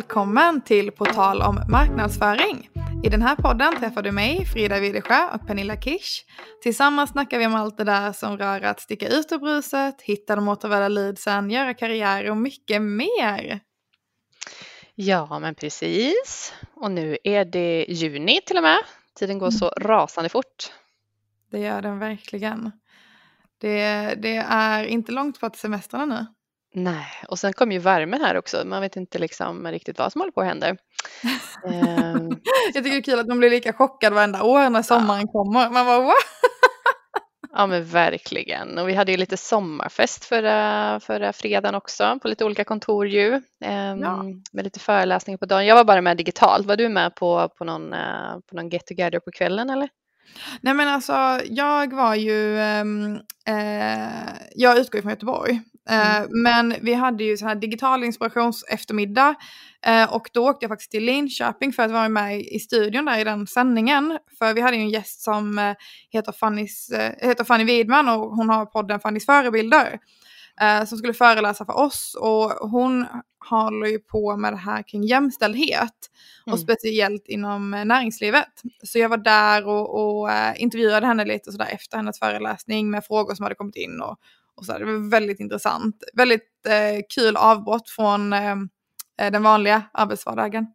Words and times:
välkommen 0.00 0.60
till 0.60 0.90
På 0.90 1.04
tal 1.04 1.42
om 1.42 1.60
marknadsföring. 1.68 2.68
I 3.04 3.08
den 3.08 3.22
här 3.22 3.36
podden 3.36 3.76
träffar 3.80 4.02
du 4.02 4.12
mig, 4.12 4.46
Frida 4.46 4.80
Widesjö 4.80 5.28
och 5.34 5.46
Pernilla 5.46 5.76
Kish. 5.76 6.24
Tillsammans 6.62 7.10
snackar 7.10 7.38
vi 7.38 7.46
om 7.46 7.54
allt 7.54 7.76
det 7.76 7.84
där 7.84 8.12
som 8.12 8.38
rör 8.38 8.60
att 8.60 8.80
sticka 8.80 9.08
ut 9.08 9.32
ur 9.32 9.38
bruset, 9.38 10.02
hitta 10.02 10.36
de 10.36 10.48
återvärda 10.48 10.88
leadsen, 10.88 11.50
göra 11.50 11.74
karriär 11.74 12.30
och 12.30 12.36
mycket 12.36 12.82
mer. 12.82 13.60
Ja, 14.94 15.38
men 15.38 15.54
precis. 15.54 16.54
Och 16.74 16.90
nu 16.90 17.18
är 17.24 17.44
det 17.44 17.86
juni 17.88 18.40
till 18.46 18.56
och 18.56 18.62
med. 18.62 18.78
Tiden 19.18 19.38
går 19.38 19.50
så 19.50 19.68
rasande 19.68 20.28
fort. 20.28 20.72
Det 21.50 21.58
gör 21.58 21.82
den 21.82 21.98
verkligen. 21.98 22.70
Det, 23.58 24.14
det 24.22 24.36
är 24.48 24.84
inte 24.84 25.12
långt 25.12 25.38
kvar 25.38 25.50
till 25.50 25.60
semestrarna 25.60 26.06
nu. 26.06 26.26
Nej, 26.74 27.06
och 27.28 27.38
sen 27.38 27.52
kommer 27.52 27.72
ju 27.72 27.78
värmen 27.78 28.20
här 28.20 28.36
också. 28.36 28.62
Man 28.64 28.80
vet 28.82 28.96
inte 28.96 29.18
liksom 29.18 29.66
riktigt 29.66 29.98
vad 29.98 30.12
som 30.12 30.20
håller 30.20 30.32
på 30.32 30.40
att 30.40 30.46
hända. 30.46 30.68
Ehm. 30.68 32.30
Jag 32.74 32.84
tycker 32.84 32.90
det 32.90 32.96
är 32.96 33.02
kul 33.02 33.18
att 33.18 33.26
man 33.26 33.38
blir 33.38 33.50
lika 33.50 33.72
chockad 33.72 34.12
varenda 34.12 34.42
år 34.42 34.70
när 34.70 34.82
sommaren 34.82 35.20
ja. 35.20 35.32
kommer. 35.32 35.70
Man 35.70 35.86
bara, 35.86 36.00
What? 36.00 36.14
Ja 37.52 37.66
men 37.66 37.84
verkligen. 37.84 38.78
Och 38.78 38.88
vi 38.88 38.94
hade 38.94 39.12
ju 39.12 39.18
lite 39.18 39.36
sommarfest 39.36 40.24
förra, 40.24 41.00
förra 41.00 41.32
fredagen 41.32 41.74
också 41.74 42.18
på 42.22 42.28
lite 42.28 42.44
olika 42.44 42.64
kontor 42.64 43.06
ju. 43.06 43.32
Um, 43.34 43.42
ja. 44.00 44.24
Med 44.52 44.64
lite 44.64 44.80
föreläsningar 44.80 45.38
på 45.38 45.46
dagen. 45.46 45.66
Jag 45.66 45.74
var 45.74 45.84
bara 45.84 46.00
med 46.00 46.16
digitalt. 46.16 46.66
Var 46.66 46.76
du 46.76 46.88
med 46.88 47.14
på, 47.14 47.48
på, 47.48 47.64
någon, 47.64 47.94
uh, 47.94 48.38
på 48.50 48.56
någon 48.56 48.68
get 48.68 48.86
together 48.86 49.20
på 49.20 49.30
kvällen 49.30 49.70
eller? 49.70 49.88
Nej 50.60 50.74
men 50.74 50.88
alltså 50.88 51.40
jag 51.44 51.92
var 51.92 52.14
ju, 52.14 52.58
um, 52.58 53.14
uh, 53.48 54.32
jag 54.54 54.78
utgår 54.78 55.00
från 55.00 55.10
Göteborg. 55.10 55.60
Mm. 55.90 56.42
Men 56.42 56.74
vi 56.82 56.94
hade 56.94 57.24
ju 57.24 57.36
så 57.36 57.46
här 57.46 57.54
digital 57.54 58.04
inspirationseftermiddag 58.04 59.34
eh, 59.86 60.14
och 60.14 60.30
då 60.32 60.48
åkte 60.48 60.64
jag 60.64 60.70
faktiskt 60.70 60.90
till 60.90 61.04
Linköping 61.04 61.72
för 61.72 61.82
att 61.82 61.90
vara 61.90 62.08
med 62.08 62.40
i 62.40 62.58
studion 62.58 63.04
där 63.04 63.18
i 63.18 63.24
den 63.24 63.46
sändningen. 63.46 64.18
För 64.38 64.54
vi 64.54 64.60
hade 64.60 64.76
ju 64.76 64.82
en 64.82 64.90
gäst 64.90 65.22
som 65.22 65.58
eh, 65.58 65.74
heter, 66.10 66.32
Fannys, 66.32 66.90
heter 67.18 67.44
Fanny 67.44 67.64
Widman 67.64 68.08
och 68.08 68.36
hon 68.36 68.48
har 68.48 68.66
podden 68.66 69.00
Fannys 69.00 69.26
förebilder. 69.26 69.98
Som 70.86 70.98
skulle 70.98 71.14
föreläsa 71.14 71.64
för 71.64 71.76
oss 71.78 72.16
och 72.20 72.70
hon 72.70 73.06
håller 73.48 73.86
ju 73.86 73.98
på 73.98 74.36
med 74.36 74.52
det 74.52 74.56
här 74.56 74.82
kring 74.82 75.02
jämställdhet 75.02 75.94
och 76.46 76.52
mm. 76.52 76.58
speciellt 76.58 77.28
inom 77.28 77.70
näringslivet. 77.70 78.52
Så 78.82 78.98
jag 78.98 79.08
var 79.08 79.16
där 79.16 79.66
och, 79.66 80.20
och 80.20 80.28
intervjuade 80.56 81.06
henne 81.06 81.24
lite 81.24 81.52
sådär 81.52 81.68
efter 81.72 81.96
hennes 81.96 82.18
föreläsning 82.18 82.90
med 82.90 83.04
frågor 83.04 83.34
som 83.34 83.42
hade 83.42 83.54
kommit 83.54 83.76
in 83.76 84.00
och, 84.00 84.16
och 84.60 84.66
så. 84.66 84.78
Det 84.78 84.84
var 84.84 85.10
väldigt 85.10 85.40
intressant. 85.40 85.96
Väldigt 86.14 86.66
eh, 86.66 87.00
kul 87.14 87.36
avbrott 87.36 87.90
från 87.90 88.32
eh, 88.32 88.52
eh 89.20 89.30
den 89.32 89.42
vanliga 89.42 89.82
arbetsvardagen. 89.92 90.66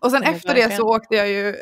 Och 0.00 0.10
sen 0.10 0.22
mm, 0.22 0.34
efter 0.34 0.54
det 0.54 0.76
så 0.76 0.82
åkte 0.82 1.16
jag 1.16 1.28
ju 1.28 1.56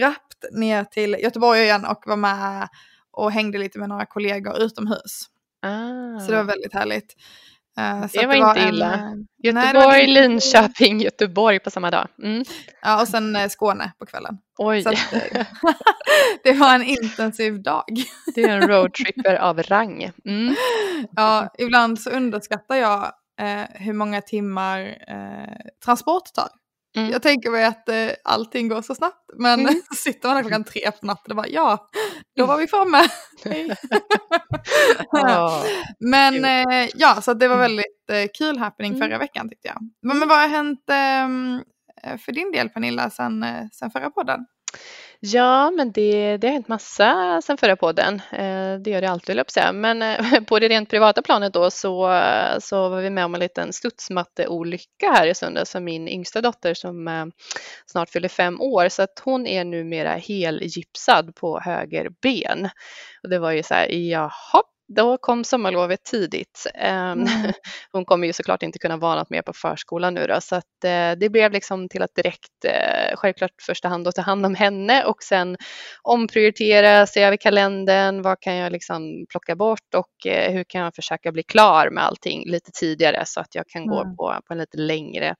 rappt 0.00 0.44
ner 0.52 0.84
till 0.84 1.16
Göteborg 1.20 1.60
igen 1.60 1.84
och 1.84 2.02
var 2.06 2.16
med 2.16 2.68
och 3.10 3.32
hängde 3.32 3.58
lite 3.58 3.78
med 3.78 3.88
några 3.88 4.06
kollegor 4.06 4.62
utomhus. 4.62 5.26
Ah. 5.62 6.20
Så 6.20 6.30
det 6.30 6.36
var 6.36 6.44
väldigt 6.44 6.74
härligt. 6.74 7.14
Uh, 7.80 8.06
det 8.12 8.26
var 8.26 8.32
det 8.32 8.38
inte 8.38 8.60
var 8.60 8.68
illa. 8.68 8.92
En, 8.94 9.26
Göteborg, 9.42 10.06
nej, 10.06 10.06
Linköping, 10.06 11.00
Göteborg 11.00 11.58
på 11.58 11.70
samma 11.70 11.90
dag. 11.90 12.08
Mm. 12.22 12.44
Ja, 12.82 13.00
och 13.00 13.08
sen 13.08 13.36
eh, 13.36 13.48
Skåne 13.48 13.92
på 13.98 14.06
kvällen. 14.06 14.38
Oj. 14.58 14.84
Att, 14.86 15.12
eh, 15.12 15.46
det 16.44 16.52
var 16.52 16.74
en 16.74 16.82
intensiv 16.82 17.62
dag. 17.62 17.84
det 18.34 18.42
är 18.42 18.48
en 18.48 18.68
roadtripper 18.68 19.34
av 19.40 19.62
rang. 19.62 20.10
Mm. 20.24 20.54
Ja, 21.16 21.48
ibland 21.58 22.00
så 22.00 22.10
underskattar 22.10 22.76
jag 22.76 23.12
eh, 23.40 23.64
hur 23.74 23.92
många 23.92 24.20
timmar 24.20 24.80
eh, 25.08 25.56
transport 25.84 26.34
tar. 26.34 26.48
Mm. 26.96 27.10
Jag 27.10 27.22
tänker 27.22 27.50
mig 27.50 27.64
att 27.64 27.88
eh, 27.88 28.08
allting 28.24 28.68
går 28.68 28.82
så 28.82 28.94
snabbt. 28.94 29.30
Men 29.38 29.60
mm. 29.60 29.74
sitter 29.96 30.28
man 30.28 30.36
där 30.36 30.42
klockan 30.42 30.64
tre 30.64 30.90
på 31.00 31.06
natten 31.06 31.30
och 31.32 31.36
bara 31.36 31.48
ja, 31.48 31.88
då 32.36 32.46
var 32.46 32.56
vi 32.58 32.66
framme. 32.66 33.02
oh. 35.12 35.64
Men 36.00 36.44
eh, 36.44 36.88
ja, 36.94 37.20
så 37.22 37.34
det 37.34 37.48
var 37.48 37.56
mm. 37.56 37.64
väldigt 37.64 38.10
eh, 38.12 38.26
kul 38.38 38.58
happening 38.58 38.92
mm. 38.92 39.08
förra 39.08 39.18
veckan 39.18 39.48
tyckte 39.48 39.68
jag. 39.68 39.78
Men, 40.02 40.18
men 40.18 40.28
vad 40.28 40.38
har 40.38 40.48
hänt 40.48 40.84
ehm, 40.90 41.62
eh, 42.02 42.16
för 42.18 42.32
din 42.32 42.52
del 42.52 42.68
Pernilla 42.68 43.10
sen, 43.10 43.42
eh, 43.42 43.66
sen 43.72 43.90
förra 43.90 44.10
podden? 44.10 44.46
Ja, 45.34 45.70
men 45.70 45.92
det, 45.92 46.36
det 46.36 46.46
har 46.46 46.52
hänt 46.52 46.68
massa 46.68 47.40
sen 47.44 47.56
förra 47.56 47.76
podden. 47.76 48.14
Eh, 48.32 48.74
det 48.80 48.90
gör 48.90 49.00
det 49.00 49.10
alltid, 49.10 49.36
jag 49.36 49.50
säga. 49.50 49.72
Men 49.72 50.02
eh, 50.02 50.40
på 50.48 50.58
det 50.58 50.68
rent 50.68 50.90
privata 50.90 51.22
planet 51.22 51.52
då 51.52 51.70
så, 51.70 52.20
så 52.60 52.88
var 52.88 53.00
vi 53.00 53.10
med 53.10 53.24
om 53.24 53.34
en 53.34 53.40
liten 53.40 53.72
studsmatteolycka 53.72 55.12
här 55.12 55.26
i 55.26 55.34
söndags 55.34 55.72
för 55.72 55.80
min 55.80 56.08
yngsta 56.08 56.40
dotter 56.40 56.74
som 56.74 57.08
eh, 57.08 57.26
snart 57.86 58.10
fyller 58.10 58.28
fem 58.28 58.60
år. 58.60 58.88
Så 58.88 59.02
att 59.02 59.22
hon 59.24 59.46
är 59.46 59.64
numera 59.64 60.14
helgipsad 60.14 61.34
på 61.34 61.60
höger 61.60 62.08
ben. 62.22 62.68
Och 63.22 63.28
det 63.28 63.38
var 63.38 63.52
ju 63.52 63.62
så 63.62 63.74
här, 63.74 63.88
jaha, 63.88 64.62
då 64.88 65.18
kom 65.18 65.44
sommarlovet 65.44 66.04
tidigt. 66.04 66.66
Ehm, 66.74 67.22
mm. 67.22 67.52
Hon 67.92 68.04
kommer 68.04 68.26
ju 68.26 68.32
såklart 68.32 68.62
inte 68.62 68.78
kunna 68.78 68.96
vara 68.96 69.14
något 69.14 69.30
mer 69.30 69.42
på 69.42 69.52
förskolan 69.52 70.14
nu 70.14 70.26
då, 70.26 70.40
så 70.40 70.56
att 70.56 70.84
eh, 70.84 71.12
det 71.20 71.30
blev 71.30 71.52
liksom 71.52 71.88
till 71.88 72.02
att 72.02 72.14
direkt, 72.14 72.64
eh, 72.64 73.16
självklart 73.16 73.50
första 73.62 73.88
hand 73.88 74.08
att 74.08 74.14
ta 74.14 74.22
hand 74.22 74.46
om 74.46 74.54
henne 74.54 75.04
och 75.04 75.22
sen 75.22 75.56
omprioritera, 76.02 77.06
se 77.06 77.22
över 77.22 77.36
kalendern, 77.36 78.22
vad 78.22 78.40
kan 78.40 78.54
jag 78.54 78.72
liksom 78.72 79.26
plocka 79.30 79.56
bort 79.56 79.94
och 79.96 80.26
eh, 80.26 80.52
hur 80.52 80.64
kan 80.64 80.80
jag 80.80 80.94
försöka 80.94 81.32
bli 81.32 81.42
klar 81.42 81.90
med 81.90 82.04
allting 82.04 82.50
lite 82.50 82.70
tidigare 82.72 83.22
så 83.26 83.40
att 83.40 83.54
jag 83.54 83.68
kan 83.68 83.82
mm. 83.82 83.94
gå 83.94 84.04
på, 84.04 84.40
på 84.46 84.54
en 84.54 84.58
lite 84.58 84.78
längre 84.78 85.34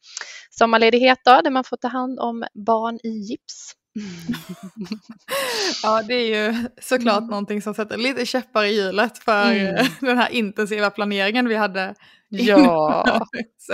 sommarledighet 0.50 1.18
då, 1.24 1.40
där 1.44 1.50
man 1.50 1.64
får 1.64 1.76
ta 1.76 1.88
hand 1.88 2.20
om 2.20 2.44
barn 2.54 2.98
i 3.02 3.08
gips. 3.08 3.72
ja, 5.82 6.02
det 6.02 6.14
är 6.14 6.48
ju 6.48 6.68
såklart 6.80 7.18
mm. 7.18 7.30
någonting 7.30 7.62
som 7.62 7.74
sätter 7.74 7.96
lite 7.96 8.26
käppar 8.26 8.64
i 8.64 8.76
hjulet 8.76 9.18
för 9.18 9.52
mm. 9.52 9.86
den 10.00 10.18
här 10.18 10.32
intensiva 10.32 10.90
planeringen 10.90 11.48
vi 11.48 11.54
hade. 11.54 11.94
Ja, 12.28 13.20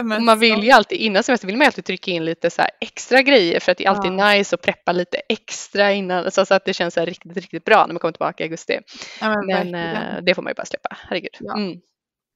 man 0.20 0.38
vill 0.38 0.64
ju 0.64 0.70
alltid 0.70 0.98
innan 0.98 1.22
semester 1.22 1.46
vill 1.46 1.56
man 1.56 1.66
alltid 1.66 1.84
trycka 1.84 2.10
in 2.10 2.24
lite 2.24 2.50
så 2.50 2.62
extra 2.80 3.22
grejer 3.22 3.60
för 3.60 3.72
att 3.72 3.78
det 3.78 3.84
är 3.84 3.90
alltid 3.90 4.12
ja. 4.12 4.32
nice 4.32 4.54
att 4.54 4.62
preppa 4.62 4.92
lite 4.92 5.16
extra 5.28 5.92
innan 5.92 6.30
så, 6.30 6.54
att 6.54 6.64
det 6.64 6.74
känns 6.74 6.94
så 6.94 7.04
riktigt, 7.04 7.36
riktigt 7.36 7.64
bra 7.64 7.86
när 7.86 7.94
man 7.94 7.98
kommer 7.98 8.12
tillbaka 8.12 8.44
i 8.44 8.46
augusti. 8.46 8.78
Ja, 9.20 9.42
men, 9.46 9.70
men 9.70 9.96
äh, 9.96 10.22
det 10.22 10.34
får 10.34 10.42
man 10.42 10.50
ju 10.50 10.54
bara 10.54 10.66
släppa, 10.66 10.96
herregud. 11.08 11.36
Ja. 11.40 11.56
Mm. 11.56 11.80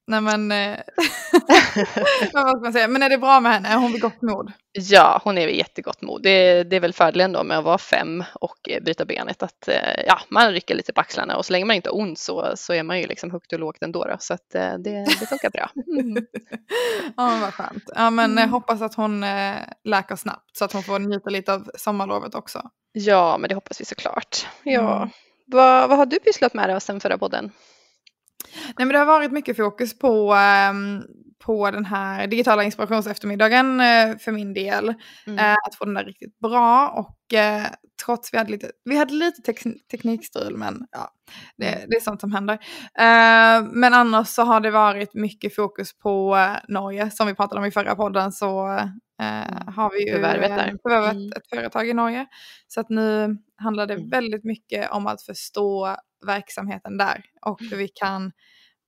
Nej 0.09 0.21
men, 0.21 0.51
eh, 0.51 0.79
vad 2.33 2.49
ska 2.49 2.59
man 2.59 2.73
säga, 2.73 2.87
men 2.87 3.03
är 3.03 3.09
det 3.09 3.17
bra 3.17 3.39
med 3.39 3.51
henne? 3.51 3.69
Är 3.69 3.77
hon 3.77 3.91
vid 3.91 4.01
gott 4.01 4.21
mod? 4.21 4.51
Ja, 4.71 5.21
hon 5.23 5.37
är 5.37 5.47
vid 5.47 5.55
jättegott 5.55 6.01
mod. 6.01 6.23
Det, 6.23 6.63
det 6.63 6.75
är 6.75 6.79
väl 6.79 6.93
fördelen 6.93 7.31
då 7.31 7.43
med 7.43 7.57
att 7.57 7.63
vara 7.63 7.77
fem 7.77 8.23
och 8.33 8.69
eh, 8.69 8.83
bryta 8.83 9.05
benet 9.05 9.43
att 9.43 9.67
eh, 9.67 10.05
ja, 10.07 10.19
man 10.29 10.51
rycker 10.51 10.75
lite 10.75 10.93
på 10.93 11.01
axlarna 11.01 11.37
och 11.37 11.45
så 11.45 11.53
länge 11.53 11.65
man 11.65 11.75
inte 11.75 11.89
har 11.89 11.97
ont 11.97 12.19
så, 12.19 12.51
så 12.55 12.73
är 12.73 12.83
man 12.83 12.99
ju 12.99 13.07
liksom 13.07 13.31
högt 13.31 13.53
och 13.53 13.59
lågt 13.59 13.83
ändå. 13.83 14.05
Då, 14.05 14.15
så 14.19 14.33
att 14.33 14.49
det, 14.49 14.77
det 15.19 15.27
funkar 15.29 15.49
bra. 15.49 15.69
Mm. 15.99 16.25
ja, 17.17 17.37
vad 17.41 17.53
skönt. 17.53 17.83
Ja, 17.95 18.09
men 18.09 18.31
mm. 18.31 18.49
hoppas 18.49 18.81
att 18.81 18.95
hon 18.95 19.25
läker 19.83 20.15
snabbt 20.15 20.57
så 20.57 20.65
att 20.65 20.73
hon 20.73 20.83
får 20.83 20.99
njuta 20.99 21.29
lite 21.29 21.53
av 21.53 21.69
sommarlovet 21.75 22.35
också. 22.35 22.69
Ja, 22.91 23.37
men 23.37 23.49
det 23.49 23.55
hoppas 23.55 23.81
vi 23.81 23.85
såklart. 23.85 24.47
Ja. 24.63 24.97
Mm. 24.97 25.09
Vad, 25.45 25.89
vad 25.89 25.97
har 25.97 26.05
du 26.05 26.19
pysslat 26.19 26.53
med 26.53 26.69
då 26.69 26.79
sen 26.79 26.99
förra 26.99 27.17
podden? 27.17 27.51
Nej, 28.65 28.73
men 28.85 28.89
det 28.89 28.97
har 28.97 29.05
varit 29.05 29.31
mycket 29.31 29.57
fokus 29.57 29.99
på, 29.99 30.35
um, 30.71 31.03
på 31.39 31.71
den 31.71 31.85
här 31.85 32.27
digitala 32.27 32.63
inspirationseftermiddagen 32.63 33.71
uh, 33.71 34.17
för 34.17 34.31
min 34.31 34.53
del. 34.53 34.93
Mm. 35.27 35.39
Uh, 35.39 35.55
att 35.67 35.75
få 35.75 35.85
den 35.85 35.93
där 35.93 36.05
riktigt 36.05 36.39
bra 36.39 36.89
och 36.89 37.17
uh, 37.33 37.67
trots 38.05 38.33
vi 38.33 38.37
hade 38.37 38.51
lite, 38.51 38.71
vi 38.83 38.97
hade 38.97 39.13
lite 39.13 39.41
tek 39.41 39.63
teknikstrul 39.91 40.57
men 40.57 40.85
ja, 40.91 41.11
det, 41.57 41.73
mm. 41.73 41.89
det, 41.89 41.95
är 41.95 42.01
sånt 42.01 42.21
som 42.21 42.31
händer. 42.31 42.59
men 43.73 43.93
annars 43.93 44.27
så 44.27 44.43
har 44.43 44.59
det 44.59 44.71
varit 44.71 45.13
mycket 45.13 45.55
fokus 45.55 45.97
på 45.97 46.37
Norge 46.67 47.11
som 47.11 47.27
vi 47.27 47.35
pratade 47.35 47.61
om 47.61 47.65
i 47.65 47.71
förra 47.71 47.95
podden 47.95 48.31
så 48.31 48.79
mm. 49.19 49.73
har 49.75 49.91
vi 49.91 50.07
ju 50.07 50.13
förvärvet, 50.13 50.81
förvärvet 50.81 51.11
mm. 51.11 51.31
ett 51.35 51.49
företag 51.49 51.89
i 51.89 51.93
Norge. 51.93 52.25
Så 52.67 52.79
att 52.79 52.89
nu 52.89 53.37
handlar 53.57 53.87
det 53.87 53.93
mm. 53.93 54.09
väldigt 54.09 54.43
mycket 54.43 54.91
om 54.91 55.07
att 55.07 55.21
förstå 55.21 55.95
verksamheten 56.25 56.97
där 56.97 57.23
och 57.41 57.59
hur 57.61 57.77
vi 57.77 57.87
kan, 57.87 58.31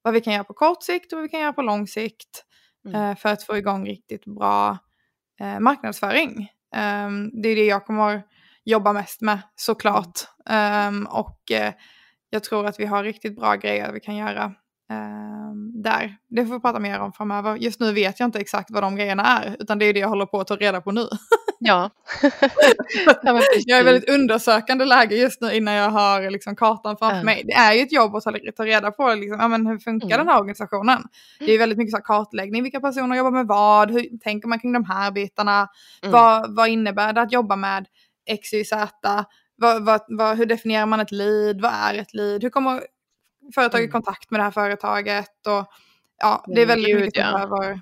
vad 0.01 0.13
vi 0.13 0.21
kan 0.21 0.33
göra 0.33 0.43
på 0.43 0.53
kort 0.53 0.83
sikt 0.83 1.13
och 1.13 1.17
vad 1.17 1.23
vi 1.23 1.29
kan 1.29 1.39
göra 1.39 1.53
på 1.53 1.61
lång 1.61 1.87
sikt 1.87 2.45
mm. 2.85 3.01
eh, 3.01 3.17
för 3.17 3.29
att 3.29 3.43
få 3.43 3.57
igång 3.57 3.85
riktigt 3.85 4.25
bra 4.25 4.77
eh, 5.39 5.59
marknadsföring. 5.59 6.49
Um, 6.75 7.41
det 7.41 7.49
är 7.49 7.55
det 7.55 7.65
jag 7.65 7.85
kommer 7.85 8.23
jobba 8.63 8.93
mest 8.93 9.21
med 9.21 9.39
såklart. 9.55 10.19
Um, 10.89 11.05
och 11.05 11.51
eh, 11.51 11.73
jag 12.29 12.43
tror 12.43 12.65
att 12.65 12.79
vi 12.79 12.85
har 12.85 13.03
riktigt 13.03 13.35
bra 13.35 13.55
grejer 13.55 13.91
vi 13.91 13.99
kan 13.99 14.15
göra 14.15 14.53
där. 15.73 16.15
Det 16.29 16.45
får 16.45 16.53
vi 16.53 16.59
prata 16.59 16.79
mer 16.79 16.99
om 16.99 17.13
framöver. 17.13 17.55
Just 17.55 17.79
nu 17.79 17.93
vet 17.93 18.19
jag 18.19 18.27
inte 18.27 18.39
exakt 18.39 18.71
vad 18.71 18.83
de 18.83 18.95
grejerna 18.95 19.23
är 19.23 19.55
utan 19.59 19.79
det 19.79 19.85
är 19.85 19.93
det 19.93 19.99
jag 19.99 20.07
håller 20.07 20.25
på 20.25 20.39
att 20.39 20.47
ta 20.47 20.55
reda 20.55 20.81
på 20.81 20.91
nu. 20.91 21.07
Ja. 21.59 21.89
ja 23.23 23.41
jag 23.65 23.79
är 23.79 23.83
väldigt 23.83 24.09
undersökande 24.09 24.85
läge 24.85 25.15
just 25.15 25.41
nu 25.41 25.53
innan 25.53 25.73
jag 25.73 25.89
har 25.89 26.31
liksom 26.31 26.55
kartan 26.55 26.97
framför 26.97 27.15
mm. 27.15 27.25
mig. 27.25 27.43
Det 27.45 27.53
är 27.53 27.73
ju 27.73 27.81
ett 27.81 27.91
jobb 27.91 28.15
att 28.15 28.23
ta 28.55 28.65
reda 28.65 28.91
på 28.91 29.13
liksom, 29.13 29.39
ja, 29.39 29.47
men 29.47 29.67
hur 29.67 29.79
funkar 29.79 30.07
mm. 30.07 30.17
den 30.17 30.27
här 30.27 30.39
organisationen. 30.39 31.03
Det 31.39 31.51
är 31.51 31.59
väldigt 31.59 31.77
mycket 31.77 31.95
så 31.95 32.01
kartläggning, 32.01 32.63
vilka 32.63 32.79
personer 32.79 33.17
jobbar 33.17 33.31
med 33.31 33.47
vad, 33.47 33.91
hur 33.91 34.19
tänker 34.23 34.47
man 34.47 34.59
kring 34.59 34.73
de 34.73 34.85
här 34.85 35.11
bitarna, 35.11 35.67
mm. 36.01 36.11
vad, 36.11 36.55
vad 36.55 36.67
innebär 36.69 37.13
det 37.13 37.21
att 37.21 37.31
jobba 37.31 37.55
med 37.55 37.85
X, 38.29 38.53
Y, 38.53 38.65
Z, 38.65 39.25
vad, 39.55 39.85
vad, 39.85 40.01
vad, 40.07 40.37
hur 40.37 40.45
definierar 40.45 40.85
man 40.85 40.99
ett 40.99 41.11
lead, 41.11 41.61
vad 41.61 41.71
är 41.73 41.93
ett 41.93 42.13
lead, 42.13 42.43
hur 42.43 42.49
kommer 42.49 42.81
företag 43.55 43.81
i 43.81 43.83
mm. 43.83 43.91
kontakt 43.91 44.31
med 44.31 44.39
det 44.39 44.43
här 44.43 44.51
företaget 44.51 45.47
och 45.47 45.65
ja, 46.17 46.43
det 46.47 46.61
är 46.61 46.65
väldigt 46.65 46.95
Gud, 46.95 47.01
mycket 47.01 47.23
som 47.23 47.39
ja. 47.39 47.47
behöver 47.47 47.81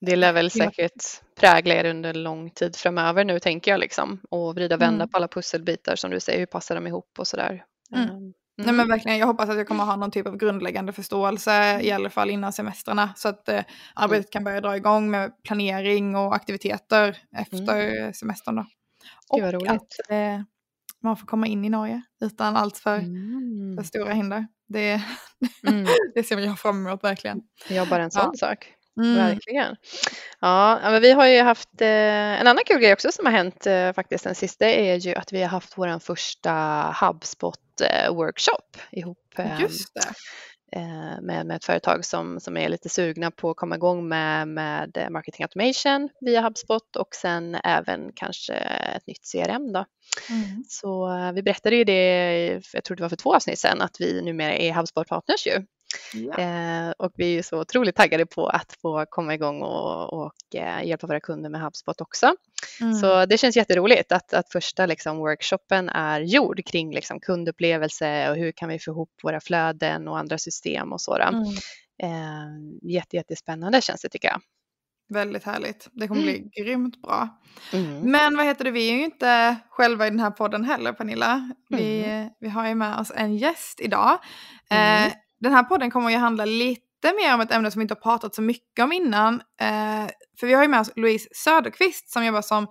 det 0.00 0.16
lär 0.16 0.32
väl 0.32 0.50
säkert 0.50 1.04
prägla 1.40 1.74
er 1.74 1.84
under 1.84 2.14
lång 2.14 2.50
tid 2.50 2.76
framöver 2.76 3.24
nu 3.24 3.40
tänker 3.40 3.70
jag 3.70 3.80
liksom 3.80 4.20
och 4.30 4.54
vrida 4.54 4.74
och 4.74 4.80
vända 4.80 5.02
mm. 5.02 5.08
på 5.08 5.16
alla 5.16 5.28
pusselbitar 5.28 5.96
som 5.96 6.10
du 6.10 6.20
säger, 6.20 6.38
hur 6.38 6.46
passar 6.46 6.74
de 6.74 6.86
ihop 6.86 7.18
och 7.18 7.26
sådär. 7.26 7.64
Mm. 7.94 8.08
Mm. 8.08 8.32
Nej 8.56 8.74
men 8.74 8.88
verkligen, 8.88 9.18
jag 9.18 9.26
hoppas 9.26 9.48
att 9.48 9.56
jag 9.56 9.68
kommer 9.68 9.84
ha 9.84 9.96
någon 9.96 10.10
typ 10.10 10.26
av 10.26 10.36
grundläggande 10.36 10.92
förståelse 10.92 11.80
i 11.80 11.92
alla 11.92 12.10
fall 12.10 12.30
innan 12.30 12.52
semestrarna 12.52 13.14
så 13.16 13.28
att 13.28 13.48
eh, 13.48 13.62
arbetet 13.94 14.30
kan 14.30 14.44
börja 14.44 14.60
dra 14.60 14.76
igång 14.76 15.10
med 15.10 15.32
planering 15.42 16.16
och 16.16 16.34
aktiviteter 16.34 17.18
efter 17.36 17.80
mm. 17.80 18.12
semestern 18.12 18.56
då. 18.56 18.66
Och 19.28 19.70
att 19.70 20.10
eh, 20.10 20.40
man 21.02 21.16
får 21.16 21.26
komma 21.26 21.46
in 21.46 21.64
i 21.64 21.68
Norge 21.68 22.02
utan 22.20 22.56
allt 22.56 22.78
för, 22.78 22.98
mm. 22.98 23.76
för 23.76 23.84
stora 23.84 24.12
hinder. 24.12 24.46
Det, 24.68 25.02
mm. 25.66 25.86
det 26.14 26.22
ser 26.22 26.38
jag 26.38 26.58
fram 26.58 26.86
emot 26.86 27.04
verkligen. 27.04 27.40
Ja, 27.68 27.86
bara 27.86 28.02
en 28.02 28.10
sån 28.10 28.30
ja. 28.32 28.48
sak. 28.48 28.74
Mm. 29.00 29.16
Verkligen. 29.16 29.76
Ja, 30.40 30.78
men 30.82 31.02
vi 31.02 31.12
har 31.12 31.26
ju 31.26 31.42
haft 31.42 31.80
eh, 31.80 32.40
en 32.40 32.46
annan 32.46 32.64
kul 32.66 32.80
grej 32.80 32.92
också 32.92 33.12
som 33.12 33.26
har 33.26 33.32
hänt 33.32 33.66
eh, 33.66 33.92
faktiskt 33.92 34.24
den 34.24 34.34
sista 34.34 34.66
är 34.66 34.94
ju 34.94 35.14
att 35.14 35.32
vi 35.32 35.42
har 35.42 35.48
haft 35.48 35.78
vår 35.78 35.98
första 35.98 36.52
HubSpot 37.00 37.80
eh, 37.80 38.10
ihop 38.90 39.18
Just 39.60 39.94
det. 39.94 40.00
Med, 41.20 41.46
med 41.46 41.56
ett 41.56 41.64
företag 41.64 42.04
som, 42.04 42.40
som 42.40 42.56
är 42.56 42.68
lite 42.68 42.88
sugna 42.88 43.30
på 43.30 43.50
att 43.50 43.56
komma 43.56 43.76
igång 43.76 44.08
med, 44.08 44.48
med 44.48 45.08
marketing 45.10 45.44
automation 45.44 46.08
via 46.20 46.40
HubSpot 46.40 46.96
och 46.96 47.14
sen 47.14 47.54
även 47.64 48.12
kanske 48.14 48.54
ett 48.54 49.06
nytt 49.06 49.32
CRM 49.32 49.72
då. 49.72 49.84
Mm. 50.30 50.64
Så 50.68 51.08
vi 51.34 51.42
berättade 51.42 51.76
ju 51.76 51.84
det, 51.84 52.62
jag 52.72 52.84
tror 52.84 52.96
det 52.96 53.02
var 53.02 53.08
för 53.08 53.16
två 53.16 53.34
avsnitt 53.34 53.58
sedan, 53.58 53.80
att 53.80 53.96
vi 54.00 54.22
numera 54.22 54.54
är 54.54 54.72
HubSpot 54.72 55.08
partners 55.08 55.46
ju. 55.46 55.66
Ja. 56.14 56.38
Eh, 56.38 56.90
och 56.98 57.12
vi 57.14 57.38
är 57.38 57.42
så 57.42 57.60
otroligt 57.60 57.96
taggade 57.96 58.26
på 58.26 58.46
att 58.46 58.76
få 58.82 59.06
komma 59.10 59.34
igång 59.34 59.62
och, 59.62 60.12
och 60.12 60.54
eh, 60.54 60.86
hjälpa 60.86 61.06
våra 61.06 61.20
kunder 61.20 61.50
med 61.50 61.60
HubSpot 61.60 62.00
också. 62.00 62.34
Mm. 62.80 62.94
Så 62.94 63.26
det 63.26 63.38
känns 63.38 63.56
jätteroligt 63.56 64.12
att, 64.12 64.34
att 64.34 64.52
första 64.52 64.86
liksom, 64.86 65.16
workshopen 65.16 65.88
är 65.88 66.20
gjord 66.20 66.64
kring 66.66 66.94
liksom, 66.94 67.20
kundupplevelse 67.20 68.30
och 68.30 68.36
hur 68.36 68.52
kan 68.52 68.68
vi 68.68 68.78
få 68.78 68.90
ihop 68.90 69.10
våra 69.22 69.40
flöden 69.40 70.08
och 70.08 70.18
andra 70.18 70.38
system 70.38 70.92
och 70.92 71.00
så. 71.00 71.16
Mm. 71.16 71.42
Eh, 72.02 72.90
jätte, 72.90 73.16
jättespännande 73.16 73.80
känns 73.80 74.02
det 74.02 74.08
tycker 74.08 74.28
jag. 74.28 74.40
Väldigt 75.10 75.44
härligt. 75.44 75.88
Det 75.92 76.08
kommer 76.08 76.22
bli 76.22 76.36
mm. 76.36 76.50
grymt 76.56 77.02
bra. 77.02 77.28
Mm. 77.72 78.00
Men 78.00 78.36
vad 78.36 78.46
heter 78.46 78.64
det, 78.64 78.70
vi 78.70 78.90
är 78.90 78.94
ju 78.94 79.04
inte 79.04 79.56
själva 79.70 80.06
i 80.06 80.10
den 80.10 80.20
här 80.20 80.30
podden 80.30 80.64
heller 80.64 80.92
Pernilla. 80.92 81.52
Vi, 81.68 82.04
mm. 82.04 82.30
vi 82.40 82.48
har 82.48 82.68
ju 82.68 82.74
med 82.74 82.98
oss 82.98 83.12
en 83.14 83.36
gäst 83.36 83.80
idag. 83.80 84.18
Eh, 84.70 85.02
mm 85.02 85.12
den 85.40 85.52
här 85.52 85.62
podden 85.62 85.90
kommer 85.90 86.10
ju 86.10 86.16
handla 86.16 86.44
lite 86.44 87.12
mer 87.16 87.34
om 87.34 87.40
ett 87.40 87.52
ämne 87.52 87.70
som 87.70 87.78
vi 87.80 87.82
inte 87.82 87.94
har 87.94 88.00
pratat 88.00 88.34
så 88.34 88.42
mycket 88.42 88.84
om 88.84 88.92
innan. 88.92 89.34
Eh, 89.34 90.06
för 90.40 90.46
vi 90.46 90.54
har 90.54 90.62
ju 90.62 90.68
med 90.68 90.80
oss 90.80 90.90
Louise 90.96 91.28
Söderqvist 91.32 92.10
som 92.10 92.24
jobbar 92.24 92.42
som 92.42 92.66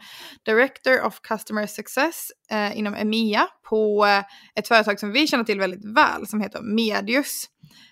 Director 0.46 1.06
of 1.06 1.20
Customer 1.22 1.68
Success 1.68 2.28
eh, 2.52 2.78
inom 2.78 2.96
EMEA 2.96 3.48
på 3.70 4.06
eh, 4.06 4.24
ett 4.56 4.68
företag 4.68 5.00
som 5.00 5.12
vi 5.12 5.28
känner 5.28 5.44
till 5.44 5.60
väldigt 5.60 5.96
väl 5.96 6.28
som 6.28 6.42
heter 6.42 6.62
Medius. 6.62 7.46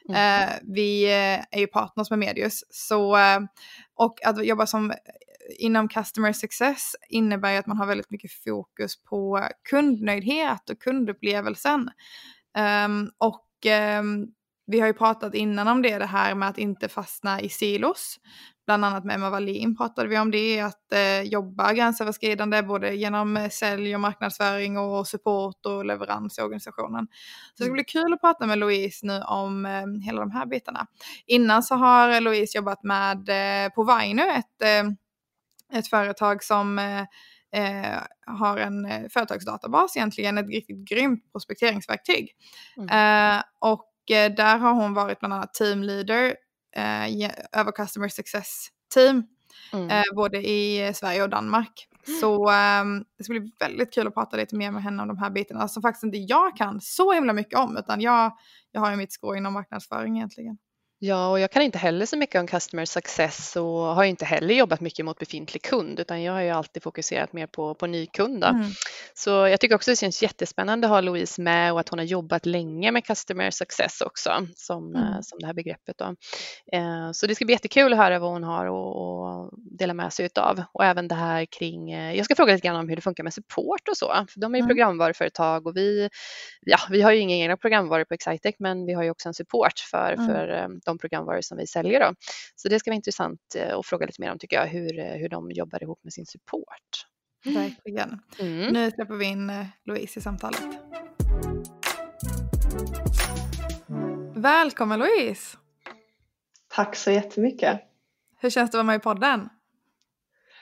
Mm. 0.09 0.43
Eh, 0.43 0.55
vi 0.75 1.03
eh, 1.03 1.45
är 1.51 1.59
ju 1.59 1.67
partners 1.67 2.09
med 2.09 2.19
Medius. 2.19 2.63
Så, 2.69 3.17
och 3.95 4.25
att 4.25 4.45
jobba 4.45 4.65
som 4.65 4.93
inom 5.59 5.87
customer 5.87 6.33
success 6.33 6.95
innebär 7.09 7.51
ju 7.51 7.57
att 7.57 7.67
man 7.67 7.77
har 7.77 7.85
väldigt 7.85 8.11
mycket 8.11 8.31
fokus 8.31 9.03
på 9.03 9.47
kundnöjdhet 9.69 10.69
och 10.69 10.79
kundupplevelsen. 10.79 11.89
Um, 12.85 13.11
och 13.17 13.47
um, 13.99 14.27
vi 14.67 14.79
har 14.79 14.87
ju 14.87 14.93
pratat 14.93 15.35
innan 15.35 15.67
om 15.67 15.81
det, 15.81 15.97
det 15.97 16.05
här 16.05 16.35
med 16.35 16.49
att 16.49 16.57
inte 16.57 16.89
fastna 16.89 17.41
i 17.41 17.49
silos. 17.49 18.19
Bland 18.65 18.85
annat 18.85 19.05
med 19.05 19.15
Emma 19.15 19.29
Wallin 19.29 19.77
pratade 19.77 20.09
vi 20.09 20.19
om 20.19 20.31
det, 20.31 20.59
att 20.59 20.93
eh, 20.93 21.21
jobba 21.21 21.73
gränsöverskridande 21.73 22.63
både 22.63 22.95
genom 22.95 23.37
eh, 23.37 23.49
sälj 23.49 23.95
och 23.95 24.01
marknadsföring 24.01 24.77
och 24.77 25.07
support 25.07 25.65
och 25.65 25.85
leverans 25.85 26.39
i 26.39 26.41
organisationen. 26.41 27.07
Så 27.07 27.53
det 27.53 27.63
ska 27.63 27.63
mm. 27.63 27.73
bli 27.73 27.83
kul 27.83 28.13
att 28.13 28.21
prata 28.21 28.45
med 28.45 28.57
Louise 28.57 29.05
nu 29.05 29.21
om 29.21 29.65
eh, 29.65 30.05
hela 30.05 30.19
de 30.19 30.31
här 30.31 30.45
bitarna. 30.45 30.87
Innan 31.25 31.63
så 31.63 31.75
har 31.75 32.21
Louise 32.21 32.57
jobbat 32.57 32.83
med 32.83 33.29
eh, 33.29 33.69
på 33.69 33.83
Vainu, 33.83 34.23
ett, 34.23 34.61
eh, 34.61 35.79
ett 35.79 35.87
företag 35.87 36.43
som 36.43 36.79
eh, 36.79 37.01
eh, 37.61 38.01
har 38.25 38.57
en 38.57 38.85
eh, 38.85 39.09
företagsdatabas 39.09 39.97
egentligen, 39.97 40.37
ett 40.37 40.49
riktigt 40.49 40.89
grymt 40.89 41.31
prospekteringsverktyg. 41.31 42.31
Mm. 42.77 43.37
Eh, 43.37 43.43
och 43.59 43.91
Eh, 43.94 43.94
där 44.07 44.57
har 44.57 44.73
hon 44.73 44.93
varit 44.93 45.19
bland 45.19 45.33
annat 45.33 45.53
teamleader 45.53 46.35
eh, 46.75 47.31
över 47.51 47.71
customer 47.71 48.09
success 48.09 48.67
team. 48.93 49.23
Mm. 49.73 49.89
Eh, 49.89 50.15
både 50.15 50.37
i 50.37 50.91
Sverige 50.95 51.23
och 51.23 51.29
Danmark. 51.29 51.87
Mm. 52.07 52.19
Så 52.19 52.51
um, 52.51 53.05
det 53.17 53.23
ska 53.23 53.33
bli 53.33 53.51
väldigt 53.59 53.93
kul 53.93 54.07
att 54.07 54.13
prata 54.13 54.37
lite 54.37 54.55
mer 54.55 54.71
med 54.71 54.83
henne 54.83 55.01
om 55.01 55.07
de 55.07 55.17
här 55.17 55.29
bitarna 55.29 55.67
som 55.67 55.81
faktiskt 55.81 56.03
inte 56.03 56.17
jag 56.17 56.57
kan 56.57 56.81
så 56.81 57.13
himla 57.13 57.33
mycket 57.33 57.59
om 57.59 57.77
utan 57.77 58.01
jag, 58.01 58.31
jag 58.71 58.81
har 58.81 58.91
ju 58.91 58.97
mitt 58.97 59.13
skrå 59.13 59.35
inom 59.35 59.53
marknadsföring 59.53 60.17
egentligen. 60.17 60.57
Ja, 61.05 61.29
och 61.29 61.39
jag 61.39 61.51
kan 61.51 61.61
inte 61.61 61.77
heller 61.77 62.05
så 62.05 62.17
mycket 62.17 62.39
om 62.39 62.47
customer 62.47 62.85
success 62.85 63.55
och 63.55 63.65
har 63.65 64.03
inte 64.03 64.25
heller 64.25 64.53
jobbat 64.53 64.81
mycket 64.81 65.05
mot 65.05 65.19
befintlig 65.19 65.61
kund 65.61 65.99
utan 65.99 66.23
jag 66.23 66.33
har 66.33 66.41
ju 66.41 66.49
alltid 66.49 66.83
fokuserat 66.83 67.33
mer 67.33 67.47
på, 67.47 67.75
på 67.75 67.87
ny 67.87 68.05
kund. 68.05 68.43
Mm. 68.43 68.71
Så 69.13 69.29
jag 69.29 69.59
tycker 69.59 69.75
också 69.75 69.91
det 69.91 69.95
känns 69.95 70.23
jättespännande 70.23 70.87
att 70.87 70.91
ha 70.91 71.01
Louise 71.01 71.41
med 71.41 71.73
och 71.73 71.79
att 71.79 71.89
hon 71.89 71.99
har 71.99 72.05
jobbat 72.05 72.45
länge 72.45 72.91
med 72.91 73.05
customer 73.05 73.51
success 73.51 74.01
också 74.01 74.47
som, 74.55 74.95
mm. 74.95 75.23
som 75.23 75.39
det 75.39 75.45
här 75.45 75.53
begreppet. 75.53 75.97
Då. 75.97 76.05
Eh, 76.77 77.11
så 77.11 77.27
det 77.27 77.35
ska 77.35 77.45
bli 77.45 77.53
jättekul 77.53 77.93
att 77.93 77.99
höra 77.99 78.19
vad 78.19 78.31
hon 78.31 78.43
har 78.43 78.65
att 78.65 79.51
dela 79.79 79.93
med 79.93 80.13
sig 80.13 80.29
av 80.35 80.63
och 80.71 80.85
även 80.85 81.07
det 81.07 81.15
här 81.15 81.45
kring, 81.45 81.91
eh, 81.91 82.15
jag 82.15 82.25
ska 82.25 82.35
fråga 82.35 82.53
lite 82.53 82.67
grann 82.67 82.75
om 82.75 82.89
hur 82.89 82.95
det 82.95 83.01
funkar 83.01 83.23
med 83.23 83.33
support 83.33 83.87
och 83.89 83.97
så, 83.97 84.25
för 84.29 84.39
de 84.39 84.55
är 84.55 84.57
ju 84.57 84.61
mm. 84.61 84.67
programvaruföretag 84.67 85.67
och 85.67 85.77
vi, 85.77 86.09
ja, 86.61 86.77
vi 86.89 87.01
har 87.01 87.11
ju 87.11 87.19
inga 87.19 87.35
egna 87.35 87.57
programvaror 87.57 88.03
på 88.03 88.13
Excitec 88.13 88.55
men 88.59 88.85
vi 88.85 88.93
har 88.93 89.03
ju 89.03 89.09
också 89.09 89.27
en 89.29 89.33
support 89.33 89.79
för, 89.91 90.13
mm. 90.13 90.27
för 90.27 90.49
eh, 90.49 90.67
de 90.95 90.99
programvaror 90.99 91.41
som 91.41 91.57
vi 91.57 91.67
säljer. 91.67 91.99
Då. 91.99 92.13
Så 92.55 92.69
det 92.69 92.79
ska 92.79 92.91
vara 92.91 92.95
intressant 92.95 93.39
eh, 93.55 93.77
att 93.77 93.85
fråga 93.85 94.05
lite 94.05 94.21
mer 94.21 94.31
om 94.31 94.39
tycker 94.39 94.55
jag, 94.55 94.67
hur, 94.67 94.99
eh, 94.99 95.05
hur 95.05 95.29
de 95.29 95.51
jobbar 95.51 95.83
ihop 95.83 95.99
med 96.03 96.13
sin 96.13 96.25
support. 96.25 97.07
Verkligen. 97.45 98.19
Mm. 98.39 98.73
Nu 98.73 98.91
släpper 98.91 99.15
vi 99.15 99.25
in 99.25 99.49
eh, 99.49 99.65
Louise 99.85 100.19
i 100.19 100.21
samtalet. 100.21 100.61
Välkommen 104.35 104.99
Louise! 104.99 105.57
Tack 106.67 106.95
så 106.95 107.11
jättemycket. 107.11 107.81
Hur 108.39 108.49
känns 108.49 108.71
det 108.71 108.75
att 108.77 108.79
vara 108.79 108.83
med 108.83 108.95
i 108.95 108.99
podden? 108.99 109.49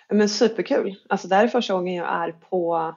Men 0.10 0.30
superkul. 0.30 0.96
Alltså 1.10 1.28
det 1.28 1.36
här 1.36 1.44
är 1.44 1.48
första 1.48 1.74
gången 1.74 1.94
jag 1.94 2.08
är 2.08 2.32
på, 2.32 2.96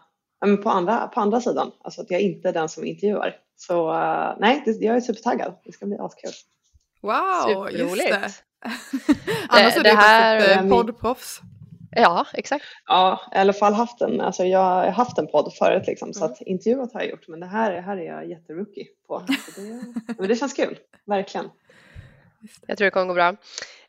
på, 0.62 0.71
andra, 0.71 1.07
på 1.07 1.21
andra 1.21 1.40
sidan. 1.40 1.73
Alltså 1.81 2.00
att 2.00 2.11
jag 2.11 2.21
inte 2.21 2.49
är 2.49 2.52
den 2.52 2.69
som 2.69 2.85
intervjuar. 2.85 3.37
Så 3.57 3.93
nej, 4.40 4.62
jag 4.66 4.97
är 4.97 5.00
supertaggad. 5.00 5.55
Det 5.64 5.73
ska 5.73 5.87
bli 5.87 5.97
askul. 5.99 6.31
Wow, 7.06 7.70
just 7.70 7.96
det. 7.96 8.32
Annars 9.48 9.76
är 9.76 9.82
det, 9.82 9.90
det 9.90 9.96
här 9.96 10.36
ett 10.36 10.56
eh, 10.56 10.68
poddproffs. 10.68 11.40
Ja, 11.90 12.26
exakt. 12.32 12.64
Ja, 12.86 13.20
i 13.34 13.38
alla 13.38 13.52
fall 13.52 13.75
haft 13.75 14.00
en, 14.00 14.20
alltså 14.20 14.44
jag 14.44 14.58
har 14.58 14.90
haft 14.90 15.18
en 15.18 15.26
podd 15.26 15.54
förut 15.54 15.86
liksom, 15.86 16.12
så 16.12 16.25
mm. 16.25 16.32
att 16.32 16.40
intervjuat 16.40 16.92
har 16.92 17.00
jag 17.00 17.10
gjort 17.10 17.28
men 17.28 17.40
det 17.40 17.46
här, 17.46 17.80
här 17.80 17.96
är 17.96 18.02
jag 18.02 18.30
jätterookie 18.30 18.86
på. 19.08 19.22
Det, 19.26 20.14
men 20.18 20.28
det 20.28 20.36
känns 20.36 20.54
kul, 20.54 20.78
verkligen. 21.06 21.50
Jag 22.66 22.78
tror 22.78 22.84
det 22.84 22.90
kommer 22.90 23.06
gå 23.06 23.14
bra. 23.14 23.36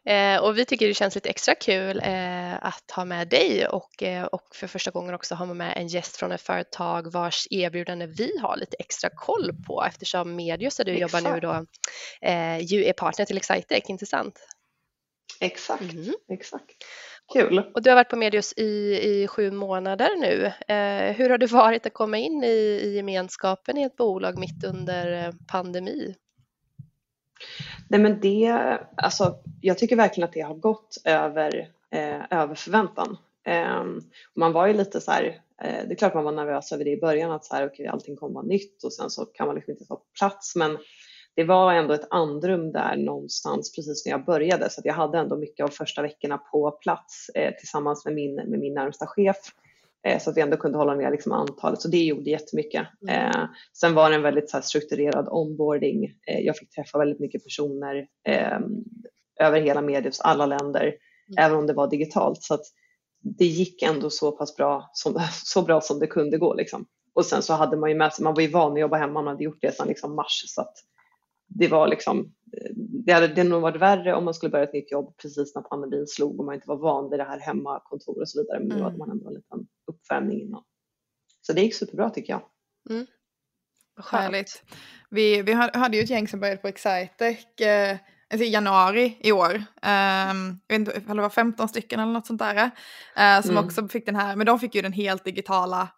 Eh, 0.08 0.40
och 0.40 0.58
vi 0.58 0.66
tycker 0.66 0.88
det 0.88 0.94
känns 0.94 1.16
lite 1.16 1.30
extra 1.30 1.56
kul 1.56 2.02
eh, 2.04 2.66
att 2.66 2.92
ha 2.96 3.06
med 3.06 3.28
dig 3.28 3.68
och, 3.68 4.04
eh, 4.04 4.24
och 4.24 4.56
för 4.56 4.68
första 4.68 4.92
gången 4.92 5.14
också 5.14 5.36
ha 5.36 5.46
med 5.46 5.74
en 5.78 5.88
gäst 5.88 6.18
från 6.18 6.32
ett 6.32 6.42
företag 6.42 7.12
vars 7.12 7.48
erbjudande 7.52 8.06
vi 8.06 8.38
har 8.42 8.58
lite 8.58 8.78
extra 8.80 9.10
koll 9.16 9.52
på 9.68 9.84
eftersom 9.84 10.36
Medius 10.36 10.78
där 10.78 10.86
du 10.86 10.92
Exakt. 10.92 11.14
jobbar 11.14 11.34
nu 11.34 11.40
då 11.40 11.66
eh, 12.28 12.60
ju 12.60 12.86
är 12.86 12.94
partner 12.94 13.26
till 13.26 13.38
Excitec, 13.38 13.84
inte 13.88 14.06
sant? 14.06 14.40
Exakt, 15.40 15.82
mm. 15.94 16.14
exakt. 16.34 16.76
Kul. 17.34 17.72
Och 17.76 17.82
du 17.82 17.90
har 17.90 17.96
varit 17.96 18.10
på 18.10 18.16
Medius 18.16 18.54
i, 18.58 19.00
i 19.02 19.28
sju 19.28 19.52
månader 19.52 20.10
nu. 20.20 20.46
Eh, 20.74 21.16
hur 21.16 21.30
har 21.30 21.38
det 21.38 21.52
varit 21.52 21.86
att 21.86 21.94
komma 21.94 22.18
in 22.18 22.44
i, 22.44 22.80
i 22.84 22.96
gemenskapen 22.96 23.78
i 23.78 23.84
ett 23.84 23.96
bolag 23.96 24.40
mitt 24.40 24.64
under 24.64 25.26
eh, 25.26 25.34
pandemi? 25.48 26.16
Nej 27.88 28.00
men 28.00 28.20
det, 28.20 28.78
alltså 28.98 29.36
jag 29.62 29.78
tycker 29.78 29.96
verkligen 29.96 30.28
att 30.28 30.34
det 30.34 30.42
har 30.42 30.56
gått 30.56 30.98
över, 31.06 31.72
eh, 31.92 32.40
över 32.40 32.56
förväntan. 32.56 33.18
Eh, 33.48 33.84
man 34.36 34.54
var 34.54 34.68
ju 34.68 34.74
lite 34.74 35.02
så 35.02 35.12
här, 35.12 35.24
eh, 35.62 35.88
det 35.88 35.94
är 35.94 35.96
klart 35.96 36.14
man 36.14 36.24
var 36.24 36.32
nervös 36.32 36.72
över 36.72 36.84
det 36.84 36.92
i 36.92 37.00
början 37.00 37.32
att 37.32 37.46
så 37.46 37.56
här, 37.56 37.66
okay, 37.66 37.86
allting 37.88 38.16
kommer 38.16 38.34
vara 38.34 38.46
nytt 38.46 38.84
och 38.84 38.94
sen 38.94 39.10
så 39.10 39.26
kan 39.26 39.48
man 39.48 39.56
liksom 39.56 39.72
inte 39.72 39.86
vara 39.90 40.00
på 40.00 40.06
plats 40.20 40.56
men 40.56 40.78
det 41.38 41.44
var 41.44 41.74
ändå 41.74 41.94
ett 41.94 42.08
andrum 42.10 42.72
där 42.72 42.96
någonstans 42.98 43.76
precis 43.76 44.06
när 44.06 44.12
jag 44.12 44.26
började 44.26 44.70
så 44.70 44.82
att 44.82 44.86
jag 44.86 44.94
hade 44.94 45.18
ändå 45.18 45.38
mycket 45.38 45.64
av 45.64 45.70
första 45.70 46.02
veckorna 46.02 46.38
på 46.38 46.72
plats 46.72 47.30
eh, 47.36 47.54
tillsammans 47.56 48.06
med 48.06 48.14
min, 48.14 48.36
med 48.36 48.60
min 48.60 48.74
närmsta 48.74 49.08
chef 49.08 49.38
eh, 49.38 49.67
så 50.20 50.30
att 50.30 50.38
vi 50.38 50.42
ändå 50.42 50.58
kunde 50.58 50.78
hålla 50.78 50.96
ner 50.96 51.12
liksom 51.12 51.32
antalet 51.32 51.82
så 51.82 51.88
det 51.88 52.04
gjorde 52.04 52.30
jättemycket. 52.30 52.88
Mm. 53.02 53.16
Eh, 53.16 53.46
sen 53.74 53.94
var 53.94 54.10
det 54.10 54.16
en 54.16 54.22
väldigt 54.22 54.50
så 54.50 54.58
här, 54.58 54.62
strukturerad 54.62 55.28
onboarding. 55.32 56.06
Eh, 56.28 56.40
jag 56.40 56.58
fick 56.58 56.70
träffa 56.70 56.98
väldigt 56.98 57.20
mycket 57.20 57.44
personer 57.44 58.08
eh, 58.28 58.60
över 59.40 59.62
hela 59.62 59.82
Medius 59.82 60.20
alla 60.20 60.46
länder 60.46 60.84
mm. 60.84 61.46
även 61.46 61.58
om 61.58 61.68
det 61.68 61.74
var 61.74 61.90
digitalt 61.90 62.44
så 62.44 62.54
att 62.54 62.66
det 63.20 63.46
gick 63.46 63.82
ändå 63.82 64.10
så 64.10 64.32
pass 64.32 64.56
bra 64.56 64.90
som, 64.94 65.20
så 65.44 65.62
bra 65.62 65.82
som 65.82 66.00
det 66.00 66.08
kunde 66.08 66.38
gå 66.38 66.54
liksom. 66.54 66.86
Och 67.14 67.26
sen 67.26 67.42
så 67.42 67.54
hade 67.54 67.78
man 67.78 67.90
ju 67.90 67.96
med 67.96 68.14
sig, 68.14 68.24
man 68.24 68.34
var 68.34 68.42
ju 68.42 68.52
van 68.52 68.74
att 68.74 68.80
jobba 68.80 68.98
hemma, 68.98 69.14
man 69.14 69.28
hade 69.28 69.44
gjort 69.44 69.62
det 69.62 69.76
sedan 69.76 69.88
liksom 69.88 70.16
mars 70.16 70.44
så 70.46 70.62
att 70.62 70.74
det 71.48 71.68
var 71.68 71.88
liksom, 71.88 72.34
det 73.06 73.14
hade, 73.14 73.28
det 73.28 73.44
nog 73.44 73.62
varit 73.62 73.82
värre 73.82 74.16
om 74.16 74.26
man 74.26 74.34
skulle 74.34 74.50
börja 74.50 74.64
ett 74.64 74.74
nytt 74.74 74.92
jobb 74.92 75.18
precis 75.22 75.56
när 75.56 75.62
pandemin 75.62 76.08
slog 76.08 76.40
och 76.40 76.46
man 76.46 76.56
inte 76.56 76.68
var 76.68 76.78
van 76.78 77.10
vid 77.10 77.20
det 77.20 77.24
här 77.24 77.40
hemmakontor 77.40 78.22
och 78.22 78.30
så 78.30 78.42
vidare. 78.42 78.60
Men 78.60 78.68
nu 78.68 78.84
hade 78.84 78.96
mm. 78.96 79.00
man 79.00 79.12
ändå 79.12 79.28
en 79.28 79.34
liten 79.34 79.68
uppvärmning 80.08 80.42
innan. 80.42 80.64
Så 81.42 81.54
det 81.54 81.62
gick 81.62 81.76
superbra 81.76 82.10
tycker 82.10 82.34
jag. 82.34 82.42
Mm. 82.90 83.08
Härligt. 84.12 84.64
Vi, 85.10 85.42
vi 85.42 85.54
hade 85.54 85.98
ju 85.98 86.04
ett 86.04 86.10
gäng 86.10 86.28
som 86.28 86.40
började 86.40 86.62
på 86.62 86.68
Excitec 86.68 87.62
eh, 87.62 87.98
alltså 88.32 88.46
i 88.46 88.50
januari 88.50 89.18
i 89.20 89.32
år. 89.32 89.56
Um, 89.56 90.60
jag 90.68 90.80
vet 90.80 90.98
inte 90.98 91.02
om 91.08 91.18
det 91.18 91.22
var 91.22 91.30
15 91.30 91.70
stycken 91.70 92.00
eller 92.00 92.12
något 92.12 92.28
sånt 92.28 92.40
där. 92.40 92.66
Uh, 92.66 93.42
som 93.42 93.52
mm. 93.52 93.66
också 93.66 93.88
fick 93.88 94.06
den 94.06 94.16
här, 94.16 94.36
men 94.36 94.46
de 94.46 94.60
fick 94.60 94.76
ju 94.76 94.82
den 94.82 94.94
helt 94.94 95.24
digitala 95.24 95.90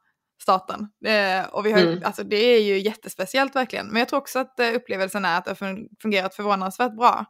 staten. 0.41 0.87
Eh, 1.05 1.45
och 1.45 1.65
vi 1.65 1.71
har, 1.71 1.79
mm. 1.79 2.01
alltså, 2.03 2.23
det 2.23 2.35
är 2.35 2.61
ju 2.61 2.79
jättespeciellt 2.79 3.55
verkligen. 3.55 3.87
Men 3.87 3.99
jag 3.99 4.09
tror 4.09 4.19
också 4.19 4.39
att 4.39 4.59
eh, 4.59 4.73
upplevelsen 4.73 5.25
är 5.25 5.37
att 5.37 5.45
det 5.45 5.51
har 5.51 5.87
fungerat 6.01 6.35
förvånansvärt 6.35 6.95
bra. 6.95 7.25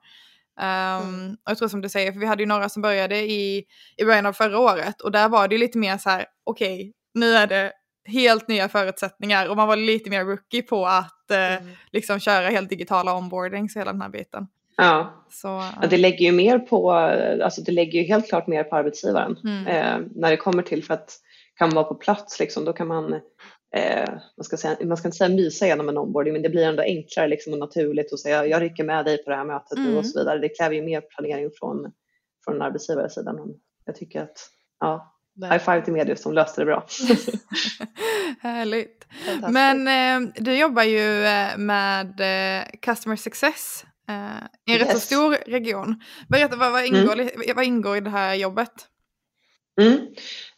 Um, 0.59 0.65
mm. 0.65 1.31
Och 1.31 1.51
jag 1.51 1.57
tror 1.57 1.67
som 1.67 1.81
du 1.81 1.89
säger, 1.89 2.11
för 2.11 2.19
vi 2.19 2.25
hade 2.25 2.43
ju 2.43 2.47
några 2.47 2.69
som 2.69 2.81
började 2.81 3.17
i, 3.17 3.63
i 3.97 4.05
början 4.05 4.25
av 4.25 4.33
förra 4.33 4.59
året 4.59 5.01
och 5.01 5.11
där 5.11 5.29
var 5.29 5.47
det 5.47 5.57
lite 5.57 5.77
mer 5.77 5.97
så 5.97 6.09
här, 6.09 6.25
okej, 6.43 6.73
okay, 6.73 6.91
nu 7.13 7.33
är 7.33 7.47
det 7.47 7.71
helt 8.05 8.47
nya 8.47 8.69
förutsättningar 8.69 9.49
och 9.49 9.57
man 9.57 9.67
var 9.67 9.75
lite 9.75 10.09
mer 10.09 10.25
rookie 10.25 10.61
på 10.61 10.85
att 10.85 11.31
eh, 11.31 11.53
mm. 11.53 11.69
liksom 11.91 12.19
köra 12.19 12.49
helt 12.49 12.69
digitala 12.69 13.15
onboardings 13.15 13.77
hela 13.77 13.91
den 13.91 14.01
här 14.01 14.09
biten. 14.09 14.47
Ja. 14.77 15.25
Så, 15.29 15.47
ja. 15.47 15.87
det 15.89 15.97
lägger 15.97 16.25
ju 16.25 16.31
mer 16.31 16.59
på, 16.59 16.91
alltså 16.91 17.61
det 17.61 17.71
lägger 17.71 17.99
ju 17.99 18.07
helt 18.07 18.29
klart 18.29 18.47
mer 18.47 18.63
på 18.63 18.75
arbetsgivaren 18.75 19.37
mm. 19.43 19.67
eh, 19.67 20.07
när 20.15 20.31
det 20.31 20.37
kommer 20.37 20.63
till 20.63 20.83
för 20.83 20.93
att 20.93 21.19
kan 21.57 21.69
vara 21.69 21.85
på 21.85 21.95
plats 21.95 22.39
liksom, 22.39 22.65
då 22.65 22.73
kan 22.73 22.87
man 22.87 23.21
eh, 23.75 24.09
man, 24.37 24.43
ska 24.43 24.57
säga, 24.57 24.77
man 24.85 24.97
ska 24.97 25.07
inte 25.07 25.17
säga 25.17 25.35
mysa 25.35 25.67
genom 25.67 25.89
en 25.89 25.97
onboarding 25.97 26.33
men 26.33 26.41
det 26.41 26.49
blir 26.49 26.65
ändå 26.65 26.83
enklare 26.83 27.27
liksom, 27.27 27.53
och 27.53 27.59
naturligt 27.59 28.13
att 28.13 28.19
säga 28.19 28.45
jag 28.45 28.61
rycker 28.61 28.83
med 28.83 29.05
dig 29.05 29.23
på 29.23 29.29
det 29.29 29.35
här 29.35 29.45
mötet 29.45 29.77
mm. 29.77 29.97
och 29.97 30.05
så 30.05 30.19
vidare. 30.19 30.39
Det 30.39 30.49
kräver 30.49 30.75
ju 30.75 30.81
mer 30.81 31.01
planering 31.01 31.49
från, 31.59 31.91
från 32.45 32.61
arbetsgivarsidan 32.61 33.35
men 33.35 33.47
jag 33.85 33.95
tycker 33.95 34.21
att 34.21 34.49
ja, 34.79 35.15
High 35.41 35.57
five 35.57 35.81
till 35.81 35.93
Medius 35.93 36.21
som 36.21 36.33
löste 36.33 36.61
det 36.61 36.65
bra. 36.65 36.85
Härligt. 38.41 39.07
Men 39.49 39.87
eh, 39.87 40.31
du 40.35 40.57
jobbar 40.57 40.83
ju 40.83 41.25
eh, 41.25 41.57
med 41.57 42.19
eh, 42.19 42.65
Customer 42.81 43.15
Success 43.15 43.85
eh, 44.09 44.15
i 44.65 44.73
en 44.73 44.79
yes. 44.79 44.87
rätt 44.87 44.91
så 44.91 44.99
stor 44.99 45.31
region. 45.31 46.01
Berätta, 46.29 46.55
vad, 46.55 46.71
vad, 46.71 46.85
ingår, 46.85 47.19
mm. 47.19 47.55
vad 47.55 47.65
ingår 47.65 47.97
i 47.97 48.01
det 48.01 48.09
här 48.09 48.35
jobbet? 48.35 48.71
Mm. 49.79 50.07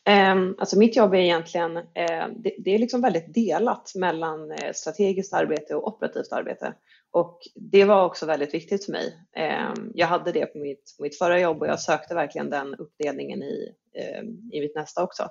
Ehm, 0.05 0.55
alltså 0.57 0.77
mitt 0.77 0.95
jobb 0.95 1.13
är 1.13 1.17
egentligen, 1.17 1.77
eh, 1.77 2.27
det 2.57 2.75
är 2.75 2.79
liksom 2.79 3.01
väldigt 3.01 3.33
delat 3.33 3.91
mellan 3.95 4.51
eh, 4.51 4.73
strategiskt 4.73 5.33
arbete 5.33 5.75
och 5.75 5.87
operativt 5.87 6.31
arbete. 6.31 6.73
Och 7.11 7.39
det 7.55 7.85
var 7.85 8.05
också 8.05 8.25
väldigt 8.25 8.53
viktigt 8.53 8.85
för 8.85 8.91
mig. 8.91 9.17
Ehm, 9.35 9.91
jag 9.95 10.07
hade 10.07 10.31
det 10.31 10.45
på 10.45 10.57
mitt, 10.57 10.95
mitt 10.99 11.17
förra 11.17 11.39
jobb 11.39 11.61
och 11.61 11.67
jag 11.67 11.79
sökte 11.79 12.15
verkligen 12.15 12.49
den 12.49 12.75
uppdelningen 12.75 13.43
i, 13.43 13.71
ehm, 13.95 14.49
i 14.51 14.59
mitt 14.61 14.75
nästa 14.75 15.03
också. 15.03 15.29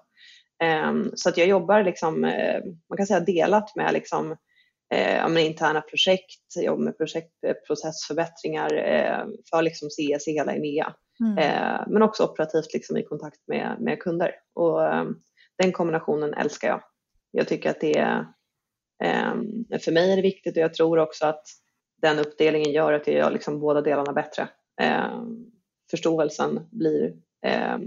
Så 1.15 1.29
att 1.29 1.37
jag 1.37 1.49
jobbar 1.49 1.83
liksom, 1.83 2.25
eh, 2.25 2.61
man 2.89 2.97
kan 2.97 3.07
säga 3.07 3.21
delat 3.21 3.77
med 3.77 3.93
liksom, 3.93 4.37
eh, 4.95 5.29
med 5.29 5.45
interna 5.45 5.81
projekt, 5.81 6.55
jag 6.55 6.65
jobbar 6.65 6.85
med 6.85 6.97
projektprocessförbättringar 6.97 8.69
för 9.51 9.63
liksom 9.63 9.89
CS 9.91 10.29
i 10.29 10.33
hela 10.33 10.55
EMEA. 10.55 10.95
Mm. 11.21 11.39
Eh, 11.39 11.81
men 11.87 12.03
också 12.03 12.25
operativt 12.25 12.75
liksom 12.75 12.97
i 12.97 13.03
kontakt 13.03 13.41
med, 13.47 13.77
med 13.81 14.01
kunder. 14.01 14.35
Och 14.55 14.85
eh, 14.85 15.05
den 15.59 15.73
kombinationen 15.73 16.35
älskar 16.35 16.69
jag. 16.69 16.83
Jag 17.31 17.49
tycker 17.49 17.71
att 17.71 17.81
det 17.81 17.99
är, 17.99 18.27
eh, 19.03 19.35
för 19.81 19.93
mig 19.93 20.13
är 20.13 20.17
det 20.17 20.23
viktigt 20.23 20.57
och 20.57 20.63
jag 20.63 20.75
tror 20.75 20.99
också 20.99 21.27
att 21.27 21.47
den 22.03 22.19
uppdelningen 22.19 22.73
gör 22.73 22.93
att 22.93 23.07
jag 23.07 23.17
gör 23.17 23.31
liksom 23.31 23.61
båda 23.61 23.81
delarna 23.81 24.13
bättre. 24.13 24.49
Eh, 24.81 25.23
förståelsen 25.91 26.61
blir, 26.71 27.15
eh, 27.47 27.79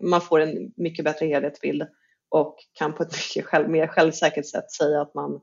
man 0.00 0.20
får 0.20 0.40
en 0.40 0.72
mycket 0.76 1.04
bättre 1.04 1.26
helhetsbild 1.26 1.86
och 2.28 2.56
kan 2.72 2.92
på 2.92 3.02
ett 3.02 3.12
mycket 3.36 3.50
själv, 3.50 3.70
mer 3.70 3.86
självsäkert 3.86 4.46
sätt 4.46 4.70
säga 4.70 5.00
att 5.00 5.14
man, 5.14 5.40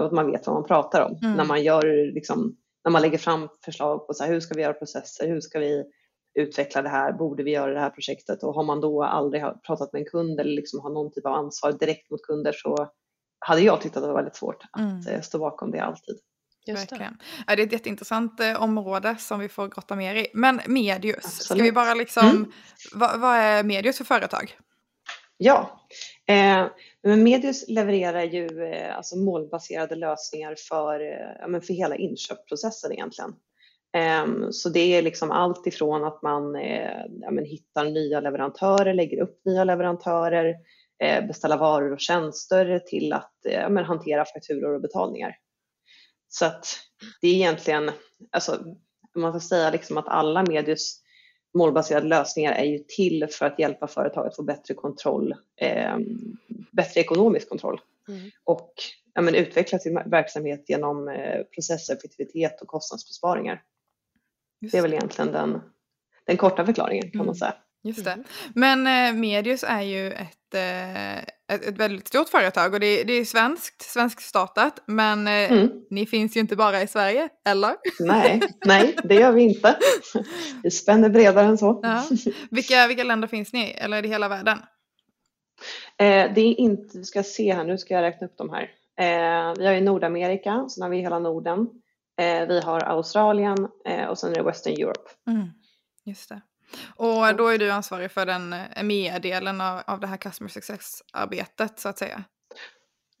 att 0.00 0.12
man 0.12 0.30
vet 0.30 0.46
vad 0.46 0.56
man 0.56 0.64
pratar 0.64 1.02
om. 1.02 1.18
Mm. 1.22 1.36
När 1.36 1.44
man 1.44 1.62
gör 1.62 2.12
liksom, 2.12 2.56
när 2.84 2.92
man 2.92 3.02
lägger 3.02 3.18
fram 3.18 3.48
förslag 3.64 4.06
på 4.06 4.14
så 4.14 4.24
här, 4.24 4.32
hur 4.32 4.40
ska 4.40 4.54
vi 4.54 4.62
göra 4.62 4.72
processer, 4.72 5.28
hur 5.28 5.40
ska 5.40 5.58
vi 5.58 5.84
utveckla 6.38 6.82
det 6.82 6.88
här, 6.88 7.12
borde 7.12 7.42
vi 7.42 7.50
göra 7.50 7.74
det 7.74 7.80
här 7.80 7.90
projektet 7.90 8.42
och 8.42 8.54
har 8.54 8.64
man 8.64 8.80
då 8.80 9.02
aldrig 9.02 9.42
pratat 9.66 9.92
med 9.92 10.00
en 10.00 10.06
kund 10.06 10.40
eller 10.40 10.52
liksom 10.52 10.80
har 10.80 10.90
någon 10.90 11.12
typ 11.12 11.26
av 11.26 11.32
ansvar 11.32 11.72
direkt 11.72 12.10
mot 12.10 12.22
kunder 12.22 12.52
så 12.52 12.88
hade 13.38 13.60
jag 13.60 13.80
tyckt 13.80 13.96
att 13.96 14.02
det 14.02 14.08
var 14.08 14.14
väldigt 14.14 14.36
svårt 14.36 14.62
att 14.72 14.80
mm. 14.80 15.06
Eh, 15.08 15.20
stå 15.20 15.38
bakom 15.38 15.70
det 15.70 15.78
alltid. 15.78 16.18
Just 16.66 16.90
det. 16.90 17.10
Ja, 17.46 17.56
det 17.56 17.62
är 17.62 17.66
ett 17.66 17.72
jätteintressant 17.72 18.40
eh, 18.40 18.62
område 18.62 19.16
som 19.18 19.40
vi 19.40 19.48
får 19.48 19.68
grotta 19.68 19.96
mer 19.96 20.14
i. 20.14 20.26
Men 20.34 20.60
Medius, 20.66 21.16
Absolut. 21.16 21.44
ska 21.44 21.54
vi 21.54 21.72
bara 21.72 21.94
liksom, 21.94 22.28
mm. 22.28 22.52
vad, 22.94 23.20
vad, 23.20 23.36
är 23.36 23.64
Medius 23.64 23.98
för 23.98 24.04
företag? 24.04 24.56
Ja, 25.36 25.86
eh, 26.26 26.66
men 27.02 27.22
Medius 27.22 27.68
levererar 27.68 28.22
ju 28.22 28.72
eh, 28.72 28.96
alltså 28.96 29.16
målbaserade 29.16 29.94
lösningar 29.94 30.54
för, 30.68 31.00
eh, 31.00 31.60
för 31.60 31.74
hela 31.74 31.96
inköpsprocessen 31.96 32.92
egentligen. 32.92 33.34
Ehm, 33.92 34.52
så 34.52 34.68
det 34.68 34.96
är 34.96 35.02
liksom 35.02 35.30
allt 35.30 35.66
ifrån 35.66 36.04
att 36.04 36.22
man 36.22 36.56
eh, 36.56 37.04
ja, 37.20 37.30
hittar 37.30 37.84
nya 37.84 38.20
leverantörer, 38.20 38.94
lägger 38.94 39.22
upp 39.22 39.44
nya 39.44 39.64
leverantörer, 39.64 40.56
eh, 41.02 41.26
beställa 41.26 41.56
varor 41.56 41.92
och 41.92 42.00
tjänster 42.00 42.78
till 42.78 43.12
att 43.12 43.32
ja, 43.42 43.68
men 43.68 43.84
hantera 43.84 44.24
fakturor 44.24 44.74
och 44.74 44.80
betalningar. 44.80 45.36
Så 46.28 46.46
att 46.46 46.66
det 47.20 47.28
är 47.28 47.34
egentligen, 47.34 47.90
alltså, 48.30 48.58
man 49.14 49.32
får 49.32 49.40
säga 49.40 49.70
liksom 49.70 49.98
att 49.98 50.08
alla 50.08 50.42
Medius 50.42 51.02
målbaserade 51.54 52.06
lösningar 52.06 52.52
är 52.52 52.64
ju 52.64 52.78
till 52.78 53.26
för 53.30 53.46
att 53.46 53.58
hjälpa 53.58 53.86
företaget 53.86 54.36
få 54.36 54.42
bättre 54.42 54.74
kontroll, 54.74 55.34
eh, 55.56 55.98
bättre 56.72 57.00
ekonomisk 57.00 57.48
kontroll 57.48 57.80
mm. 58.08 58.30
och 58.44 58.72
ja, 59.14 59.20
men 59.20 59.34
utveckla 59.34 59.78
sin 59.78 59.94
verksamhet 60.06 60.64
genom 60.68 61.08
eh, 61.08 61.42
processeffektivitet 61.42 62.60
och 62.62 62.68
kostnadsbesparingar. 62.68 63.62
Just 64.60 64.72
det 64.72 64.78
är 64.78 64.82
väl 64.82 64.92
egentligen 64.92 65.32
den, 65.32 65.60
den 66.26 66.36
korta 66.36 66.66
förklaringen 66.66 67.10
kan 67.10 67.18
man 67.18 67.26
mm. 67.26 67.34
säga. 67.34 67.54
Just 67.82 68.04
det. 68.04 68.12
Mm. 68.12 68.24
Men 68.54 68.86
eh, 68.86 69.20
Medius 69.20 69.64
är 69.68 69.82
ju 69.82 70.12
ett, 70.12 70.54
eh, 70.54 71.18
ett, 71.18 71.64
ett, 71.68 71.78
väldigt 71.78 72.08
stort 72.08 72.28
företag 72.28 72.74
och 72.74 72.80
det, 72.80 73.04
det 73.04 73.12
är 73.12 73.24
svenskt, 73.24 73.82
svenskstartat. 73.82 74.82
Men 74.86 75.26
eh, 75.26 75.52
mm. 75.52 75.70
ni 75.90 76.06
finns 76.06 76.36
ju 76.36 76.40
inte 76.40 76.56
bara 76.56 76.82
i 76.82 76.86
Sverige, 76.86 77.28
eller? 77.48 77.76
Nej, 78.00 78.40
nej 78.64 78.96
det 79.04 79.14
gör 79.14 79.32
vi 79.32 79.42
inte. 79.42 79.78
Vi 80.62 80.70
spänner 80.70 81.08
bredare 81.08 81.46
än 81.46 81.58
så. 81.58 81.80
Ja. 81.82 82.04
Vilka, 82.50 82.86
vilka 82.86 83.04
länder 83.04 83.28
finns 83.28 83.52
ni 83.52 83.70
i, 83.70 83.72
eller 83.72 83.96
är 83.96 84.02
det 84.02 84.08
hela 84.08 84.28
världen? 84.28 84.58
Eh, 85.98 86.34
det 86.34 86.40
är 86.40 86.60
inte, 86.60 86.98
vi 86.98 87.04
ska 87.04 87.22
se 87.22 87.54
här, 87.54 87.64
nu 87.64 87.78
ska 87.78 87.94
jag 87.94 88.02
räkna 88.02 88.26
upp 88.26 88.36
de 88.36 88.50
här. 88.50 88.62
Eh, 88.98 89.54
vi 89.58 89.66
har 89.66 89.74
i 89.74 89.80
Nordamerika, 89.80 90.68
sen 90.68 90.82
har 90.82 90.90
vi 90.90 90.98
hela 90.98 91.18
Norden. 91.18 91.68
Eh, 92.18 92.46
vi 92.48 92.60
har 92.60 92.80
Australien 92.80 93.68
eh, 93.84 94.04
och 94.04 94.18
sen 94.18 94.30
är 94.30 94.34
det 94.34 94.42
Western 94.42 94.72
Europe. 94.72 95.10
Mm, 95.26 95.48
just 96.04 96.28
det. 96.28 96.40
Och 96.96 97.36
då 97.36 97.48
är 97.48 97.58
du 97.58 97.70
ansvarig 97.70 98.10
för 98.10 98.26
den 98.26 98.54
EMEA-delen 98.76 99.60
av, 99.60 99.80
av 99.86 100.00
det 100.00 100.06
här 100.06 100.16
Customer 100.16 100.48
Success-arbetet 100.48 101.80
så 101.80 101.88
att 101.88 101.98
säga. 101.98 102.24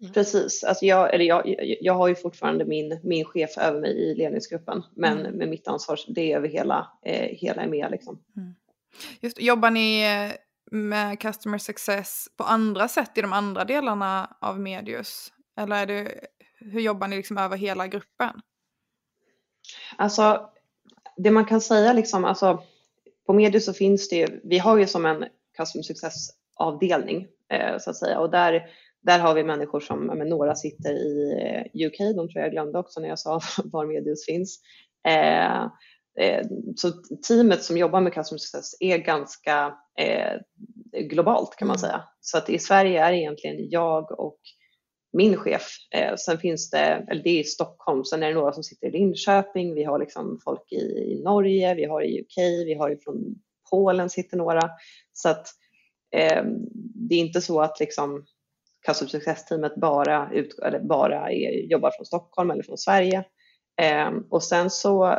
Mm. 0.00 0.12
Precis, 0.12 0.64
alltså 0.64 0.84
jag, 0.84 1.14
eller 1.14 1.24
jag, 1.24 1.54
jag 1.80 1.94
har 1.94 2.08
ju 2.08 2.14
fortfarande 2.14 2.64
min, 2.64 3.00
min 3.02 3.24
chef 3.24 3.58
över 3.58 3.80
mig 3.80 3.90
i 3.90 4.14
ledningsgruppen 4.14 4.82
men 4.96 5.18
mm. 5.18 5.32
med 5.32 5.48
mitt 5.48 5.68
ansvar 5.68 5.98
det 6.08 6.32
är 6.32 6.36
över 6.36 6.48
hela, 6.48 6.92
eh, 7.04 7.36
hela 7.38 7.62
EMEA. 7.62 7.88
Liksom. 7.88 8.22
Mm. 8.36 8.54
Just, 9.20 9.40
jobbar 9.40 9.70
ni 9.70 10.02
eh, 10.02 10.36
med 10.70 11.20
Customer 11.20 11.58
Success 11.58 12.28
på 12.36 12.44
andra 12.44 12.88
sätt 12.88 13.18
i 13.18 13.20
de 13.20 13.32
andra 13.32 13.64
delarna 13.64 14.36
av 14.40 14.60
Medius? 14.60 15.32
Eller 15.56 15.76
är 15.76 15.86
det, 15.86 16.20
hur 16.58 16.80
jobbar 16.80 17.08
ni 17.08 17.16
liksom 17.16 17.38
över 17.38 17.56
hela 17.56 17.86
gruppen? 17.86 18.40
Alltså, 19.96 20.50
det 21.16 21.30
man 21.30 21.44
kan 21.44 21.60
säga 21.60 21.92
liksom, 21.92 22.24
alltså, 22.24 22.62
på 23.26 23.32
Medius 23.32 23.64
så 23.64 23.72
finns 23.72 24.08
det 24.08 24.16
ju, 24.16 24.40
vi 24.44 24.58
har 24.58 24.78
ju 24.78 24.86
som 24.86 25.06
en 25.06 25.24
Customer 25.56 25.82
Success 25.82 26.14
avdelning 26.56 27.26
eh, 27.52 27.78
så 27.78 27.90
att 27.90 27.96
säga. 27.96 28.20
Och 28.20 28.30
där, 28.30 28.66
där 29.02 29.18
har 29.18 29.34
vi 29.34 29.44
människor 29.44 29.80
som, 29.80 30.06
men 30.06 30.28
några 30.28 30.54
sitter 30.54 30.92
i 30.92 31.32
eh, 31.42 31.86
UK, 31.86 31.98
de 31.98 32.28
tror 32.28 32.42
jag 32.42 32.50
glömde 32.50 32.78
också 32.78 33.00
när 33.00 33.08
jag 33.08 33.18
sa 33.18 33.40
var 33.64 33.86
Medius 33.86 34.24
finns. 34.26 34.60
Eh, 35.08 35.62
eh, 36.20 36.46
så 36.76 36.92
teamet 37.28 37.62
som 37.62 37.76
jobbar 37.76 38.00
med 38.00 38.12
customer 38.12 38.38
success 38.38 38.74
är 38.80 38.98
ganska 38.98 39.74
eh, 39.98 40.40
globalt 41.00 41.56
kan 41.56 41.68
man 41.68 41.76
mm. 41.76 41.80
säga. 41.80 42.02
Så 42.20 42.38
att 42.38 42.50
i 42.50 42.58
Sverige 42.58 43.04
är 43.04 43.12
egentligen 43.12 43.70
jag 43.70 44.20
och 44.20 44.38
min 45.12 45.36
chef. 45.36 45.68
Eh, 45.94 46.14
sen 46.16 46.38
finns 46.38 46.70
det, 46.70 47.06
eller 47.10 47.22
det 47.22 47.30
är 47.30 47.40
i 47.40 47.44
Stockholm, 47.44 48.04
sen 48.04 48.22
är 48.22 48.28
det 48.28 48.34
några 48.34 48.52
som 48.52 48.62
sitter 48.62 48.86
i 48.86 48.90
Linköping, 48.90 49.74
vi 49.74 49.84
har 49.84 49.98
liksom 49.98 50.40
folk 50.44 50.72
i, 50.72 50.76
i 50.76 51.20
Norge, 51.24 51.74
vi 51.74 51.84
har 51.84 52.02
i 52.02 52.20
UK, 52.20 52.36
vi 52.66 52.74
har 52.74 52.98
från 53.04 53.34
Polen 53.70 54.10
sitter 54.10 54.36
några. 54.36 54.70
Så 55.12 55.28
att 55.28 55.48
eh, 56.16 56.42
det 57.08 57.14
är 57.14 57.18
inte 57.18 57.40
så 57.40 57.60
att 57.60 57.80
liksom 57.80 58.24
Custom 58.86 59.08
Success-teamet 59.08 59.76
bara, 59.76 60.30
ut, 60.32 60.58
eller 60.58 60.80
bara 60.80 61.30
är, 61.32 61.50
jobbar 61.50 61.90
från 61.90 62.06
Stockholm 62.06 62.50
eller 62.50 62.62
från 62.62 62.78
Sverige. 62.78 63.24
Eh, 63.80 64.10
och 64.30 64.42
sen 64.42 64.70
så, 64.70 65.18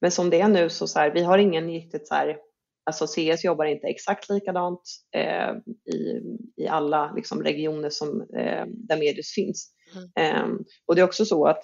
men 0.00 0.10
som 0.10 0.30
det 0.30 0.40
är 0.40 0.48
nu 0.48 0.70
så, 0.70 0.86
så 0.86 0.98
här, 0.98 1.10
vi 1.10 1.22
har 1.22 1.38
ingen 1.38 1.66
riktigt 1.66 2.08
så 2.08 2.14
här, 2.14 2.36
alltså 2.84 3.06
CS 3.06 3.44
jobbar 3.44 3.64
inte 3.64 3.86
exakt 3.86 4.28
likadant 4.28 4.82
eh, 5.16 5.50
i, 5.94 6.20
i 6.56 6.66
alla 6.68 7.12
liksom, 7.12 7.42
regioner 7.42 7.90
som, 7.90 8.20
eh, 8.20 8.64
där 8.66 8.98
Medius 8.98 9.32
finns. 9.34 9.70
Mm. 10.16 10.36
Eh, 10.36 10.48
och 10.86 10.94
det 10.94 11.00
är 11.00 11.04
också 11.04 11.24
så 11.24 11.46
att 11.46 11.62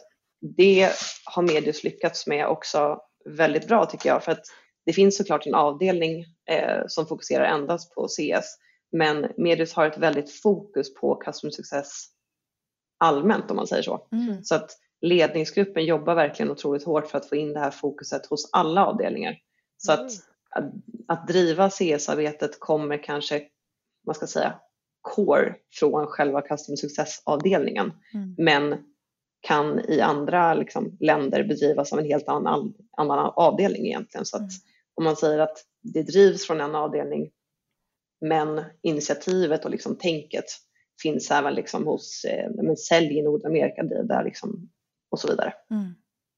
det 0.57 0.91
har 1.25 1.43
Medius 1.43 1.85
lyckats 1.85 2.27
med 2.27 2.47
också 2.47 2.99
väldigt 3.25 3.69
bra 3.69 3.87
tycker 3.87 4.09
jag. 4.09 4.25
För 4.25 4.33
att 4.33 4.45
det 4.87 4.93
finns 4.93 5.17
såklart 5.17 5.47
en 5.47 5.55
avdelning 5.55 6.25
eh, 6.51 6.83
som 6.87 7.07
fokuserar 7.07 7.45
endast 7.45 7.95
på 7.95 8.09
CS. 8.09 8.47
Men 8.93 9.33
Medius 9.37 9.73
har 9.73 9.87
ett 9.87 9.99
väldigt 9.99 10.41
fokus 10.41 10.95
på 10.95 11.15
customer 11.15 11.51
success 11.51 12.05
allmänt 12.99 13.51
om 13.51 13.57
man 13.57 13.67
säger 13.67 13.83
så. 13.83 14.09
Mm. 14.13 14.45
Så 14.45 14.55
att 14.55 14.71
ledningsgruppen 15.01 15.85
jobbar 15.85 16.15
verkligen 16.15 16.53
otroligt 16.53 16.85
hårt 16.85 17.07
för 17.07 17.19
att 17.19 17.29
få 17.29 17.37
in 17.37 17.53
det 17.53 17.61
här 17.61 17.71
fokuset 17.71 18.27
hos 18.27 18.51
alla 18.53 18.87
avdelningar. 18.87 19.37
Så 19.77 19.93
mm. 19.93 20.07
att 20.07 20.13
att, 20.51 20.73
att 21.09 21.27
driva 21.27 21.71
CS-arbetet 21.71 22.61
kommer 22.61 23.03
kanske, 23.03 23.43
vad 24.05 24.17
ska 24.17 24.27
säga, 24.27 24.55
core 25.01 25.55
från 25.73 26.07
själva 26.07 26.43
Customer 26.43 26.77
Success-avdelningen. 26.77 27.93
Mm. 28.15 28.35
Men 28.39 28.85
kan 29.41 29.81
i 29.81 30.01
andra 30.01 30.55
liksom, 30.55 30.97
länder 31.01 31.45
bedrivas 31.45 31.93
av 31.93 31.99
en 31.99 32.05
helt 32.05 32.29
annan, 32.29 32.75
annan 32.97 33.33
avdelning 33.37 33.87
egentligen. 33.87 34.27
Så 34.27 34.37
att 34.37 34.41
mm. 34.41 34.53
om 34.95 35.05
man 35.05 35.17
säger 35.17 35.39
att 35.39 35.65
det 35.83 36.03
drivs 36.03 36.47
från 36.47 36.61
en 36.61 36.75
avdelning 36.75 37.31
men 38.21 38.65
initiativet 38.83 39.65
och 39.65 39.71
liksom 39.71 39.97
tänket 39.97 40.45
finns 41.03 41.31
även 41.31 41.55
liksom 41.55 41.87
hos 41.87 42.25
eh, 42.25 42.51
men 42.63 42.77
sälj 42.77 43.19
i 43.19 43.23
Nordamerika 43.23 43.83
där 43.83 44.25
liksom, 44.25 44.71
och 45.11 45.21
så 45.21 45.29
vidare. 45.29 45.55
Mm. 45.71 45.95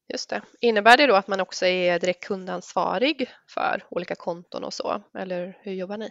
Just 0.08 0.30
det. 0.30 0.42
Innebär 0.60 0.96
det 0.96 1.06
då 1.06 1.14
att 1.14 1.28
man 1.28 1.40
också 1.40 1.66
är 1.66 1.98
direkt 1.98 2.24
kundansvarig 2.24 3.30
för 3.48 3.84
olika 3.90 4.14
konton 4.14 4.64
och 4.64 4.74
så, 4.74 5.02
eller 5.18 5.58
hur 5.60 5.72
jobbar 5.72 5.96
ni? 5.96 6.10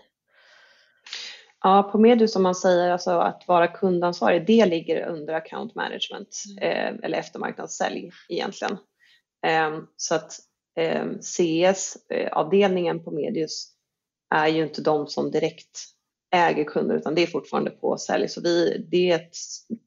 Ja, 1.64 1.90
på 1.92 1.98
Medus 1.98 2.34
som 2.34 2.44
man 2.44 2.56
säger, 2.56 2.90
alltså 2.90 3.12
att 3.12 3.44
vara 3.48 3.68
kundansvarig, 3.68 4.46
det 4.48 4.66
ligger 4.66 5.06
under 5.06 5.34
account 5.34 5.76
management 5.76 6.44
mm. 6.50 6.64
eh, 6.64 7.06
eller 7.06 7.18
eftermarknadssälj 7.18 8.12
egentligen. 8.30 8.78
Eh, 9.46 9.80
så 9.98 10.16
att 10.16 10.40
eh, 10.76 11.06
CS-avdelningen 11.22 13.04
på 13.04 13.12
Medius 13.12 13.72
är 14.36 14.48
ju 14.48 14.64
inte 14.64 14.82
de 14.82 15.08
som 15.08 15.32
direkt 15.32 15.80
äger 16.32 16.64
kunder 16.64 16.96
utan 16.96 17.16
det 17.16 17.22
är 17.22 17.28
fortfarande 17.28 17.72
på 17.72 17.98
sälj. 17.98 18.28
Så 18.28 18.42
vi, 18.42 18.86
det 18.92 19.12
är 19.12 19.16
ett 19.16 19.36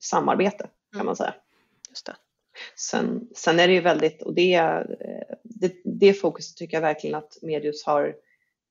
samarbete 0.01 0.69
kan 0.93 1.01
mm. 1.01 1.07
man 1.07 1.17
säga. 1.17 1.35
Just 1.89 2.07
det. 2.07 2.17
Sen, 2.77 3.29
sen 3.35 3.61
är 3.61 3.69
det 3.69 3.75
ju 3.75 3.81
väldigt, 3.81 4.23
och 4.23 4.35
det, 4.35 4.87
det, 5.43 5.73
det 5.85 6.13
fokuset 6.13 6.57
tycker 6.57 6.77
jag 6.77 6.83
verkligen 6.83 7.17
att 7.17 7.39
Medius 7.43 7.85
har, 7.85 8.15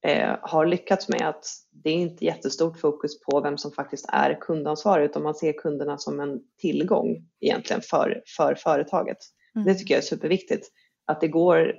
eh, 0.05 0.35
har 0.41 0.65
lyckats 0.65 1.09
med 1.09 1.29
att 1.29 1.45
det 1.71 1.89
är 1.89 1.93
inte 1.93 2.25
jättestort 2.25 2.79
fokus 2.79 3.19
på 3.19 3.41
vem 3.41 3.57
som 3.57 3.71
faktiskt 3.71 4.05
är 4.09 4.37
kundansvarig 4.41 5.05
utan 5.05 5.23
man 5.23 5.35
ser 5.35 5.53
kunderna 5.53 5.97
som 5.97 6.19
en 6.19 6.39
tillgång 6.61 7.17
egentligen 7.41 7.81
för, 7.81 8.23
för 8.37 8.55
företaget. 8.55 9.17
Mm. 9.55 9.67
Det 9.67 9.75
tycker 9.75 9.93
jag 9.93 10.01
är 10.01 10.07
superviktigt. 10.07 10.67
Att 11.05 11.21
det 11.21 11.27
går, 11.27 11.73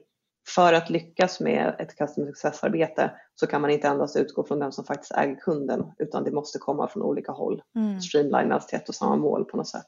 för 0.55 0.73
att 0.73 0.90
lyckas 0.90 1.40
med 1.40 1.77
ett 1.79 1.97
customer 1.97 2.27
success-arbete 2.27 3.11
så 3.35 3.47
kan 3.47 3.61
man 3.61 3.71
inte 3.71 3.88
endast 3.88 4.17
utgå 4.17 4.45
från 4.45 4.59
den 4.59 4.73
som 4.73 4.85
faktiskt 4.85 5.12
äger 5.12 5.35
kunden 5.35 5.85
utan 5.99 6.25
det 6.25 6.31
måste 6.31 6.59
komma 6.59 6.88
från 6.88 7.03
olika 7.03 7.33
håll. 7.33 7.62
Mm. 7.77 8.01
Streamlinas 8.01 8.67
till 8.67 8.77
ett 8.77 8.88
och 8.88 8.95
samma 8.95 9.17
mål 9.17 9.45
på 9.45 9.57
något 9.57 9.69
sätt. 9.69 9.87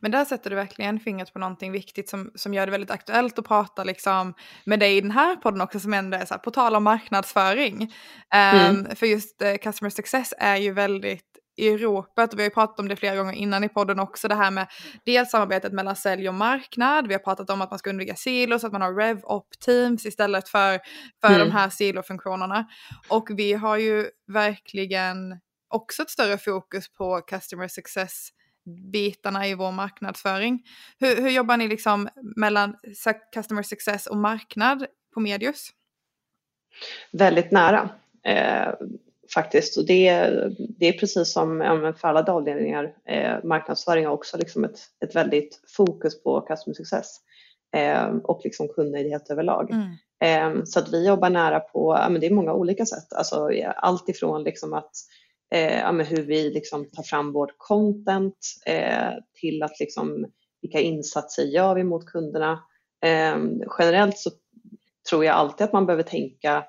Men 0.00 0.10
där 0.10 0.24
sätter 0.24 0.50
du 0.50 0.56
verkligen 0.56 1.00
fingret 1.00 1.32
på 1.32 1.38
någonting 1.38 1.72
viktigt 1.72 2.08
som, 2.08 2.30
som 2.34 2.54
gör 2.54 2.66
det 2.66 2.72
väldigt 2.72 2.90
aktuellt 2.90 3.38
att 3.38 3.48
prata 3.48 3.84
liksom, 3.84 4.34
med 4.64 4.80
dig 4.80 4.96
i 4.96 5.00
den 5.00 5.10
här 5.10 5.36
podden 5.36 5.60
också 5.60 5.80
som 5.80 5.94
ändå 5.94 6.16
är 6.16 6.24
så 6.24 6.34
här, 6.34 6.38
på 6.38 6.50
tal 6.50 6.76
om 6.76 6.84
marknadsföring. 6.84 7.82
Um, 7.82 8.58
mm. 8.60 8.96
För 8.96 9.06
just 9.06 9.42
uh, 9.42 9.56
customer 9.56 9.90
success 9.90 10.34
är 10.38 10.56
ju 10.56 10.72
väldigt 10.72 11.34
i 11.56 11.76
ropet 11.76 12.32
och 12.32 12.38
vi 12.38 12.42
har 12.42 12.50
ju 12.50 12.54
pratat 12.54 12.80
om 12.80 12.88
det 12.88 12.96
flera 12.96 13.16
gånger 13.16 13.32
innan 13.32 13.64
i 13.64 13.68
podden 13.68 14.00
också 14.00 14.28
det 14.28 14.34
här 14.34 14.50
med 14.50 14.66
dels 15.04 15.30
samarbetet 15.30 15.72
mellan 15.72 15.96
sälj 15.96 16.28
och 16.28 16.34
marknad. 16.34 17.08
Vi 17.08 17.14
har 17.14 17.18
pratat 17.18 17.50
om 17.50 17.62
att 17.62 17.70
man 17.70 17.78
ska 17.78 17.90
undvika 17.90 18.14
silos, 18.14 18.64
att 18.64 18.72
man 18.72 18.82
har 18.82 18.94
rev-op 18.94 19.48
teams 19.64 20.06
istället 20.06 20.48
för, 20.48 20.80
för 21.20 21.34
mm. 21.34 21.38
de 21.38 21.52
här 21.52 21.70
silofunktionerna. 21.70 22.66
Och 23.08 23.28
vi 23.30 23.52
har 23.52 23.76
ju 23.76 24.06
verkligen 24.32 25.40
också 25.68 26.02
ett 26.02 26.10
större 26.10 26.38
fokus 26.38 26.92
på 26.92 27.20
customer 27.20 27.68
success 27.68 28.28
bitarna 28.92 29.46
i 29.48 29.54
vår 29.54 29.72
marknadsföring. 29.72 30.62
Hur, 31.00 31.16
hur 31.22 31.30
jobbar 31.30 31.56
ni 31.56 31.68
liksom 31.68 32.08
mellan 32.36 32.76
customer 33.34 33.62
success 33.62 34.06
och 34.06 34.16
marknad 34.16 34.86
på 35.14 35.20
Medius? 35.20 35.70
Väldigt 37.12 37.50
nära 37.50 37.90
eh, 38.26 38.74
faktiskt. 39.34 39.78
Och 39.78 39.86
det, 39.86 40.10
det 40.78 40.88
är 40.88 40.98
precis 40.98 41.32
som 41.32 41.58
för 42.00 42.08
alla 42.08 42.32
avdelningar, 42.32 42.94
eh, 43.08 43.44
marknadsföring 43.44 44.06
har 44.06 44.12
också 44.12 44.38
liksom 44.38 44.64
ett, 44.64 44.78
ett 45.04 45.16
väldigt 45.16 45.60
fokus 45.76 46.22
på 46.22 46.40
customer 46.40 46.74
success 46.74 47.16
eh, 47.76 48.06
och 48.06 48.40
liksom 48.44 48.68
kundnöjdhet 48.68 49.30
överlag. 49.30 49.70
Mm. 49.70 49.94
Eh, 50.24 50.64
så 50.64 50.78
att 50.78 50.92
vi 50.92 51.06
jobbar 51.06 51.30
nära 51.30 51.60
på, 51.60 51.96
ja, 51.98 52.08
men 52.08 52.20
det 52.20 52.26
är 52.26 52.34
många 52.34 52.52
olika 52.52 52.86
sätt, 52.86 53.12
alltså 53.12 53.50
allt 53.76 54.08
ifrån 54.08 54.44
liksom 54.44 54.72
att 54.72 54.92
eh, 55.54 55.78
ja, 55.78 55.92
hur 55.92 56.22
vi 56.22 56.50
liksom 56.50 56.90
tar 56.90 57.02
fram 57.02 57.32
vårt 57.32 57.54
content 57.58 58.38
eh, 58.66 59.12
till 59.40 59.62
att 59.62 59.80
liksom, 59.80 60.26
vilka 60.62 60.80
insatser 60.80 61.42
gör 61.42 61.74
vi 61.74 61.84
mot 61.84 62.06
kunderna. 62.06 62.52
Eh, 63.04 63.36
generellt 63.78 64.18
så 64.18 64.30
tror 65.10 65.24
jag 65.24 65.34
alltid 65.34 65.64
att 65.64 65.72
man 65.72 65.86
behöver 65.86 66.02
tänka 66.02 66.64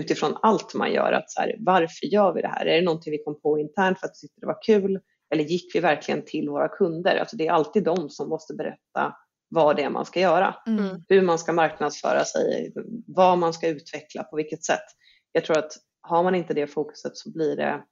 utifrån 0.00 0.36
allt 0.42 0.74
man 0.74 0.92
gör. 0.92 1.12
Att 1.12 1.30
så 1.30 1.40
här, 1.40 1.56
varför 1.58 2.06
gör 2.06 2.32
vi 2.34 2.42
det 2.42 2.48
här? 2.48 2.66
Är 2.66 2.76
det 2.76 2.84
någonting 2.84 3.10
vi 3.10 3.22
kom 3.24 3.40
på 3.40 3.58
internt 3.58 4.00
för 4.00 4.06
att 4.06 4.14
det 4.36 4.46
var 4.46 4.62
kul? 4.62 5.00
Eller 5.30 5.44
gick 5.44 5.74
vi 5.74 5.80
verkligen 5.80 6.24
till 6.24 6.48
våra 6.48 6.68
kunder? 6.68 7.16
Alltså 7.16 7.36
det 7.36 7.46
är 7.46 7.52
alltid 7.52 7.84
de 7.84 8.10
som 8.10 8.28
måste 8.28 8.54
berätta 8.54 9.16
vad 9.48 9.76
det 9.76 9.82
är 9.82 9.90
man 9.90 10.06
ska 10.06 10.20
göra. 10.20 10.54
Mm. 10.66 11.04
Hur 11.08 11.22
man 11.22 11.38
ska 11.38 11.52
marknadsföra 11.52 12.24
sig, 12.24 12.72
vad 13.06 13.38
man 13.38 13.52
ska 13.52 13.68
utveckla, 13.68 14.22
på 14.22 14.36
vilket 14.36 14.64
sätt. 14.64 14.84
Jag 15.32 15.44
tror 15.44 15.58
att 15.58 15.72
har 16.00 16.22
man 16.22 16.34
inte 16.34 16.54
det 16.54 16.66
fokuset 16.66 17.16
så 17.16 17.32
blir 17.32 17.56
det 17.56 17.82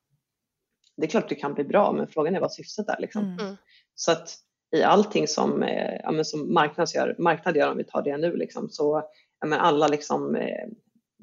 det 0.98 1.06
är 1.06 1.10
klart 1.10 1.24
att 1.24 1.28
det 1.28 1.34
kan 1.34 1.54
bli 1.54 1.64
bra 1.64 1.92
men 1.92 2.08
frågan 2.08 2.34
är 2.34 2.40
vad 2.40 2.52
syftet 2.52 2.88
är. 2.88 3.00
Liksom. 3.00 3.24
Mm. 3.24 3.38
mm. 3.38 3.56
Så 3.94 4.12
att 4.12 4.34
i 4.76 4.82
allting 4.82 5.28
som, 5.28 5.62
eh, 5.62 6.00
ja, 6.02 6.24
som 6.24 6.54
marknad, 6.54 6.88
gör, 6.94 7.16
marknad 7.18 7.56
gör, 7.56 7.70
om 7.70 7.76
vi 7.76 7.84
tar 7.84 8.02
det 8.02 8.16
nu, 8.16 8.36
liksom, 8.36 8.68
så 8.70 9.02
ja, 9.40 9.46
men 9.46 9.58
alla 9.58 9.88
liksom, 9.88 10.36
eh, 10.36 10.68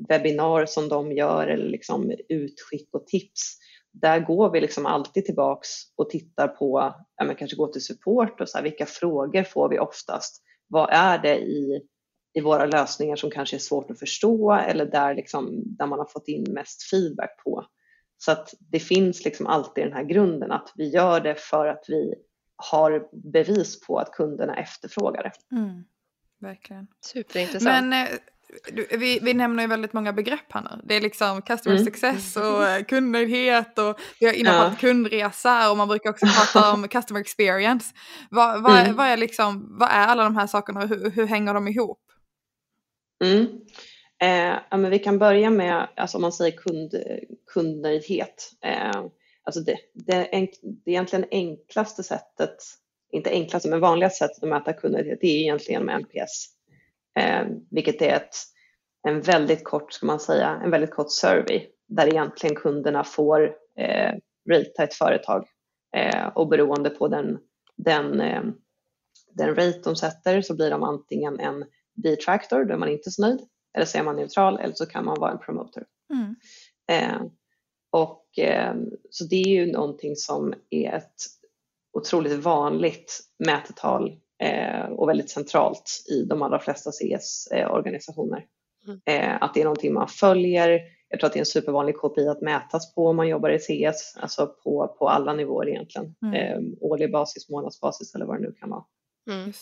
webbinar 0.09 0.65
som 0.65 0.89
de 0.89 1.11
gör 1.11 1.47
eller 1.47 1.69
liksom, 1.69 2.13
utskick 2.29 2.89
och 2.93 3.07
tips, 3.07 3.57
där 3.91 4.19
går 4.19 4.51
vi 4.51 4.61
liksom 4.61 4.85
alltid 4.85 5.25
tillbaks 5.25 5.69
och 5.95 6.09
tittar 6.09 6.47
på, 6.47 6.93
ja, 7.17 7.25
men 7.25 7.35
kanske 7.35 7.57
går 7.57 7.67
till 7.67 7.85
support 7.85 8.41
och 8.41 8.49
så 8.49 8.57
här, 8.57 8.63
vilka 8.63 8.85
frågor 8.85 9.43
får 9.43 9.69
vi 9.69 9.79
oftast? 9.79 10.43
Vad 10.67 10.89
är 10.91 11.17
det 11.17 11.37
i, 11.37 11.81
i 12.33 12.41
våra 12.41 12.65
lösningar 12.65 13.15
som 13.15 13.31
kanske 13.31 13.57
är 13.57 13.59
svårt 13.59 13.91
att 13.91 13.99
förstå 13.99 14.53
eller 14.53 14.85
där, 14.85 15.15
liksom, 15.15 15.63
där 15.65 15.87
man 15.87 15.99
har 15.99 16.05
fått 16.05 16.27
in 16.27 16.45
mest 16.53 16.89
feedback 16.89 17.43
på? 17.43 17.65
Så 18.25 18.31
att 18.31 18.53
det 18.59 18.79
finns 18.79 19.25
liksom 19.25 19.47
alltid 19.47 19.83
den 19.83 19.93
här 19.93 20.03
grunden 20.03 20.51
att 20.51 20.71
vi 20.75 20.89
gör 20.89 21.19
det 21.19 21.35
för 21.35 21.67
att 21.67 21.85
vi 21.87 22.13
har 22.55 23.07
bevis 23.31 23.81
på 23.87 23.99
att 23.99 24.11
kunderna 24.11 24.55
efterfrågar 24.55 25.23
det. 25.23 25.55
Mm, 25.55 25.83
verkligen. 26.39 26.87
Superintressant. 27.01 27.63
Men 27.63 27.93
eh, 27.93 28.09
vi, 28.97 29.19
vi 29.21 29.33
nämner 29.33 29.63
ju 29.63 29.69
väldigt 29.69 29.93
många 29.93 30.13
begrepp 30.13 30.51
här 30.51 30.61
nu. 30.61 30.81
Det 30.83 30.95
är 30.95 31.01
liksom 31.01 31.41
customer 31.41 31.75
mm. 31.75 31.85
success 31.85 32.37
och 32.37 32.67
eh, 32.67 32.83
kundnöjdhet 32.83 33.79
och 33.79 33.99
vi 34.19 34.25
har 34.25 34.33
inne 34.33 34.49
på 34.49 34.55
ja. 34.55 34.75
kundresa 34.79 35.71
och 35.71 35.77
man 35.77 35.87
brukar 35.87 36.09
också 36.09 36.25
prata 36.25 36.73
om 36.73 36.87
customer 36.87 37.21
experience. 37.21 37.93
Vad, 38.29 38.63
vad, 38.63 38.79
mm. 38.79 38.95
vad, 38.95 39.07
är 39.07 39.17
liksom, 39.17 39.77
vad 39.79 39.89
är 39.89 40.07
alla 40.07 40.23
de 40.23 40.35
här 40.35 40.47
sakerna 40.47 40.79
och 40.79 40.87
hur, 40.87 41.09
hur 41.09 41.25
hänger 41.25 41.53
de 41.53 41.67
ihop? 41.67 42.01
Mm. 43.23 43.47
Eh, 44.21 44.57
ja, 44.69 44.77
men 44.77 44.91
vi 44.91 44.99
kan 44.99 45.19
börja 45.19 45.49
med, 45.49 45.87
alltså 45.95 46.17
om 46.17 46.21
man 46.21 46.31
säger 46.31 46.57
kund, 46.57 46.95
kundnöjdhet. 47.53 48.51
Eh, 48.61 49.03
alltså 49.43 49.61
det, 49.61 49.77
det, 49.93 50.25
enk, 50.31 50.49
det 50.61 50.91
egentligen 50.91 51.25
enklaste 51.31 52.03
sättet, 52.03 52.55
inte 53.11 53.29
enklaste 53.29 53.69
men 53.69 53.79
vanligaste 53.79 54.17
sättet 54.17 54.43
att 54.43 54.49
mäta 54.49 54.73
kundnöjdhet, 54.73 55.17
det 55.21 55.27
är 55.27 55.41
egentligen 55.41 55.85
med 55.85 55.95
NPS. 55.95 56.47
Eh, 57.19 57.45
vilket 57.71 58.01
är 58.01 58.15
ett, 58.15 58.35
en 59.07 59.21
väldigt 59.21 59.63
kort, 59.63 59.93
ska 59.93 60.05
man 60.05 60.19
säga, 60.19 60.61
en 60.63 60.71
väldigt 60.71 60.91
kort 60.91 61.11
survey 61.11 61.67
där 61.87 62.07
egentligen 62.07 62.55
kunderna 62.55 63.03
får 63.03 63.55
eh, 63.77 64.13
ratea 64.49 64.83
ett 64.83 64.93
företag 64.93 65.47
eh, 65.95 66.27
och 66.27 66.47
beroende 66.47 66.89
på 66.89 67.07
den, 67.07 67.39
den, 67.77 68.21
eh, 68.21 68.43
den 69.33 69.55
rate 69.55 69.81
de 69.83 69.95
sätter 69.95 70.41
så 70.41 70.55
blir 70.55 70.69
de 70.69 70.83
antingen 70.83 71.39
en 71.39 71.65
detractor, 71.93 72.63
då 72.65 72.73
är 72.73 72.77
man 72.77 72.89
inte 72.89 73.11
så 73.11 73.21
nöjd, 73.21 73.39
eller 73.75 73.85
så 73.85 73.97
är 73.97 74.03
man 74.03 74.15
neutral 74.15 74.59
eller 74.59 74.73
så 74.73 74.85
kan 74.85 75.05
man 75.05 75.19
vara 75.19 75.31
en 75.31 75.39
promoter. 75.39 75.83
Mm. 76.13 76.35
Eh, 76.91 77.21
och, 77.91 78.39
eh, 78.39 78.75
så 79.09 79.23
det 79.23 79.35
är 79.35 79.47
ju 79.47 79.71
någonting 79.71 80.15
som 80.15 80.53
är 80.69 80.93
ett 80.93 81.15
otroligt 81.93 82.43
vanligt 82.43 83.19
mätetal 83.45 84.19
eh, 84.43 84.85
och 84.85 85.09
väldigt 85.09 85.29
centralt 85.29 86.03
i 86.09 86.25
de 86.25 86.41
allra 86.41 86.59
flesta 86.59 86.91
CS-organisationer. 86.91 88.45
Mm. 88.87 89.01
Eh, 89.05 89.43
att 89.43 89.53
det 89.53 89.59
är 89.59 89.63
någonting 89.63 89.93
man 89.93 90.07
följer. 90.07 90.81
Jag 91.07 91.19
tror 91.19 91.27
att 91.27 91.33
det 91.33 91.37
är 91.37 91.41
en 91.41 91.45
supervanlig 91.45 91.95
KPI 91.97 92.27
att 92.27 92.41
mätas 92.41 92.95
på 92.95 93.07
om 93.07 93.15
man 93.15 93.27
jobbar 93.27 93.49
i 93.49 93.59
CS, 93.59 94.15
alltså 94.17 94.47
på, 94.47 94.95
på 94.99 95.09
alla 95.09 95.33
nivåer 95.33 95.69
egentligen. 95.69 96.15
Mm. 96.21 96.33
Eh, 96.33 96.59
årlig 96.81 97.11
basis, 97.11 97.49
månadsbasis 97.49 98.15
eller 98.15 98.25
vad 98.25 98.37
det 98.37 98.47
nu 98.47 98.51
kan 98.51 98.69
vara. 98.69 98.83
Mm. 99.29 99.53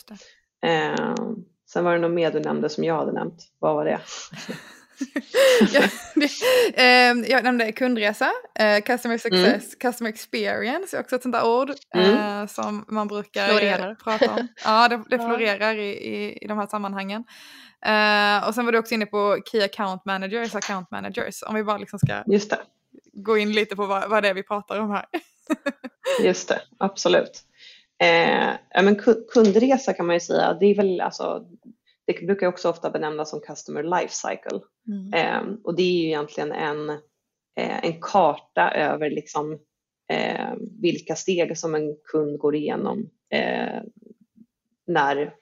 Eh, 1.63 1.69
sen 1.69 1.84
var 1.84 1.93
det 1.93 1.99
något 1.99 2.12
mer 2.12 2.32
du 2.32 2.39
nämnde 2.39 2.69
som 2.69 2.84
jag 2.84 2.97
hade 2.97 3.12
nämnt. 3.12 3.47
Vad 3.60 3.76
var 3.76 3.86
det? 3.86 3.99
jag, 5.73 5.84
eh, 6.73 7.32
jag 7.32 7.43
nämnde 7.43 7.71
kundresa, 7.71 8.32
eh, 8.60 8.82
customer 8.82 9.17
success, 9.17 9.65
mm. 9.65 9.80
customer 9.80 10.10
experience 10.10 10.97
är 10.97 11.02
också 11.02 11.15
ett 11.15 11.23
sånt 11.23 11.34
där 11.34 11.45
ord 11.45 11.71
mm. 11.95 12.41
eh, 12.41 12.47
som 12.47 12.86
man 12.88 13.08
brukar 13.08 13.47
florerar. 13.47 13.95
prata 13.95 14.32
om. 14.32 14.47
Ja, 14.63 14.88
det, 14.88 15.04
det 15.10 15.19
florerar 15.19 15.76
i, 15.76 15.89
i, 15.89 16.38
i 16.43 16.47
de 16.47 16.58
här 16.58 16.67
sammanhangen. 16.67 17.23
Uh, 17.86 18.47
och 18.47 18.56
sen 18.56 18.65
var 18.65 18.71
du 18.71 18.78
också 18.78 18.93
inne 18.93 19.06
på 19.06 19.38
Key 19.52 19.62
Account 19.62 20.06
Managers, 20.06 20.56
Account 20.56 20.91
Managers. 20.91 21.43
Om 21.43 21.56
vi 21.56 21.63
bara 21.63 21.78
liksom 21.78 21.99
ska 21.99 22.23
gå 23.13 23.38
in 23.38 23.52
lite 23.52 23.76
på 23.76 23.86
vad, 23.86 24.10
vad 24.10 24.23
det 24.23 24.30
är 24.30 24.34
vi 24.34 24.43
pratar 24.43 24.80
om 24.80 24.91
här. 24.91 25.06
Just 26.23 26.49
det, 26.49 26.62
absolut. 26.80 27.43
Eh, 28.04 28.84
men 28.84 28.96
kundresa 29.34 29.94
kan 29.94 30.06
man 30.06 30.16
ju 30.16 30.20
säga, 30.20 30.54
det 30.54 30.66
är 30.66 30.76
väl 30.76 31.02
alltså, 31.02 31.46
det 32.06 32.26
brukar 32.26 32.48
också 32.48 32.70
ofta 32.70 32.89
benämnas 32.89 33.30
som 33.30 33.39
Customer 33.39 33.84
Life 33.84 34.13
Cycle. 34.13 34.60
Mm. 34.88 35.13
Eh, 35.13 35.56
och 35.63 35.76
det 35.76 35.84
är 35.84 35.92
ju 35.92 36.08
egentligen 36.08 36.52
en, 36.52 36.89
eh, 37.60 37.86
en 37.86 38.02
karta 38.02 38.72
över 38.72 39.10
liksom, 39.10 39.60
eh, 40.10 40.54
vilka 40.82 41.16
steg 41.16 41.58
som 41.58 41.76
en 41.76 41.96
kund 42.12 42.39
går 42.39 42.56
igenom 42.56 43.10
eh, 43.30 43.82
när 44.88 45.34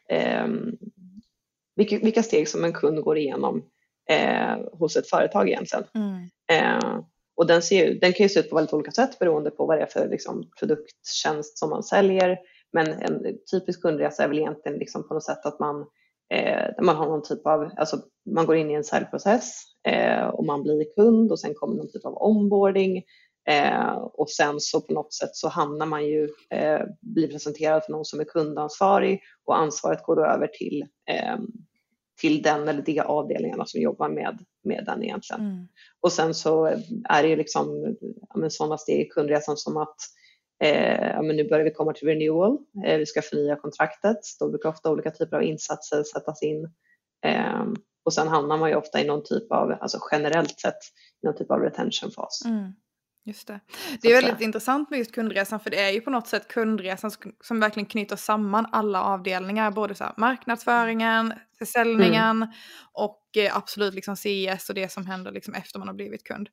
vilka, 1.76 1.98
vilka 1.98 2.24
steg 2.24 2.48
som 2.48 2.64
en 2.64 2.74
kund 2.74 3.02
går 3.02 3.18
igenom 3.18 3.64
eh, 4.10 4.58
hos 4.74 4.96
ett 4.96 5.10
företag 5.10 5.50
egentligen. 5.50 5.86
Mm. 5.96 6.30
Och 7.36 7.48
den, 7.48 7.62
ser, 7.62 7.94
den 7.94 8.14
kan 8.14 8.24
ju 8.24 8.30
se 8.30 8.40
ut 8.40 8.50
på 8.50 8.56
väldigt 8.56 8.74
olika 8.74 8.92
sätt 8.92 9.20
beroende 9.20 9.52
på 9.52 9.66
vad 9.66 9.78
det 9.78 9.82
är 9.82 9.88
för 9.88 10.08
liksom, 10.08 10.50
produkttjänst 10.60 11.58
som 11.58 11.70
man 11.70 11.84
säljer. 11.84 12.38
Men 12.74 12.88
en 12.88 13.38
typisk 13.52 13.82
kundresa 13.82 14.24
är 14.24 14.28
väl 14.28 14.40
egentligen 14.40 14.78
liksom 14.78 15.08
på 15.08 15.14
något 15.14 15.24
sätt 15.24 15.46
att 15.46 15.60
man, 15.60 15.86
eh, 16.34 16.70
man 16.82 16.96
har 16.96 17.06
någon 17.06 17.24
typ 17.24 17.48
av, 17.48 17.70
alltså 17.78 17.98
man 18.36 18.46
går 18.46 18.56
in 18.56 18.72
i 18.72 18.74
en 18.74 18.84
säljprocess 18.84 19.64
eh, 19.88 20.28
och 20.28 20.46
man 20.46 20.64
blir 20.64 20.86
kund 20.96 21.32
och 21.32 21.40
sen 21.40 21.54
kommer 21.54 21.76
någon 21.76 21.92
typ 21.92 22.06
av 22.06 22.18
onboarding 22.22 23.04
Eh, 23.50 23.94
och 23.94 24.30
sen 24.30 24.60
så 24.60 24.82
på 24.82 24.94
något 24.94 25.14
sätt 25.14 25.36
så 25.36 25.50
hamnar 25.50 25.86
man 25.86 26.06
ju, 26.06 26.30
eh, 26.50 26.82
blir 27.02 27.28
presenterad 27.28 27.84
för 27.84 27.92
någon 27.92 28.06
som 28.06 28.20
är 28.20 28.24
kundansvarig 28.24 29.22
och 29.46 29.58
ansvaret 29.58 30.04
går 30.04 30.16
då 30.16 30.26
över 30.26 30.48
till, 30.48 30.86
eh, 31.10 31.38
till 32.22 32.42
den 32.42 32.68
eller 32.68 32.82
de 32.82 33.00
avdelningarna 33.00 33.66
som 33.66 33.82
jobbar 33.82 34.10
med, 34.10 34.46
med 34.64 34.84
den 34.86 35.04
egentligen. 35.04 35.42
Mm. 35.42 35.68
Och 36.02 36.12
sen 36.12 36.34
så 36.34 36.66
är 37.10 37.24
det 37.24 37.30
ju 37.30 37.36
liksom 37.36 37.96
ja, 38.34 38.50
sådana 38.50 38.78
steg 38.78 39.02
i 39.02 39.10
kundresan 39.10 39.58
som 39.58 39.78
att 39.78 39.96
eh, 40.64 41.08
ja, 41.08 41.22
men 41.22 41.36
nu 41.36 41.50
börjar 41.50 41.66
vi 41.66 41.72
komma 41.72 41.94
till 41.94 42.08
renewal, 42.08 42.58
eh, 42.86 42.98
vi 42.98 43.06
ska 43.06 43.22
förnya 43.22 43.56
kontraktet, 43.56 44.20
då 44.40 44.50
brukar 44.50 44.70
ofta 44.70 44.92
olika 44.92 45.12
typer 45.12 45.38
av 45.38 45.44
insatser 45.44 46.04
sättas 46.04 46.44
in. 46.44 46.70
Eh, 47.26 47.66
och 48.06 48.14
sen 48.14 48.28
hamnar 48.28 48.58
man 48.58 48.70
ju 48.70 48.76
ofta 48.76 49.02
i 49.02 49.08
någon 49.08 49.24
typ 49.24 49.52
av, 49.52 49.78
alltså 49.82 50.00
generellt 50.12 50.60
sett, 50.60 50.80
någon 51.24 51.36
typ 51.36 51.52
av 51.52 51.60
retentionfas. 51.60 52.42
Mm. 52.46 52.72
Just 53.24 53.48
det. 53.48 53.60
Det 54.02 54.08
är 54.08 54.22
väldigt 54.22 54.42
intressant 54.42 54.90
med 54.90 55.00
just 55.00 55.12
kundresan 55.12 55.60
för 55.60 55.70
det 55.70 55.80
är 55.80 55.92
ju 55.92 56.02
på 56.02 56.10
något 56.10 56.28
sätt 56.28 56.48
kundresan 56.48 57.12
som 57.44 57.60
verkligen 57.60 57.86
knyter 57.86 58.16
samman 58.16 58.68
alla 58.72 59.04
avdelningar. 59.04 59.72
Både 59.72 59.96
så 59.96 60.14
marknadsföringen, 60.18 61.34
försäljningen 61.60 62.38
mm. 62.38 62.50
och 62.94 63.38
eh, 63.38 63.58
absolut 63.58 63.94
liksom 63.94 64.16
CS 64.16 64.70
och 64.70 64.76
det 64.76 64.92
som 64.92 65.06
händer 65.06 65.32
liksom 65.32 65.54
efter 65.54 65.80
man 65.80 65.88
har 65.88 65.96
blivit 65.96 66.24
kund. 66.24 66.50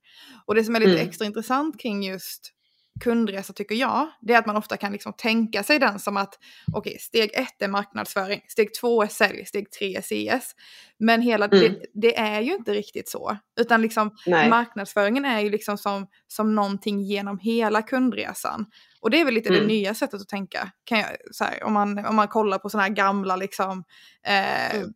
Och 0.47 0.55
det 0.55 0.65
som 0.65 0.77
är 0.77 0.81
lite 0.81 0.93
mm. 0.93 1.09
extra 1.09 1.27
intressant 1.27 1.81
kring 1.81 2.03
just 2.03 2.53
kundresa 3.01 3.53
tycker 3.53 3.75
jag, 3.75 4.09
det 4.21 4.35
är 4.35 4.39
att 4.39 4.47
man 4.47 4.57
ofta 4.57 4.77
kan 4.77 4.93
liksom 4.93 5.13
tänka 5.13 5.63
sig 5.63 5.79
den 5.79 5.99
som 5.99 6.17
att 6.17 6.39
okej, 6.73 6.91
okay, 6.91 6.99
steg 6.99 7.31
ett 7.35 7.63
är 7.63 7.69
marknadsföring, 7.69 8.45
steg 8.49 8.75
två 8.75 9.03
är 9.03 9.09
sälj, 9.09 9.45
steg 9.45 9.71
tre 9.71 9.97
är 9.97 10.03
CS. 10.41 10.55
Men 10.99 11.23
hela, 11.23 11.47
mm. 11.47 11.61
det, 11.61 11.87
det, 11.95 12.19
är 12.19 12.41
ju 12.41 12.55
inte 12.55 12.75
riktigt 12.75 13.09
så, 13.09 13.37
utan 13.61 13.83
liksom 13.83 14.11
marknadsföringen 14.27 15.25
är 15.25 15.41
ju 15.41 15.51
liksom 15.51 15.79
som, 15.79 16.07
som 16.27 16.55
någonting 16.55 17.03
genom 17.03 17.39
hela 17.39 17.83
kundresan. 17.83 18.67
Och 19.01 19.11
det 19.11 19.21
är 19.21 19.25
väl 19.25 19.35
lite 19.35 19.49
mm. 19.49 19.61
det 19.61 19.67
nya 19.67 19.95
sättet 19.95 20.21
att 20.21 20.29
tänka, 20.29 20.71
kan 20.85 20.99
jag, 20.99 21.07
här, 21.41 21.65
om, 21.65 21.73
man, 21.73 22.07
om 22.07 22.17
man 22.17 22.29
kollar 22.29 22.59
på 22.59 22.69
sådana 22.71 22.89
här 22.89 22.95
gamla 22.95 23.37
liksom, 23.37 23.85
eh, 24.27 24.77
mm, 24.77 24.95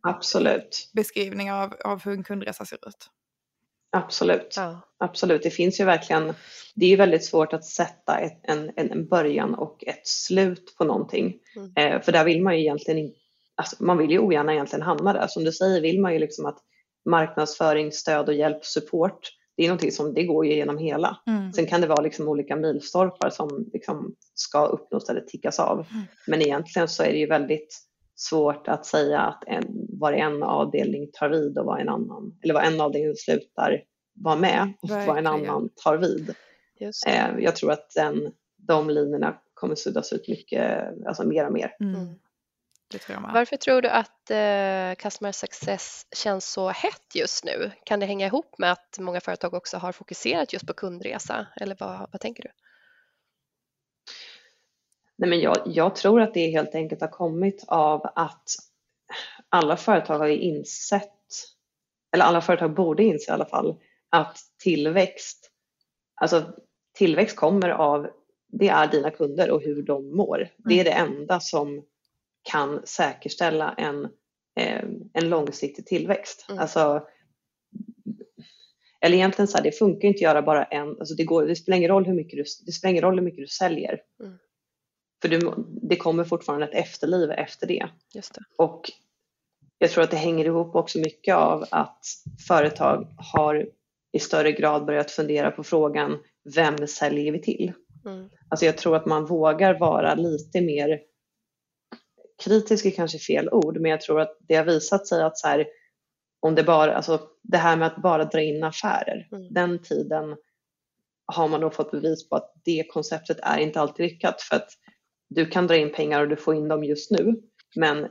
beskrivningar 0.93 1.63
av, 1.63 1.73
av 1.85 2.03
hur 2.03 2.13
en 2.13 2.23
kundresa 2.23 2.65
ser 2.65 2.87
ut. 2.87 3.09
Absolut, 3.93 4.53
ja. 4.55 4.81
absolut. 4.97 5.43
Det 5.43 5.49
finns 5.49 5.79
ju 5.79 5.85
verkligen, 5.85 6.33
det 6.75 6.85
är 6.85 6.89
ju 6.89 6.95
väldigt 6.95 7.25
svårt 7.25 7.53
att 7.53 7.65
sätta 7.65 8.17
ett, 8.17 8.39
en, 8.43 8.71
en 8.75 9.07
början 9.07 9.55
och 9.55 9.83
ett 9.87 10.07
slut 10.07 10.75
på 10.77 10.83
någonting. 10.83 11.33
Mm. 11.55 11.71
Eh, 11.75 12.01
för 12.01 12.11
där 12.11 12.25
vill 12.25 12.41
man 12.41 12.55
ju 12.55 12.61
egentligen 12.61 13.13
alltså 13.55 13.83
man 13.83 13.97
vill 13.97 14.11
ju 14.11 14.19
ogärna 14.19 14.53
egentligen 14.53 14.85
hamna 14.85 15.13
där. 15.13 15.27
Som 15.27 15.43
du 15.43 15.51
säger 15.51 15.81
vill 15.81 16.01
man 16.01 16.13
ju 16.13 16.19
liksom 16.19 16.45
att 16.45 16.57
marknadsföring, 17.05 17.91
stöd 17.91 18.27
och 18.27 18.35
hjälp, 18.35 18.65
support, 18.65 19.29
det 19.57 19.63
är 19.63 19.67
någonting 19.67 19.91
som 19.91 20.13
det 20.13 20.23
går 20.23 20.45
ju 20.45 20.55
genom 20.55 20.77
hela. 20.77 21.17
Mm. 21.27 21.53
Sen 21.53 21.65
kan 21.65 21.81
det 21.81 21.87
vara 21.87 22.01
liksom 22.01 22.27
olika 22.27 22.55
milstolpar 22.55 23.29
som 23.29 23.69
liksom 23.73 24.15
ska 24.33 24.65
uppnås 24.65 25.09
eller 25.09 25.21
tickas 25.21 25.59
av. 25.59 25.85
Mm. 25.91 26.03
Men 26.27 26.41
egentligen 26.41 26.87
så 26.87 27.03
är 27.03 27.11
det 27.11 27.17
ju 27.17 27.27
väldigt 27.27 27.79
svårt 28.15 28.67
att 28.67 28.85
säga 28.85 29.19
att 29.19 29.43
en, 29.47 29.65
var 29.89 30.13
en 30.13 30.43
avdelning 30.43 31.09
tar 31.13 31.29
vid 31.29 31.57
och 31.57 31.65
vad 31.65 31.81
en 31.81 31.89
annan, 31.89 32.39
eller 32.43 32.53
vad 32.53 32.63
en 32.63 32.81
avdelning 32.81 33.15
slutar 33.15 33.83
vara 34.13 34.35
med 34.35 34.73
och 34.81 34.89
vad 34.89 35.17
en 35.17 35.27
annan 35.27 35.69
tar 35.75 35.97
vid. 35.97 36.35
Eh, 37.07 37.39
jag 37.39 37.55
tror 37.55 37.71
att 37.71 37.91
den, 37.95 38.33
de 38.57 38.89
linjerna 38.89 39.37
kommer 39.53 39.75
suddas 39.75 40.13
ut 40.13 40.27
mycket, 40.27 40.83
alltså 41.07 41.23
mer 41.23 41.45
och 41.45 41.53
mer. 41.53 41.75
Mm. 41.79 41.95
mm. 41.95 42.15
Tror 42.99 43.33
Varför 43.33 43.57
tror 43.57 43.81
du 43.81 43.89
att 43.89 44.31
eh, 44.31 45.03
Customer 45.03 45.31
Success 45.31 46.07
känns 46.15 46.51
så 46.51 46.69
hett 46.69 47.15
just 47.15 47.45
nu? 47.45 47.71
Kan 47.83 47.99
det 47.99 48.05
hänga 48.05 48.27
ihop 48.27 48.57
med 48.57 48.71
att 48.71 48.97
många 48.99 49.21
företag 49.21 49.53
också 49.53 49.77
har 49.77 49.91
fokuserat 49.91 50.53
just 50.53 50.67
på 50.67 50.73
kundresa? 50.73 51.47
Eller 51.55 51.77
vad, 51.79 52.07
vad 52.11 52.21
tänker 52.21 52.43
du? 52.43 52.49
Nej, 55.17 55.29
men 55.29 55.39
jag, 55.39 55.57
jag, 55.65 55.95
tror 55.95 56.21
att 56.21 56.33
det 56.33 56.49
helt 56.49 56.75
enkelt 56.75 57.01
har 57.01 57.07
kommit 57.07 57.63
av 57.67 58.01
att 58.15 58.49
alla 59.49 59.77
företag 59.77 60.19
har 60.19 60.27
insett, 60.27 61.09
eller 62.13 62.25
alla 62.25 62.41
företag 62.41 62.73
borde 62.73 63.03
inse 63.03 63.31
i 63.31 63.33
alla 63.33 63.45
fall, 63.45 63.75
att 64.09 64.37
tillväxt, 64.63 65.51
alltså 66.21 66.43
tillväxt 66.97 67.35
kommer 67.35 67.69
av, 67.69 68.07
det 68.47 68.69
är 68.69 68.87
dina 68.87 69.11
kunder 69.11 69.51
och 69.51 69.61
hur 69.61 69.83
de 69.83 70.15
mår. 70.15 70.49
Det 70.57 70.79
är 70.79 70.85
mm. 70.85 70.85
det 70.85 70.91
enda 70.91 71.39
som 71.39 71.85
kan 72.43 72.81
säkerställa 72.85 73.73
en, 73.77 74.05
eh, 74.59 74.83
en 75.13 75.29
långsiktig 75.29 75.85
tillväxt. 75.85 76.45
Mm. 76.49 76.61
Alltså, 76.61 77.07
eller 79.01 79.17
egentligen 79.17 79.47
så 79.47 79.57
här, 79.57 79.63
det 79.63 79.71
funkar 79.71 80.07
inte 80.07 80.17
att 80.17 80.21
göra 80.21 80.41
bara 80.41 80.63
en, 80.63 80.89
alltså 80.89 81.15
det, 81.15 81.23
går, 81.23 81.45
det, 81.45 81.55
spelar 81.55 81.77
ingen 81.77 81.89
roll 81.89 82.05
hur 82.05 82.13
mycket 82.13 82.37
du, 82.37 82.43
det 82.65 82.71
spelar 82.71 82.91
ingen 82.91 83.03
roll 83.03 83.15
hur 83.15 83.25
mycket 83.25 83.43
du 83.43 83.47
säljer. 83.47 84.01
Mm. 84.23 84.37
För 85.23 85.29
du, 85.29 85.53
det 85.81 85.95
kommer 85.95 86.23
fortfarande 86.23 86.65
ett 86.67 86.73
efterliv 86.73 87.31
efter 87.31 87.67
det. 87.67 87.87
Just 88.13 88.33
det. 88.33 88.41
Och 88.57 88.91
jag 89.77 89.91
tror 89.91 90.03
att 90.03 90.11
det 90.11 90.17
hänger 90.17 90.45
ihop 90.45 90.75
också 90.75 90.99
mycket 90.99 91.35
av 91.35 91.65
att 91.71 92.05
företag 92.47 93.07
har 93.17 93.69
i 94.11 94.19
större 94.19 94.51
grad 94.51 94.85
börjat 94.85 95.11
fundera 95.11 95.51
på 95.51 95.63
frågan 95.63 96.19
vem 96.55 96.87
säljer 96.87 97.31
vi 97.31 97.41
till? 97.41 97.73
Mm. 98.05 98.29
Alltså 98.49 98.65
jag 98.65 98.77
tror 98.77 98.95
att 98.95 99.05
man 99.05 99.25
vågar 99.25 99.79
vara 99.79 100.15
lite 100.15 100.61
mer 100.61 101.01
kritisk 102.43 102.85
är 102.85 102.91
kanske 102.91 103.19
fel 103.19 103.49
ord, 103.49 103.77
men 103.79 103.91
jag 103.91 104.01
tror 104.01 104.21
att 104.21 104.37
det 104.39 104.55
har 104.55 104.65
visat 104.65 105.07
sig 105.07 105.23
att 105.23 105.37
så 105.37 105.47
här, 105.47 105.67
om 106.39 106.55
det 106.55 106.63
bara, 106.63 106.95
alltså 106.95 107.21
det 107.43 107.57
här 107.57 107.77
med 107.77 107.87
att 107.87 108.01
bara 108.01 108.25
dra 108.25 108.41
in 108.41 108.63
affärer, 108.63 109.27
Mm. 109.31 109.53
den 109.53 109.81
tiden 109.83 110.35
har 111.25 111.47
man 111.47 111.61
då 111.61 111.69
fått 111.69 111.91
bevis 111.91 112.29
på 112.29 112.35
att 112.35 112.53
det 112.65 112.83
konceptet 112.89 113.37
är 113.41 113.57
inte 113.57 113.81
alltid 113.81 114.05
lyckat 114.05 114.41
för 114.41 114.55
att 114.55 114.69
du 115.35 115.45
kan 115.45 115.67
dra 115.67 115.75
in 115.75 115.91
pengar 115.93 116.21
och 116.21 116.29
du 116.29 116.35
får 116.35 116.55
in 116.55 116.67
dem 116.67 116.83
just 116.83 117.11
nu 117.11 117.35
men 117.75 118.07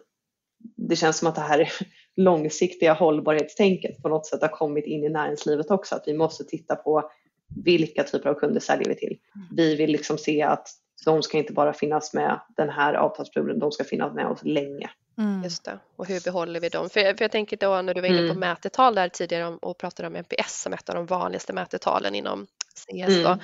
det 0.76 0.96
känns 0.96 1.18
som 1.18 1.28
att 1.28 1.34
det 1.34 1.40
här 1.40 1.72
långsiktiga 2.16 2.92
hållbarhetstänket 2.92 4.02
på 4.02 4.08
något 4.08 4.26
sätt 4.26 4.40
har 4.42 4.48
kommit 4.48 4.86
in 4.86 5.04
i 5.04 5.08
näringslivet 5.08 5.70
också 5.70 5.94
att 5.94 6.02
vi 6.06 6.14
måste 6.14 6.44
titta 6.44 6.76
på 6.76 7.10
vilka 7.64 8.04
typer 8.04 8.28
av 8.30 8.34
kunder 8.34 8.60
säljer 8.60 8.88
vi 8.88 8.94
till. 8.94 9.18
Vi 9.56 9.76
vill 9.76 9.90
liksom 9.92 10.18
se 10.18 10.42
att 10.42 10.68
de 11.04 11.22
ska 11.22 11.38
inte 11.38 11.52
bara 11.52 11.72
finnas 11.72 12.14
med 12.14 12.40
den 12.56 12.68
här 12.68 12.94
avtalsperioden, 12.94 13.58
de 13.58 13.72
ska 13.72 13.84
finnas 13.84 14.14
med 14.14 14.26
oss 14.26 14.40
länge. 14.44 14.90
Mm. 15.18 15.42
Just 15.44 15.64
det. 15.64 15.78
Och 15.96 16.06
hur 16.06 16.20
behåller 16.24 16.60
vi 16.60 16.68
dem? 16.68 16.90
För, 16.90 17.00
jag- 17.00 17.18
för 17.18 17.24
jag 17.24 17.32
tänker 17.32 17.56
då 17.56 17.82
när 17.82 17.94
du 17.94 18.00
var 18.00 18.08
inne 18.08 18.18
på 18.18 18.24
Mm. 18.24 18.38
mätetal 18.40 18.94
där 18.94 19.08
tidigare 19.08 19.46
om, 19.46 19.56
och 19.56 19.78
pratade 19.78 20.06
om 20.08 20.16
NPS 20.16 20.62
som 20.62 20.72
ett 20.72 20.88
av 20.88 20.94
de 20.94 21.06
vanligaste 21.06 21.52
mätetalen 21.52 22.14
inom 22.14 22.46
CS. 22.78 23.22
Då. 23.22 23.38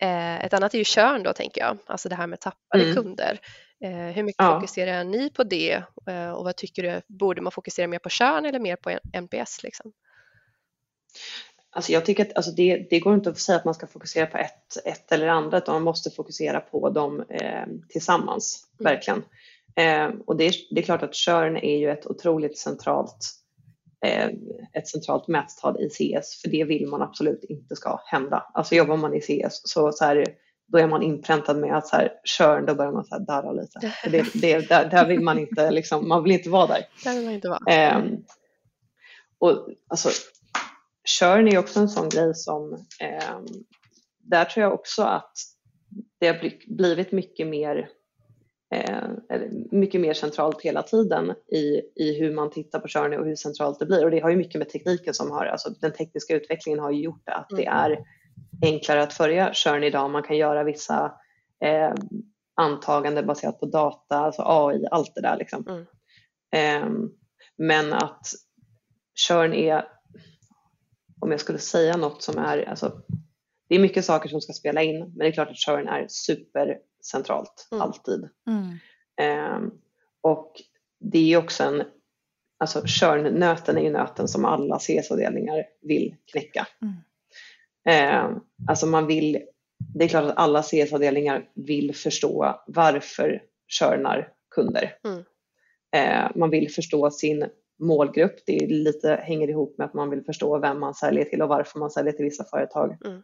Mm. 0.00 0.38
Eh, 0.38 0.44
ett 0.44 0.52
annat 0.54 0.74
är 0.74 0.78
ju 0.78 0.84
churn 0.84 1.22
då 1.22 1.32
tänker 1.32 1.60
jag, 1.60 1.78
alltså 1.86 2.08
det 2.08 2.14
här 2.14 2.26
med 2.26 2.40
tappade 2.40 2.82
Mm. 2.84 2.94
kunder. 2.96 3.40
Eh, 3.84 3.90
hur 3.90 4.22
mycket 4.22 4.44
Ja. 4.44 4.60
fokuserar 4.60 5.04
ni 5.04 5.30
på 5.30 5.44
det 5.44 5.82
eh, 6.06 6.30
och 6.30 6.44
vad 6.44 6.56
tycker 6.56 6.82
du, 6.82 7.00
borde 7.06 7.40
man 7.42 7.52
fokusera 7.52 7.86
mer 7.86 7.98
på 7.98 8.08
churn 8.08 8.46
eller 8.46 8.58
mer 8.58 8.76
på 8.76 8.98
NPS? 9.12 9.62
Liksom? 9.62 9.92
Alltså 11.72 11.92
jag 11.92 12.06
tycker 12.06 12.26
att 12.26 12.36
alltså 12.36 12.50
det, 12.52 12.86
det 12.90 13.00
går 13.00 13.14
inte 13.14 13.30
att 13.30 13.38
säga 13.38 13.58
att 13.58 13.64
man 13.64 13.74
ska 13.74 13.86
fokusera 13.86 14.26
på 14.26 14.38
ett, 14.38 14.76
ett 14.86 15.12
eller 15.12 15.28
andra 15.28 15.58
utan 15.58 15.74
man 15.74 15.82
måste 15.82 16.10
fokusera 16.10 16.60
på 16.60 16.90
dem 16.90 17.24
eh, 17.28 17.66
tillsammans, 17.88 18.66
Mm. 18.80 18.92
verkligen. 18.92 19.24
Eh, 19.76 20.10
och 20.26 20.36
det 20.36 20.44
är, 20.46 20.54
det 20.70 20.80
är 20.80 20.84
klart 20.84 21.02
att 21.02 21.14
churn 21.14 21.56
är 21.56 21.78
ju 21.78 21.90
ett 21.90 22.06
otroligt 22.06 22.58
centralt, 22.58 23.30
ett 24.72 24.88
centralt 24.88 25.28
mättal 25.28 25.80
i 25.80 25.88
CS 25.88 26.42
för 26.42 26.48
det 26.50 26.64
vill 26.64 26.86
man 26.86 27.02
absolut 27.02 27.44
inte 27.44 27.76
ska 27.76 28.00
hända. 28.06 28.50
Alltså 28.54 28.74
jobbar 28.74 28.96
man 28.96 29.14
i 29.14 29.20
CS 29.20 29.60
så, 29.64 29.92
så 29.92 30.04
här, 30.04 30.24
då 30.66 30.78
är 30.78 30.86
man 30.86 31.02
inpräntad 31.02 31.58
med 31.58 31.76
att 31.76 31.86
så 31.86 31.96
här, 31.96 32.12
churn, 32.24 32.66
då 32.66 32.74
börjar 32.74 32.92
man 32.92 33.04
så 33.04 33.14
här 33.14 33.24
darra 33.24 33.52
lite. 33.52 33.80
För 34.02 34.10
det, 34.10 34.24
det, 34.34 34.68
där, 34.68 34.90
där 34.90 35.08
vill 35.08 35.20
man 35.20 35.38
inte, 35.38 35.70
liksom, 35.70 36.08
man 36.08 36.22
vill 36.22 36.32
inte 36.32 36.50
vara 36.50 36.66
där. 36.66 36.86
Där 37.04 37.14
vill 37.14 37.24
man 37.24 37.34
inte 37.34 37.48
vara. 37.48 37.60
Ehm, 37.70 38.16
och 39.38 39.68
alltså, 39.88 40.08
churn 41.18 41.48
är 41.48 41.58
också 41.58 41.80
en 41.80 41.88
sån 41.88 42.08
grej 42.08 42.34
som, 42.34 42.86
ehm, 43.00 43.46
där 44.22 44.44
tror 44.44 44.62
jag 44.62 44.74
också 44.74 45.02
att 45.02 45.32
det 46.18 46.26
har 46.26 46.38
bli- 46.38 46.64
blivit 46.66 47.12
mycket 47.12 47.46
mer, 47.46 47.76
eh, 47.78 47.86
mycket 49.70 50.00
mer 50.00 50.14
centralt 50.14 50.62
hela 50.62 50.82
tiden 50.82 51.34
i, 51.52 51.80
i 51.94 52.18
hur 52.20 52.34
man 52.34 52.50
tittar 52.50 52.80
på 52.80 52.88
churn 52.88 53.14
och 53.14 53.26
hur 53.26 53.36
centralt 53.36 53.78
det 53.78 53.86
blir. 53.86 54.04
Och 54.04 54.10
det 54.10 54.20
har 54.20 54.30
ju 54.30 54.36
mycket 54.36 54.58
med 54.58 54.68
tekniken 54.68 55.14
som 55.14 55.30
har, 55.30 55.46
alltså 55.46 55.70
den 55.70 55.92
tekniska 55.92 56.36
utvecklingen 56.36 56.80
har 56.80 56.90
ju 56.90 57.02
gjort 57.02 57.28
att 57.28 57.48
det 57.48 57.66
Mm. 57.66 57.78
är 57.78 58.04
enklare 58.62 59.02
att 59.02 59.12
följa 59.12 59.54
churn 59.54 59.84
idag. 59.84 60.10
Man 60.10 60.22
kan 60.22 60.36
göra 60.36 60.64
vissa 60.64 61.12
eh, 61.64 61.94
antaganden 62.54 63.26
baserat 63.26 63.60
på 63.60 63.66
data, 63.66 64.16
alltså 64.16 64.42
AI, 64.46 64.86
allt 64.90 65.14
det 65.14 65.20
där 65.20 65.36
liksom. 65.36 65.66
Mm. 65.68 65.86
Ehm, 66.52 67.10
men 67.56 67.92
att 67.92 68.26
churn 69.28 69.52
är, 69.52 69.84
om 71.20 71.30
jag 71.30 71.40
skulle 71.40 71.58
säga 71.58 71.96
något 71.96 72.22
som 72.22 72.38
är, 72.38 72.68
alltså, 72.68 73.02
det 73.68 73.74
är 73.74 73.78
mycket 73.78 74.04
saker 74.04 74.28
som 74.28 74.40
ska 74.40 74.52
spela 74.52 74.82
in, 74.82 74.98
men 74.98 75.18
det 75.18 75.26
är 75.26 75.32
klart 75.32 75.50
att 75.50 75.56
churn 75.66 75.88
är 75.88 76.06
supercentralt, 77.02 77.68
Mm. 77.72 77.82
alltid. 77.82 78.28
Mm. 78.46 78.78
Ehm, 79.20 79.70
och 80.20 80.52
det 81.00 81.32
är 81.32 81.36
också 81.36 81.64
en, 81.64 81.82
alltså 82.58 82.82
churn-nöten 82.86 83.76
är 83.78 83.82
ju 83.82 83.90
nöten 83.90 84.28
som 84.28 84.44
alla 84.44 84.78
CS-avdelningar 84.78 85.64
vill 85.82 86.16
knäcka. 86.32 86.66
Ehm, 87.84 88.40
alltså 88.68 88.86
man 88.86 89.06
vill, 89.06 89.42
det 89.94 90.04
är 90.04 90.08
klart 90.08 90.24
att 90.24 90.36
alla 90.38 90.62
CS-avdelningar 90.62 91.48
vill 91.54 91.94
förstå 91.94 92.62
varför 92.66 93.42
churnar 93.80 94.32
kunder. 94.54 94.96
Eh, 95.96 96.30
man 96.34 96.50
vill 96.50 96.70
förstå 96.70 97.10
sin 97.10 97.46
målgrupp. 97.78 98.34
Det 98.46 98.56
är 98.64 98.66
lite, 98.68 99.20
hänger 99.24 99.48
ihop 99.48 99.78
med 99.78 99.84
att 99.84 99.94
man 99.94 100.10
vill 100.10 100.24
förstå 100.24 100.58
vem 100.58 100.80
man 100.80 100.94
säljer 100.94 101.24
till 101.24 101.42
och 101.42 101.48
varför 101.48 101.78
man 101.78 101.90
säljer 101.90 102.12
till 102.12 102.24
vissa 102.24 102.44
företag. 102.44 102.96
Mm. 103.04 103.22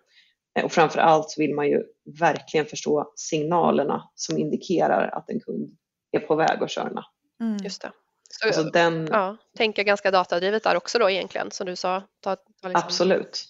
Eh, 0.57 0.65
och 0.65 0.73
framför 0.73 0.99
allt 0.99 1.31
så 1.31 1.41
vill 1.41 1.55
man 1.55 1.69
ju 1.69 1.83
verkligen 2.19 2.67
förstå 2.67 3.13
signalerna 3.17 4.09
som 4.15 4.39
indikerar 4.39 5.09
att 5.09 5.31
en 5.31 5.41
kund 5.41 5.77
är 6.11 6.21
på 6.21 6.35
väg 6.35 6.63
att 6.63 6.71
köra. 6.71 7.05
Mm. 7.41 7.57
Just 7.65 7.83
det. 7.83 7.93
Så, 8.31 8.47
Alltså 8.47 8.63
den, 8.63 9.09
ja, 9.11 9.37
tänka 9.57 9.83
ganska 9.83 10.11
datadrivet 10.11 10.63
där 10.63 10.77
också 10.77 10.99
då 10.99 11.11
egentligen, 11.11 11.51
som 11.51 11.67
du 11.67 11.77
sa. 11.77 12.03
Ta, 12.21 12.37
ta 12.37 12.69
liksom, 12.69 12.83
Absolut. 12.85 13.45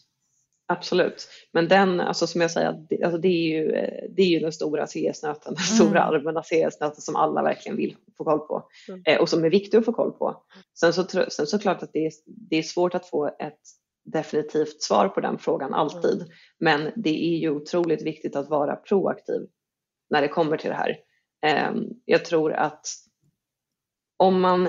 Absolut. 0.68 1.28
Men 1.52 1.68
den, 1.68 2.00
alltså 2.00 2.26
som 2.26 2.40
jag 2.40 2.50
säger, 2.50 2.86
det, 2.88 3.02
alltså 3.04 3.18
det, 3.18 3.28
är 3.28 3.48
ju, 3.58 3.70
eh, 3.72 4.04
det 4.16 4.22
är 4.22 4.26
ju 4.26 4.38
den 4.38 4.52
stora 4.52 4.86
CS-nöten, 4.86 5.54
den 5.54 5.64
Mm. 5.64 5.76
stora 5.88 6.02
allmänna 6.02 6.42
CS-nöten 6.42 7.00
som 7.00 7.16
alla 7.16 7.42
verkligen 7.42 7.76
vill 7.76 7.96
få 8.16 8.24
koll 8.24 8.38
på 8.38 8.68
Mm. 8.88 9.02
eh, 9.06 9.20
och 9.20 9.28
som 9.28 9.44
är 9.44 9.50
viktig 9.50 9.78
att 9.78 9.84
få 9.84 9.92
koll 9.92 10.12
på. 10.12 10.42
Sen 10.80 10.92
så, 10.92 11.04
sen 11.28 11.46
så 11.46 11.58
klart 11.58 11.82
att 11.82 11.92
det 11.92 12.06
är, 12.06 12.12
det 12.26 12.56
är 12.56 12.62
svårt 12.62 12.94
att 12.94 13.06
få 13.06 13.26
ett 13.26 13.60
definitivt 14.06 14.82
svar 14.82 15.08
på 15.08 15.20
den 15.20 15.38
frågan 15.38 15.74
alltid. 15.74 16.30
Men 16.58 16.92
det 16.96 17.34
är 17.34 17.38
ju 17.38 17.50
otroligt 17.50 18.02
viktigt 18.02 18.36
att 18.36 18.48
vara 18.48 18.76
proaktiv 18.76 19.40
när 20.10 20.22
det 20.22 20.28
kommer 20.28 20.56
till 20.56 20.70
det 20.70 20.76
här. 20.76 20.96
Eh, 21.46 21.82
jag 22.04 22.24
tror 22.24 22.52
att 22.52 22.86
om 24.16 24.40
man 24.40 24.68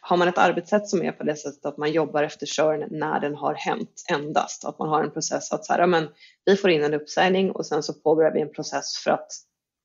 har 0.00 0.16
man 0.16 0.28
ett 0.28 0.38
arbetssätt 0.38 0.88
som 0.88 1.02
är 1.02 1.12
på 1.12 1.24
det 1.24 1.36
sättet 1.36 1.66
att 1.66 1.76
man 1.76 1.92
jobbar 1.92 2.22
efter 2.22 2.46
körn 2.46 2.88
när 2.90 3.20
den 3.20 3.34
har 3.34 3.54
hänt 3.54 4.04
endast, 4.10 4.64
att 4.64 4.78
man 4.78 4.88
har 4.88 5.04
en 5.04 5.10
process 5.10 5.52
att 5.52 5.64
så 5.64 5.72
här, 5.72 5.86
men 5.86 6.08
vi 6.44 6.56
får 6.56 6.70
in 6.70 6.84
en 6.84 6.94
uppsägning 6.94 7.50
och 7.50 7.66
sen 7.66 7.82
så 7.82 7.94
påbörjar 7.94 8.32
vi 8.32 8.40
en 8.40 8.52
process 8.52 8.96
för 9.04 9.10
att 9.10 9.28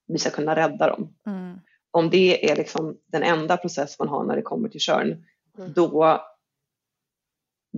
vi 0.07 0.17
ska 0.17 0.29
kunna 0.29 0.55
rädda 0.55 0.87
dem. 0.87 1.15
Mm. 1.27 1.59
Om 1.91 2.09
det 2.09 2.51
är 2.51 2.55
liksom 2.55 2.97
den 3.05 3.23
enda 3.23 3.57
process 3.57 3.99
man 3.99 4.07
har 4.07 4.23
när 4.23 4.35
det 4.35 4.41
kommer 4.41 4.69
till 4.69 4.81
körn, 4.81 5.23
Mm. 5.57 5.73
då, 5.73 6.21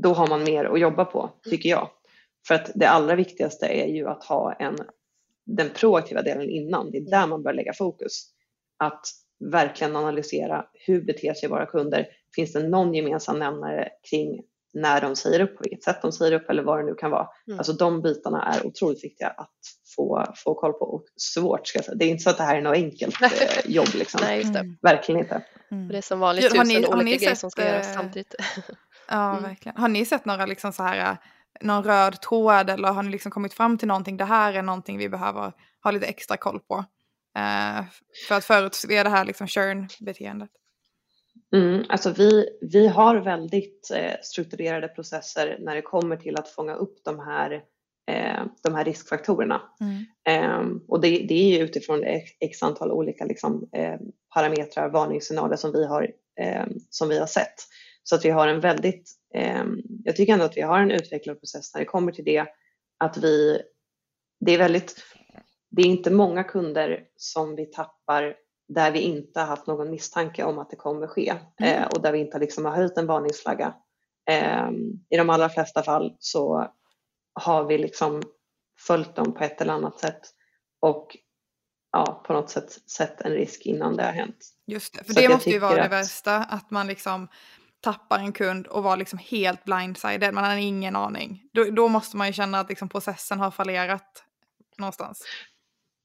då 0.01 0.13
har 0.13 0.27
man 0.27 0.43
mer 0.43 0.65
att 0.65 0.79
jobba 0.79 1.05
på, 1.05 1.29
tycker 1.49 1.69
jag. 1.69 1.89
För 2.47 2.55
att 2.55 2.71
det 2.75 2.89
allra 2.89 3.15
viktigaste 3.15 3.65
är 3.65 3.87
ju 3.87 4.07
att 4.07 4.23
ha 4.23 4.53
en, 4.53 4.77
den 5.45 5.69
proaktiva 5.69 6.21
delen 6.21 6.49
innan, 6.49 6.91
det 6.91 6.97
är 6.97 7.11
där 7.11 7.27
man 7.27 7.43
bör 7.43 7.53
lägga 7.53 7.73
fokus. 7.73 8.25
Att 8.77 9.05
verkligen 9.39 9.95
analysera 9.95 10.65
hur 10.73 11.01
beter 11.01 11.33
sig 11.33 11.49
våra 11.49 11.65
kunder. 11.65 12.07
Finns 12.35 12.53
det 12.53 12.67
någon 12.67 12.93
gemensam 12.93 13.39
nämnare 13.39 13.89
kring 14.09 14.41
när 14.73 15.01
de 15.01 15.15
säger 15.15 15.39
upp, 15.39 15.57
på 15.57 15.61
vilket 15.63 15.83
sätt 15.83 16.01
de 16.01 16.11
säger 16.11 16.31
upp 16.31 16.49
eller 16.49 16.63
vad 16.63 16.79
det 16.79 16.85
nu 16.85 16.93
kan 16.93 17.11
vara. 17.11 17.27
Mm. 17.47 17.59
Alltså 17.59 17.73
de 17.73 18.01
bitarna 18.01 18.43
är 18.43 18.65
otroligt 18.65 19.03
viktiga 19.03 19.27
att 19.27 19.59
få, 19.95 20.25
få 20.35 20.53
koll 20.53 20.73
på 20.73 20.85
och 20.85 21.03
svårt 21.15 21.67
ska 21.67 21.77
jag 21.77 21.85
säga. 21.85 21.95
Det 21.95 22.05
är 22.05 22.09
inte 22.09 22.23
så 22.23 22.29
att 22.29 22.37
det 22.37 22.43
här 22.43 22.57
är 22.57 22.61
något 22.61 22.75
enkelt 22.75 23.21
eh, 23.21 23.29
jobb 23.65 23.87
liksom. 23.93 24.21
Nej, 24.23 24.39
just 24.39 24.53
det. 24.53 24.59
Mm. 24.59 24.77
Verkligen 24.81 25.21
inte. 25.21 25.43
Mm. 25.71 25.87
Det 25.87 25.97
är 25.97 26.01
som 26.01 26.19
vanligt 26.19 26.51
tusen 26.51 26.67
ni- 26.67 26.73
har 26.75 26.95
olika 26.95 27.03
ni 27.03 27.17
grejer 27.17 27.35
som 27.35 27.51
ska 27.51 27.65
göras 27.65 27.87
eh, 27.87 27.93
samtidigt. 27.93 28.35
Ja, 29.09 29.29
Mm. 29.31 29.43
verkligen. 29.43 29.77
Har 29.77 29.87
ni 29.87 30.05
sett 30.05 30.25
några 30.25 30.45
liksom 30.45 30.73
så 30.73 30.83
här, 30.83 31.11
eh, 31.11 31.17
någon 31.61 31.83
röd 31.83 32.21
tråd 32.21 32.69
eller 32.69 32.87
har 32.91 33.03
ni 33.03 33.09
liksom 33.11 33.31
kommit 33.31 33.53
fram 33.53 33.77
till 33.77 33.87
någonting? 33.87 34.17
Det 34.17 34.25
här 34.25 34.53
är 34.53 34.61
någonting 34.61 34.97
vi 34.97 35.09
behöver 35.09 35.53
ha 35.83 35.91
lite 35.91 36.05
extra 36.05 36.37
koll 36.37 36.59
på. 36.59 36.85
Eh, 37.37 37.83
för 38.27 38.35
att 38.35 38.45
förutse 38.45 39.03
det 39.03 39.09
här 39.09 39.25
liksom 39.25 39.47
churn-beteendet. 39.47 40.49
Mm, 41.55 41.83
alltså 41.89 42.11
vi, 42.11 42.49
vi 42.61 42.87
har 42.87 43.15
väldigt 43.15 43.91
eh, 43.95 44.13
strukturerade 44.23 44.87
processer 44.87 45.57
när 45.59 45.75
det 45.75 45.81
kommer 45.81 46.17
till 46.17 46.35
att 46.35 46.49
fånga 46.49 46.73
upp 46.75 47.03
de 47.05 47.19
här, 47.19 47.51
eh, 48.11 48.43
de 48.63 48.75
här 48.75 48.85
riskfaktorerna. 48.85 49.61
Mm. 49.81 50.05
Ehm, 50.25 50.81
och 50.87 51.01
det, 51.01 51.09
det 51.09 51.33
är 51.33 51.57
ju 51.57 51.63
utifrån 51.63 52.03
x 52.39 52.63
antal 52.63 52.91
olika 52.91 53.25
liksom, 53.25 53.69
eh, 53.73 53.95
parametrar, 54.33 54.89
varningssignaler 54.89 55.55
som 55.55 55.71
vi, 55.71 55.85
har, 55.87 56.11
eh, 56.39 56.65
som 56.89 57.09
vi 57.09 57.19
har 57.19 57.27
sett. 57.27 57.55
Så 58.09 58.15
att 58.15 58.25
vi 58.25 58.29
har 58.29 58.47
en 58.47 58.59
väldigt, 58.59 59.11
eh, 59.33 59.63
jag 60.03 60.15
tycker 60.15 60.33
ändå 60.33 60.45
att 60.45 60.57
vi 60.57 60.61
har 60.61 60.79
en 60.79 60.91
utvecklad 60.91 61.39
process 61.39 61.73
när 61.73 61.79
det 61.81 61.85
kommer 61.85 62.11
till 62.11 62.25
det. 62.25 62.45
Att 62.97 63.17
vi, 63.17 63.61
det 64.39 64.51
är 64.51 64.57
väldigt, 64.57 64.95
det 65.71 65.81
är 65.81 65.85
inte 65.85 66.11
många 66.11 66.43
kunder 66.43 67.03
som 67.15 67.55
vi 67.55 67.65
tappar 67.65 68.35
där 68.67 68.91
vi 68.91 68.99
inte 68.99 69.39
har 69.39 69.47
haft 69.47 69.67
någon 69.67 69.89
misstanke 69.91 70.43
om 70.43 70.59
att 70.59 70.69
det 70.69 70.75
kommer 70.75 71.07
ske 71.07 71.33
Mm. 71.59 71.73
eh, 71.81 71.87
och 71.87 72.01
där 72.01 72.11
vi 72.11 72.19
inte 72.19 72.39
liksom 72.39 72.65
har 72.65 72.71
höjt 72.75 72.97
en 72.97 73.07
varningsflagga. 73.07 73.73
Eh, 74.29 74.69
I 75.09 75.17
de 75.17 75.29
allra 75.29 75.49
flesta 75.49 75.83
fall 75.83 76.15
så 76.19 76.67
har 77.33 77.63
vi 77.65 77.77
liksom 77.77 78.21
följt 78.79 79.15
dem 79.15 79.33
på 79.33 79.43
ett 79.43 79.61
eller 79.61 79.73
annat 79.73 79.99
sätt 79.99 80.21
och 80.79 81.17
ja, 81.91 82.23
på 82.27 82.33
något 82.33 82.49
sätt 82.49 82.71
sett 82.71 83.21
en 83.21 83.31
risk 83.31 83.65
innan 83.65 83.95
det 83.95 84.03
har 84.03 84.11
hänt. 84.11 84.49
Just 84.67 84.93
det, 84.93 85.03
för 85.03 85.13
Så 85.13 85.19
det 85.19 85.25
att 85.25 85.31
måste 85.33 85.49
ju 85.49 85.59
vara 85.59 85.71
tycker 85.71 85.89
det 85.89 85.97
att- 85.97 86.03
värsta. 86.05 86.35
Att 86.37 86.71
man 86.71 86.87
liksom 86.87 87.27
tappar 87.81 88.19
en 88.19 88.31
kund 88.33 88.67
och 88.67 88.83
var 88.83 88.97
liksom 88.97 89.19
helt 89.19 89.63
blindsided. 89.63 90.33
Man 90.33 90.43
har 90.43 90.55
ingen 90.57 90.95
aning. 90.95 91.43
Då, 91.53 91.63
då 91.63 91.87
måste 91.87 92.17
man 92.17 92.27
ju 92.27 92.33
känna 92.33 92.59
att 92.59 92.69
liksom 92.69 92.89
processen 92.89 93.39
har 93.39 93.51
fallerat 93.51 94.23
någonstans. 94.77 95.23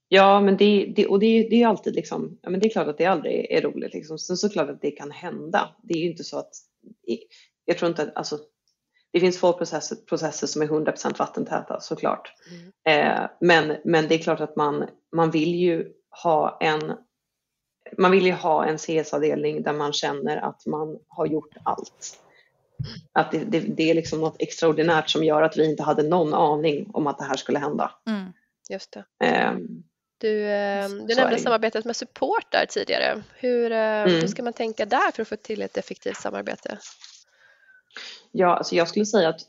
Ja, 0.09 0.41
men 0.41 0.57
det, 0.57 0.93
det, 0.97 1.07
och 1.07 1.19
det, 1.19 1.27
är- 1.27 1.51
det 1.51 1.57
är 1.57 1.59
ju 1.59 1.65
alltid 1.65 1.95
liksom, 1.95 2.39
ja 2.43 2.51
men 2.51 2.61
det 2.61 2.67
är 2.67 2.71
klart 2.71 2.89
att 2.89 2.99
det 2.99 3.07
aldrig 3.07 3.51
är 3.51 3.63
roligt 3.63 3.95
liksom. 3.95 4.19
Sen 4.19 4.37
så 4.37 4.47
är 4.47 4.49
det 4.49 4.53
klart 4.53 4.71
att 4.71 4.81
det 4.81 4.91
kan 4.91 5.11
hända. 5.11 5.69
Det 5.83 5.95
är 5.95 5.99
ju 5.99 6.11
inte 6.11 6.25
så 6.25 6.39
att 6.39 6.51
jag 7.65 7.79
tror 7.79 7.89
inte, 7.91 8.13
alltså 8.15 8.39
det 9.13 9.21
finns 9.21 9.39
få 9.39 9.53
processer, 9.53 9.97
processer 9.97 10.47
som 10.47 10.63
är 10.63 10.67
100% 10.67 11.19
vattentäta 11.19 11.81
såklart. 11.81 12.33
Mm. 12.87 13.13
Eh, 13.15 13.31
men, 13.41 13.77
men 13.85 14.09
det 14.09 14.15
är 14.15 14.19
klart 14.19 14.41
att 14.41 14.57
man, 14.57 14.89
man 15.17 15.31
vill 15.31 15.55
ju 15.55 15.93
ha 16.23 16.59
en 16.61 16.93
man 17.99 18.11
vill 18.11 18.27
ju 18.27 18.33
ha 18.33 18.67
en 18.67 18.79
CS-avdelning 18.79 19.63
där 19.63 19.73
man 19.73 19.93
känner 19.93 20.37
att 20.37 20.67
man 20.67 20.99
har 21.09 21.27
gjort 21.27 21.55
allt. 21.63 22.21
Att 23.13 23.31
det, 23.31 23.39
det, 23.39 23.61
det, 23.61 23.91
är 23.91 23.95
liksom 23.95 24.21
något 24.21 24.37
extraordinärt 24.39 25.11
som 25.11 25.25
gör 25.25 25.43
att 25.43 25.57
vi 25.57 25.71
inte 25.71 25.83
hade 25.83 26.03
någon 26.03 26.35
aning 26.35 26.91
om 26.93 27.07
att 27.07 27.19
det 27.19 27.25
här 27.25 27.37
skulle 27.37 27.59
hända. 27.59 27.91
Mm. 28.07 28.33
Just 28.71 28.93
det. 28.93 29.27
Eh, 29.27 29.53
du, 30.19 30.45
eh, 30.45 30.89
du 30.89 31.15
nämnde 31.15 31.39
samarbetet 31.39 31.85
med 31.85 31.97
support 31.97 32.47
där 32.51 32.67
tidigare. 32.67 33.23
Hur, 33.35 33.73
eh, 33.73 33.79
mm. 33.79 34.11
hur 34.11 34.27
ska 34.27 34.43
man 34.43 34.53
tänka 34.53 34.87
där 34.87 35.11
för 35.15 35.23
att 35.23 35.29
få 35.29 35.37
till 35.37 35.63
ett 35.63 35.77
effektivt 35.77 36.17
samarbete? 36.17 36.79
Ja, 38.33 38.57
alltså 38.57 38.75
jag 38.75 38.89
skulle 38.89 39.07
säga 39.07 39.29
att 39.29 39.41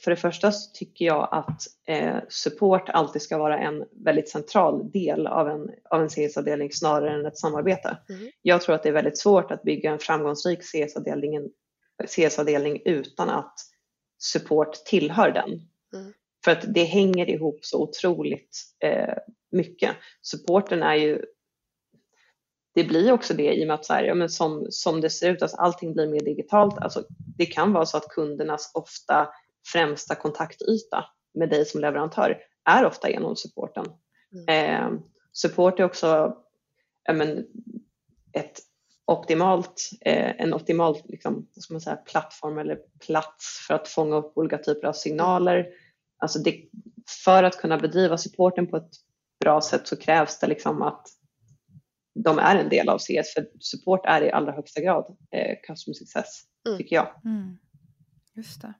för 0.00 0.10
det 0.10 0.16
första 0.16 0.52
så 0.52 0.70
tycker 0.72 1.04
jag 1.04 1.28
att 1.30 1.62
eh, 1.86 2.16
support 2.28 2.88
alltid 2.88 3.22
ska 3.22 3.38
vara 3.38 3.58
en 3.58 3.84
väldigt 4.04 4.28
central 4.28 4.90
del 4.90 5.26
av 5.26 5.48
en, 5.48 5.70
av 5.90 6.02
en 6.02 6.08
CS-avdelning 6.08 6.72
snarare 6.72 7.14
än 7.14 7.26
ett 7.26 7.38
samarbete. 7.38 7.98
Mm. 8.08 8.30
Jag 8.42 8.62
tror 8.62 8.74
att 8.74 8.82
det 8.82 8.88
är 8.88 8.92
väldigt 8.92 9.18
svårt 9.18 9.50
att 9.50 9.62
bygga 9.62 9.92
en 9.92 9.98
framgångsrik 9.98 10.62
CS-avdelning 10.62 11.50
CS 12.08 12.38
utan 12.84 13.30
att 13.30 13.54
support 14.18 14.84
tillhör 14.84 15.30
den. 15.30 15.50
Mm. 15.94 16.12
För 16.44 16.50
att 16.50 16.74
det 16.74 16.84
hänger 16.84 17.30
ihop 17.30 17.58
så 17.62 17.82
otroligt 17.82 18.62
eh, 18.84 19.14
mycket. 19.50 19.96
Supporten 20.22 20.82
är 20.82 20.94
ju 20.94 21.24
det 22.74 22.84
blir 22.84 23.12
också 23.12 23.34
det 23.34 23.54
i 23.54 23.62
och 23.62 23.66
med 23.66 23.74
att 23.74 23.84
så 23.84 23.92
här, 23.92 24.04
ja, 24.04 24.14
men 24.14 24.28
som, 24.28 24.66
som 24.70 25.00
det 25.00 25.10
ser 25.10 25.30
ut, 25.32 25.42
alltså 25.42 25.56
allting 25.56 25.92
blir 25.92 26.06
mer 26.06 26.20
digitalt. 26.20 26.78
Alltså, 26.78 27.04
det 27.36 27.46
kan 27.46 27.72
vara 27.72 27.86
så 27.86 27.96
att 27.96 28.08
kundernas 28.08 28.70
ofta 28.74 29.28
främsta 29.72 30.14
kontaktyta 30.14 31.04
med 31.34 31.50
dig 31.50 31.64
som 31.64 31.80
leverantör 31.80 32.38
är 32.70 32.86
ofta 32.86 33.10
genom 33.10 33.36
supporten. 33.36 33.86
Mm. 34.32 34.48
Eh, 34.48 35.00
support 35.32 35.80
är 35.80 35.84
också 35.84 36.36
ja, 37.04 37.12
men, 37.12 37.46
ett 38.32 38.60
optimalt, 39.04 39.90
eh, 40.00 40.40
en 40.40 40.54
optimal 40.54 40.96
liksom, 41.04 41.48
ska 41.56 41.74
man 41.74 41.80
säga, 41.80 41.96
plattform 41.96 42.58
eller 42.58 42.78
plats 43.06 43.64
för 43.66 43.74
att 43.74 43.88
fånga 43.88 44.16
upp 44.16 44.32
olika 44.38 44.58
typer 44.58 44.88
av 44.88 44.92
signaler. 44.92 45.66
Alltså 46.18 46.38
det, 46.38 46.64
för 47.24 47.42
att 47.42 47.56
kunna 47.56 47.78
bedriva 47.78 48.18
supporten 48.18 48.66
på 48.66 48.76
ett 48.76 48.90
bra 49.40 49.60
sätt 49.60 49.86
så 49.88 49.96
krävs 49.96 50.38
det 50.38 50.46
liksom 50.46 50.82
att 50.82 51.08
de 52.14 52.38
är 52.38 52.56
en 52.56 52.68
del 52.68 52.88
av 52.88 52.98
CS 52.98 53.34
för 53.34 53.46
support 53.60 54.06
är 54.06 54.22
i 54.22 54.30
allra 54.30 54.52
högsta 54.52 54.80
grad 54.80 55.16
eh, 55.30 55.56
customer 55.66 55.94
success 55.94 56.42
mm. 56.66 56.78
tycker 56.78 56.96
jag. 56.96 57.20
Mm. 57.24 57.58
Just 58.34 58.62
det. 58.62 58.74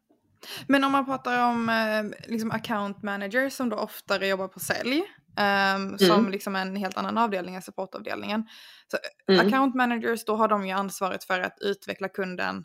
Men 0.67 0.85
om 0.85 0.93
man 0.93 1.07
pratar 1.07 1.49
om 1.49 1.69
eh, 1.69 2.31
liksom 2.31 2.51
account 2.51 3.03
managers 3.03 3.53
som 3.53 3.69
då 3.69 3.77
oftare 3.77 4.27
jobbar 4.27 4.49
på 4.49 4.61
sälj 4.61 5.03
um, 5.37 5.87
mm. 5.87 5.99
som 5.99 6.31
liksom 6.31 6.57
en 6.57 6.77
helt 6.77 6.97
annan 6.97 7.19
avdelning 7.19 7.55
än 7.55 7.63
supportavdelningen. 7.63 8.49
Så 8.91 8.97
eh, 9.29 9.35
mm. 9.35 9.47
account 9.47 9.75
managers 9.75 10.25
då 10.25 10.37
har 10.37 10.49
de 10.49 10.67
ju 10.67 10.73
ansvaret 10.73 11.25
för 11.25 11.41
att 11.41 11.59
utveckla 11.61 12.09
kunden 12.09 12.65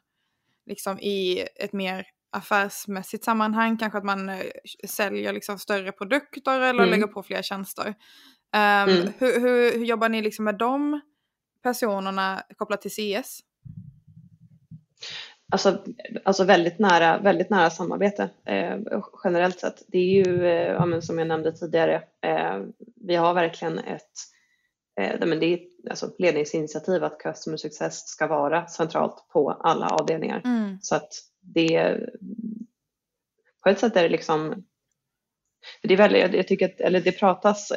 liksom 0.65 0.99
i 0.99 1.47
ett 1.55 1.73
mer 1.73 2.05
affärsmässigt 2.31 3.23
sammanhang, 3.23 3.77
kanske 3.77 3.97
att 3.97 4.05
man 4.05 4.29
eh, 4.29 4.41
säljer 4.87 5.33
liksom 5.33 5.59
större 5.59 5.91
produkter 5.91 6.59
eller 6.59 6.83
mm. 6.83 6.89
lägger 6.89 7.07
på 7.07 7.23
fler 7.23 7.41
tjänster. 7.41 7.87
Um, 8.55 8.89
hur, 9.17 9.39
hur, 9.39 9.39
hur, 9.39 9.85
jobbar 9.85 10.09
ni 10.09 10.21
liksom 10.21 10.45
med 10.45 10.57
de 10.57 11.01
personerna 11.63 12.43
kopplat 12.57 12.81
till 12.81 12.91
CS? 12.91 13.41
Alltså, 15.51 15.83
alltså 16.23 16.43
väldigt, 16.43 16.79
nära, 16.79 17.19
väldigt 17.19 17.49
nära 17.49 17.69
samarbete 17.69 18.29
eh, 18.45 18.77
generellt 19.23 19.59
sett. 19.59 19.83
Det 19.87 19.97
är 19.97 20.25
ju, 20.25 20.45
eh, 20.47 20.71
ja, 20.71 21.01
som 21.01 21.19
jag 21.19 21.27
nämnde 21.27 21.51
tidigare, 21.51 22.03
eh, 22.21 22.59
vi 22.95 23.15
har 23.15 23.33
verkligen 23.33 23.79
ett 23.79 24.11
eh, 24.99 25.27
men 25.27 25.39
det 25.39 25.45
är 25.45 25.59
alltså 25.89 26.11
ledningsinitiativ 26.19 27.03
att 27.03 27.19
Customer 27.19 27.57
Success 27.57 28.07
ska 28.07 28.27
vara 28.27 28.67
centralt 28.67 29.27
på 29.33 29.51
alla 29.51 29.87
avdelningar. 29.87 30.41
Mm. 30.45 30.77
Så 30.81 30.95
att 30.95 31.13
det, 31.41 31.99
på 33.63 33.69
ett 33.69 33.79
sätt 33.79 33.95
är 33.95 34.03
det 34.03 34.09
liksom 34.09 34.63
det 35.83 35.93
är 35.93 35.97
väldigt, 35.97 36.33
jag 36.33 36.47
tycker 36.47 36.65
att, 36.65 36.79
eller 36.81 37.01
det 37.01 37.11
pratas, 37.11 37.71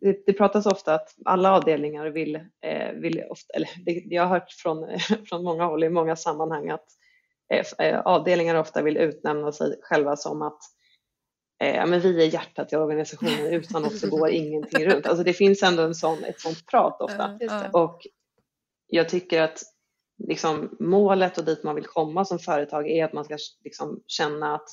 det, 0.00 0.26
det 0.26 0.32
pratas 0.32 0.66
ofta 0.66 0.94
att 0.94 1.14
alla 1.24 1.56
avdelningar 1.56 2.06
vill, 2.06 2.36
eh, 2.36 2.92
vill 2.94 3.22
ofta, 3.30 3.54
eller 3.54 3.68
det, 3.84 3.92
jag 4.14 4.22
har 4.22 4.28
hört 4.28 4.50
från, 4.52 4.98
från 5.28 5.44
många 5.44 5.64
håll 5.64 5.84
i 5.84 5.88
många 5.88 6.16
sammanhang 6.16 6.70
att 6.70 6.86
Eh, 6.86 7.05
eh, 7.05 7.05
avdelningar 8.04 8.54
ofta 8.54 8.82
vill 8.82 8.96
utnämna 8.96 9.52
sig 9.52 9.78
själva 9.82 10.16
som 10.16 10.42
att 10.42 10.58
eh, 11.62 11.86
men 11.86 12.00
vi 12.00 12.22
är 12.22 12.34
hjärtat 12.34 12.72
i 12.72 12.76
organisationen 12.76 13.46
utan 13.46 13.84
oss 13.84 14.00
så 14.00 14.10
går 14.10 14.30
ingenting 14.30 14.84
runt. 14.84 15.06
Alltså 15.06 15.24
det 15.24 15.32
finns 15.32 15.62
ändå 15.62 15.82
en 15.82 15.94
sån, 15.94 16.24
ett 16.24 16.40
sånt 16.40 16.66
prat 16.66 17.00
ofta. 17.00 17.38
Och 17.72 18.06
jag 18.86 19.08
tycker 19.08 19.42
att 19.42 19.62
liksom, 20.28 20.76
målet 20.80 21.38
och 21.38 21.44
dit 21.44 21.62
man 21.62 21.74
vill 21.74 21.86
komma 21.86 22.24
som 22.24 22.38
företag 22.38 22.90
är 22.90 23.04
att 23.04 23.12
man 23.12 23.24
ska 23.24 23.38
liksom, 23.64 24.02
känna 24.06 24.54
att 24.54 24.68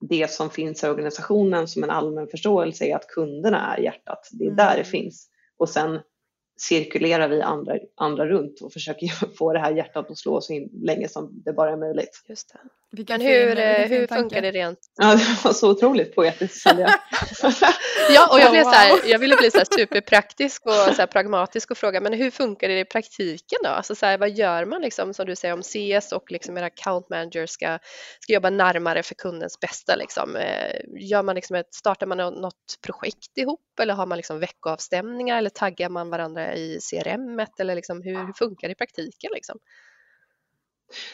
det 0.00 0.30
som 0.30 0.50
finns 0.50 0.84
i 0.84 0.86
organisationen 0.86 1.68
som 1.68 1.84
en 1.84 1.90
allmän 1.90 2.28
förståelse 2.28 2.84
är 2.84 2.96
att 2.96 3.08
kunderna 3.08 3.76
är 3.76 3.82
hjärtat. 3.82 4.28
Det 4.32 4.44
är 4.44 4.48
mm. 4.48 4.56
där 4.56 4.76
det 4.76 4.84
finns. 4.84 5.28
Och 5.56 5.68
sen 5.68 6.00
cirkulerar 6.56 7.28
vi 7.28 7.42
andra, 7.42 7.78
andra 7.96 8.26
runt 8.26 8.60
och 8.60 8.72
försöker 8.72 9.06
få 9.38 9.52
det 9.52 9.58
här 9.58 9.72
hjärtat 9.72 10.10
att 10.10 10.18
slå 10.18 10.40
så 10.40 10.52
in 10.52 10.70
länge 10.82 11.08
som 11.08 11.42
det 11.44 11.52
bara 11.52 11.70
är 11.70 11.76
möjligt. 11.76 12.24
Just 12.28 12.52
det. 12.52 12.58
Men 13.08 13.20
hur, 13.20 13.58
eh, 13.58 13.88
hur 13.88 14.06
funkar 14.06 14.42
det 14.42 14.50
rent? 14.50 14.78
Ja, 14.96 15.14
det 15.14 15.44
var 15.44 15.52
så 15.52 15.70
otroligt 15.70 16.14
poetiskt 16.14 16.66
Ja, 18.10 18.28
och 18.32 18.40
jag, 18.40 18.50
blev 18.50 18.62
så 18.64 18.70
här, 18.70 19.00
jag 19.04 19.18
ville 19.18 19.36
bli 19.36 19.50
så 19.50 19.58
här 19.58 19.66
superpraktisk 19.78 20.66
och 20.66 20.72
så 20.72 20.92
här 20.92 21.06
pragmatisk 21.06 21.70
och 21.70 21.78
fråga, 21.78 22.00
men 22.00 22.12
hur 22.12 22.30
funkar 22.30 22.68
det 22.68 22.80
i 22.80 22.84
praktiken 22.84 23.58
då? 23.64 23.68
Alltså 23.68 23.94
så 23.94 24.06
här, 24.06 24.18
vad 24.18 24.30
gör 24.30 24.64
man 24.64 24.82
liksom, 24.82 25.14
som 25.14 25.26
du 25.26 25.36
säger 25.36 25.54
om 25.54 25.62
CS 25.62 26.12
och 26.12 26.32
liksom 26.32 26.58
era 26.58 26.66
account 26.66 27.08
managers 27.10 27.50
ska, 27.50 27.78
ska 28.20 28.32
jobba 28.32 28.50
närmare 28.50 29.02
för 29.02 29.14
kundens 29.14 29.60
bästa 29.60 29.96
liksom? 29.96 30.36
Eh, 30.36 30.80
gör 31.00 31.22
man 31.22 31.34
liksom 31.34 31.56
ett, 31.56 31.74
startar 31.74 32.06
man 32.06 32.18
något 32.18 32.78
projekt 32.86 33.38
ihop 33.38 33.60
eller 33.80 33.94
har 33.94 34.06
man 34.06 34.16
liksom 34.16 34.38
veckoavstämningar 34.40 35.38
eller 35.38 35.50
taggar 35.50 35.88
man 35.88 36.10
varandra 36.10 36.43
i 36.52 36.78
CRM 36.90 37.46
eller 37.58 37.74
liksom 37.74 38.02
hur, 38.02 38.26
hur 38.26 38.32
funkar 38.32 38.68
det 38.68 38.72
i 38.72 38.74
praktiken 38.74 39.30
liksom? 39.34 39.58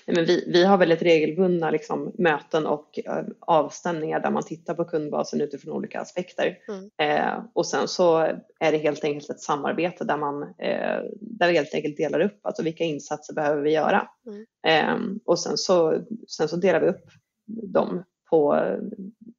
Nej, 0.07 0.17
men 0.17 0.25
vi, 0.25 0.45
vi 0.47 0.65
har 0.65 0.79
väldigt 0.79 1.03
regelbundna 1.03 1.71
liksom, 1.71 2.13
möten 2.19 2.67
och 2.67 2.99
eh, 3.05 3.25
avstämningar 3.41 4.21
där 4.21 4.31
man 4.31 4.43
tittar 4.43 4.75
på 4.75 4.85
kundbasen 4.85 5.41
utifrån 5.41 5.73
olika 5.73 6.01
aspekter. 6.01 6.59
Mm. 6.69 6.91
Eh, 6.99 7.45
och 7.53 7.67
sen 7.67 7.89
så 7.89 8.19
är 8.61 8.73
det 8.73 8.79
helt 8.79 9.05
enkelt 9.05 9.31
ett 9.31 9.41
samarbete 9.41 10.05
där 10.05 10.17
man 10.17 10.43
eh, 10.43 11.03
där 11.21 11.49
vi 11.49 11.57
helt 11.57 11.75
enkelt 11.75 11.97
delar 11.97 12.21
upp 12.21 12.39
alltså 12.43 12.63
vilka 12.63 12.85
insatser 12.85 13.35
behöver 13.35 13.63
vi 13.63 13.73
göra. 13.73 14.09
Mm. 14.27 14.47
Eh, 14.67 15.21
och 15.25 15.39
sen 15.39 15.57
så, 15.57 16.05
sen 16.29 16.49
så 16.49 16.57
delar 16.57 16.81
vi 16.81 16.87
upp 16.87 17.05
dem 17.47 18.05
på, 18.31 18.65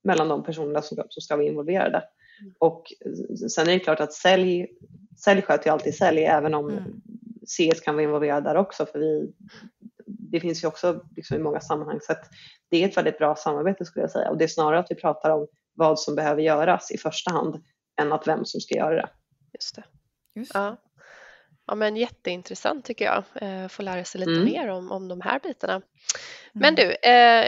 mellan 0.04 0.28
de 0.28 0.44
personerna 0.44 0.82
som, 0.82 0.98
som 1.10 1.22
ska 1.22 1.36
vara 1.36 1.46
involverade. 1.46 2.04
Mm. 2.42 2.54
Och 2.60 2.84
sen 3.50 3.68
är 3.68 3.74
det 3.74 3.80
klart 3.80 4.00
att 4.00 4.14
sälj, 4.14 4.68
sälj 5.24 5.42
sköter 5.42 5.66
ju 5.66 5.74
alltid 5.74 5.96
sälj 5.96 6.26
även 6.26 6.54
om 6.54 6.70
mm. 6.70 7.02
CS 7.46 7.80
kan 7.82 7.96
vara 7.96 8.04
involverad 8.04 8.44
där 8.44 8.56
också 8.56 8.86
för 8.86 9.00
vi 9.00 9.34
det 10.32 10.40
finns 10.40 10.64
ju 10.64 10.68
också 10.68 11.04
liksom 11.16 11.38
i 11.38 11.40
många 11.40 11.60
sammanhang. 11.60 12.00
Så 12.02 12.14
det 12.70 12.84
är 12.84 12.88
ett 12.88 12.98
väldigt 12.98 13.18
bra 13.18 13.36
samarbete 13.36 13.86
skulle 13.86 14.04
jag 14.04 14.12
säga. 14.12 14.30
Och 14.30 14.38
det 14.38 14.44
är 14.44 14.48
snarare 14.48 14.80
att 14.80 14.92
vi 14.92 14.96
pratar 14.96 15.30
om 15.30 15.48
vad 15.74 16.00
som 16.00 16.16
behöver 16.16 16.42
göras 16.42 16.92
i 16.92 16.98
första 16.98 17.32
hand 17.32 17.64
än 18.02 18.12
att 18.14 18.28
vem 18.28 18.46
som 18.46 18.62
ska 18.62 18.76
göra 18.76 18.96
det. 18.96 19.10
Just 19.54 19.76
det. 19.76 19.84
Just. 20.36 20.52
Ja. 20.54 20.78
Ja, 21.72 21.76
men 21.76 21.96
jätteintressant 21.96 22.86
tycker 22.86 23.06
jag. 23.06 23.24
Eh, 23.36 23.68
få 23.68 23.82
lära 23.82 24.04
sig 24.04 24.20
lite 24.20 24.32
mm. 24.32 24.44
mer 24.44 24.68
om, 24.68 24.92
om 24.92 25.08
de 25.08 25.22
här 25.22 25.40
bitarna. 25.40 25.82
Men 26.54 26.74
mm. 26.74 26.76
du, 26.76 27.10
eh, 27.10 27.48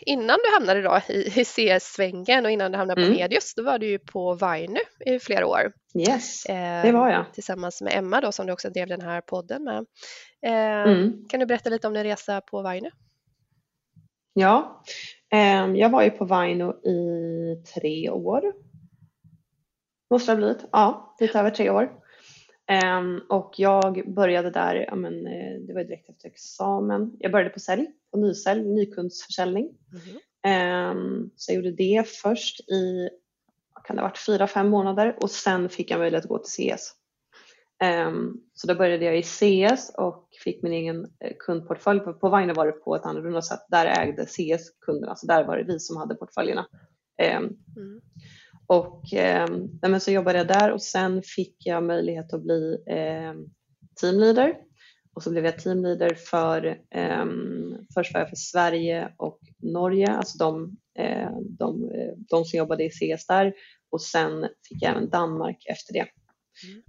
innan 0.00 0.38
du 0.44 0.54
hamnade 0.54 0.82
då 0.82 1.00
i, 1.08 1.40
i 1.40 1.44
CS-svängen 1.44 2.44
och 2.44 2.50
innan 2.50 2.72
du 2.72 2.78
hamnade 2.78 3.00
på 3.00 3.06
mm. 3.06 3.18
Medius, 3.18 3.54
då 3.54 3.62
var 3.62 3.78
du 3.78 3.86
ju 3.86 3.98
på 3.98 4.34
Vainu 4.34 4.80
i 5.06 5.18
flera 5.18 5.46
år. 5.46 5.72
Yes, 5.98 6.46
eh, 6.46 6.82
det 6.82 6.92
var 6.92 7.10
jag. 7.10 7.24
Tillsammans 7.32 7.82
med 7.82 7.98
Emma 7.98 8.20
då 8.20 8.32
som 8.32 8.46
du 8.46 8.52
också 8.52 8.70
drev 8.70 8.88
den 8.88 9.00
här 9.00 9.20
podden 9.20 9.64
med. 9.64 9.86
Eh, 10.46 10.92
mm. 10.92 11.28
Kan 11.28 11.40
du 11.40 11.46
berätta 11.46 11.70
lite 11.70 11.86
om 11.86 11.94
din 11.94 12.04
resa 12.04 12.40
på 12.40 12.62
Vainu? 12.62 12.90
Ja, 14.32 14.82
eh, 15.32 15.66
jag 15.66 15.90
var 15.90 16.02
ju 16.02 16.10
på 16.10 16.24
Vainu 16.24 16.70
i 16.70 17.62
tre 17.74 18.10
år. 18.10 18.52
Måste 20.10 20.32
det 20.32 20.34
ha 20.34 20.36
blivit, 20.36 20.68
ja, 20.72 21.16
lite 21.20 21.38
över 21.38 21.50
tre 21.50 21.70
år. 21.70 22.03
Um, 22.72 23.22
och 23.28 23.54
jag 23.56 24.14
började 24.14 24.50
där, 24.50 24.74
ja, 24.88 24.94
men, 24.94 25.26
eh, 25.26 25.60
det 25.66 25.74
var 25.74 25.84
direkt 25.84 26.10
efter 26.10 26.28
examen. 26.28 27.16
Jag 27.18 27.32
började 27.32 27.50
på 27.50 27.60
sälj, 27.60 27.86
på 28.10 28.18
nysälj, 28.18 28.64
nykundsförsäljning. 28.64 29.70
Mm. 30.46 31.30
Så 31.36 31.52
jag 31.52 31.56
gjorde 31.56 31.72
det 31.76 32.08
först 32.08 32.60
i, 32.60 33.08
kan 33.84 33.96
det 33.96 34.02
ha 34.02 34.08
varit, 34.08 34.18
fyra, 34.18 34.46
fem 34.46 34.68
månader 34.68 35.16
och 35.20 35.30
sen 35.30 35.68
fick 35.68 35.90
jag 35.90 35.98
möjlighet 35.98 36.24
att 36.24 36.28
gå 36.28 36.38
till 36.38 36.50
CS. 36.50 36.92
Um, 38.08 38.40
så 38.54 38.66
då 38.66 38.74
började 38.74 39.04
jag 39.04 39.18
i 39.18 39.22
CS 39.22 39.92
och 39.98 40.28
fick 40.44 40.62
min 40.62 40.72
egen 40.72 41.04
eh, 41.04 41.32
kundportfölj. 41.38 42.00
På, 42.00 42.36
Vine 42.36 42.52
var 42.52 42.66
det 42.66 42.72
på 42.72 42.96
ett 42.96 43.04
annorlunda 43.04 43.42
sätt. 43.42 43.66
Där 43.68 43.86
ägde 43.86 44.26
CS 44.26 44.70
kunderna, 44.80 45.16
så 45.16 45.26
där 45.26 45.44
var 45.44 45.56
det 45.56 45.64
vi 45.64 45.78
som 45.78 45.96
hade 45.96 46.14
portföljerna. 46.14 46.66
Mm. 47.18 47.56
Och 48.66 49.02
um, 49.82 50.00
så 50.00 50.10
jobbade 50.10 50.38
jag 50.38 50.46
där 50.46 50.72
och 50.72 50.82
sen 50.82 51.22
fick 51.22 51.56
jag 51.58 51.82
möjlighet 51.82 52.32
att 52.32 52.42
bli 52.42 52.78
teamleader. 54.00 54.54
Och 55.14 55.22
så 55.22 55.30
blev 55.30 55.44
jag 55.44 55.58
teamleader 55.58 56.14
för, 56.14 56.78
först 57.94 58.14
var 58.14 58.20
jag 58.20 58.28
för 58.28 58.36
Sverige 58.36 59.12
och 59.16 59.40
Norge, 59.62 60.10
alltså 60.10 60.38
de, 60.38 60.76
eh, 60.98 61.30
de, 61.58 61.90
de 62.30 62.44
som 62.44 62.58
jobbade 62.58 62.84
i 62.84 62.90
CS 62.90 63.26
där. 63.26 63.52
Och 63.90 64.02
sen 64.02 64.48
fick 64.68 64.82
jag 64.82 64.90
även 64.90 65.10
Danmark 65.10 65.66
efter 65.68 65.92
det. 65.92 66.06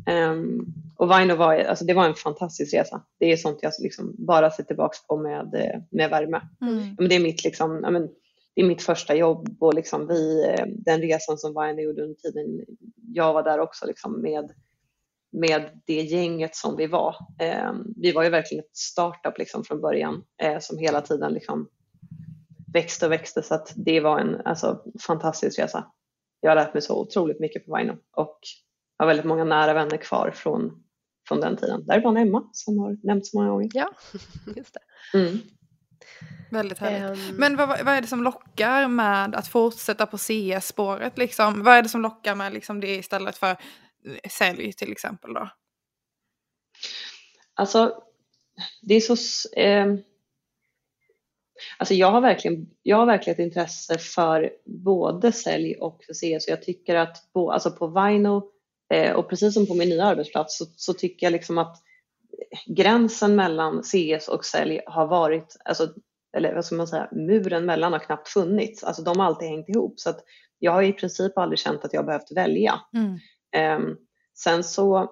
Mm. 0.08 0.32
Um, 0.32 0.66
och 0.98 1.12
Vino 1.12 1.36
var, 1.36 1.56
alltså 1.56 1.86
det 1.86 1.94
var 1.94 2.06
en 2.06 2.16
fantastisk 2.16 2.74
resa. 2.74 3.02
Det 3.20 3.32
är 3.32 3.38
sånt 3.38 3.60
jag 3.62 3.74
liksom 3.80 4.16
bara 4.18 4.52
ser 4.52 4.64
tillbaka 4.64 4.98
på 5.08 5.18
med, 5.18 5.52
med 5.92 6.10
värme. 6.10 6.42
Mm. 6.62 6.96
Men 6.98 7.10
det, 7.10 7.16
är 7.16 7.20
mitt, 7.20 7.44
liksom, 7.44 7.76
men, 7.76 8.10
det 8.56 8.62
är 8.62 8.66
mitt 8.66 8.84
första 8.84 9.16
jobb 9.16 9.58
och 9.60 9.74
liksom 9.74 10.08
vi, 10.08 10.56
den 10.68 11.02
resan 11.02 11.38
som 11.38 11.52
Vino 11.52 11.82
gjorde 11.82 12.04
under 12.04 12.16
tiden 12.16 12.66
jag 13.16 13.34
var 13.34 13.44
där 13.44 13.60
också 13.60 13.86
liksom 13.86 14.22
med, 14.22 14.52
med 15.32 15.82
det 15.86 16.02
gänget 16.02 16.56
som 16.56 16.76
vi 16.78 16.88
var. 16.88 17.16
Um, 17.70 17.94
vi 17.98 18.12
var 18.12 18.24
ju 18.24 18.30
verkligen 18.30 18.64
ett 18.64 18.78
startup 18.78 19.38
liksom 19.38 19.64
från 19.64 19.82
början 19.82 20.24
uh, 20.44 20.60
som 20.60 20.78
hela 20.78 21.02
tiden 21.02 21.34
liksom 21.34 21.70
växte 22.74 23.06
och 23.06 23.12
växte 23.12 23.44
så 23.44 23.56
att 23.56 23.74
det 23.76 24.00
var 24.00 24.20
en 24.20 24.42
alltså, 24.46 24.84
fantastisk 25.08 25.60
resa. 25.60 25.86
Jag 26.42 26.52
har 26.52 26.56
lärt 26.56 26.74
mig 26.74 26.82
så 26.82 27.02
otroligt 27.02 27.40
mycket 27.40 27.66
på 27.66 27.76
Vino 27.78 27.98
och 28.12 28.40
har 28.98 29.08
väldigt 29.08 29.26
många 29.26 29.44
nära 29.44 29.74
vänner 29.74 29.98
kvar 29.98 30.32
från, 30.36 30.84
från 31.28 31.40
den 31.40 31.58
tiden. 31.58 31.86
Däribland 31.86 32.18
Emma 32.18 32.50
som 32.52 32.80
har 32.80 32.98
nämnts 33.04 33.34
många 33.34 33.50
gånger. 33.50 33.70
Ja, 33.74 33.90
just 34.56 34.74
det. 34.74 35.18
Mm. 35.18 35.38
Väldigt 36.52 36.78
härligt. 36.78 37.30
Um, 37.30 37.36
Men 37.36 37.56
vad, 37.56 37.68
vad 37.70 37.88
är 37.88 38.02
det 38.02 38.08
som 38.08 38.24
lockar 38.24 38.88
med 38.88 39.36
att 39.36 39.48
fortsätta 39.48 40.06
på 40.06 40.18
CS-spåret? 40.18 41.18
Liksom? 41.18 41.64
Vad 41.64 41.74
är 41.74 41.82
det 41.82 41.90
som 41.90 42.02
lockar 42.02 42.36
med 42.36 42.54
liksom, 42.54 42.80
det 42.80 42.96
istället 42.96 43.38
för 43.38 43.52
eh, 43.52 44.30
sälj 44.30 44.74
till 44.74 44.92
exempel? 44.92 45.34
Då? 45.34 45.50
Alltså, 47.54 48.04
det 48.82 48.96
är 48.96 49.16
så... 49.16 49.16
Eh, 49.60 49.86
alltså 51.78 51.94
jag, 51.94 52.12
har 52.12 52.22
verkligen, 52.22 52.70
jag 52.84 52.98
har 52.98 53.06
verkligen 53.06 53.34
ett 53.34 53.46
intresse 53.46 53.98
för 53.98 54.52
både 54.66 55.32
sälj 55.32 55.76
och 55.76 56.04
för 56.06 56.14
CS. 56.14 56.48
Jag 56.48 56.64
tycker 56.64 56.96
att 56.96 57.34
på, 57.34 57.52
alltså 57.52 57.72
på 57.72 57.88
Vino 57.88 58.52
Eh, 58.94 59.12
och 59.12 59.30
precis 59.30 59.54
som 59.54 59.68
på 59.68 59.74
min 59.74 59.90
nya 59.90 60.06
arbetsplats 60.06 60.58
så, 60.58 60.66
så, 60.76 60.94
tycker 60.94 61.26
jag 61.26 61.32
liksom 61.32 61.58
att 61.58 61.78
gränsen 62.66 63.36
mellan 63.36 63.84
CS 63.84 64.28
och 64.28 64.46
sälj 64.46 64.82
har 64.86 65.08
varit, 65.08 65.58
alltså, 65.66 65.94
eller 66.38 66.56
vad 66.56 66.66
ska 66.66 66.76
man 66.76 66.88
säga, 66.88 67.10
muren 67.12 67.66
mellan 67.66 67.94
har 67.94 68.00
knappt 68.00 68.28
funnits. 68.28 68.84
Alltså 68.84 69.02
de 69.02 69.20
har 69.20 69.26
alltid 69.26 69.48
hängt 69.48 69.70
ihop. 69.70 70.00
Så 70.00 70.10
att 70.10 70.24
jag 70.60 70.72
har 70.72 70.84
i 70.84 70.94
princip 70.94 71.38
aldrig 71.38 71.60
känt 71.60 71.86
att 71.86 71.94
jag 71.94 72.06
behövt 72.06 72.32
välja. 72.32 72.82
Mm. 72.94 73.82
Um, 73.82 73.98
sen, 74.38 74.64
så, 74.64 75.12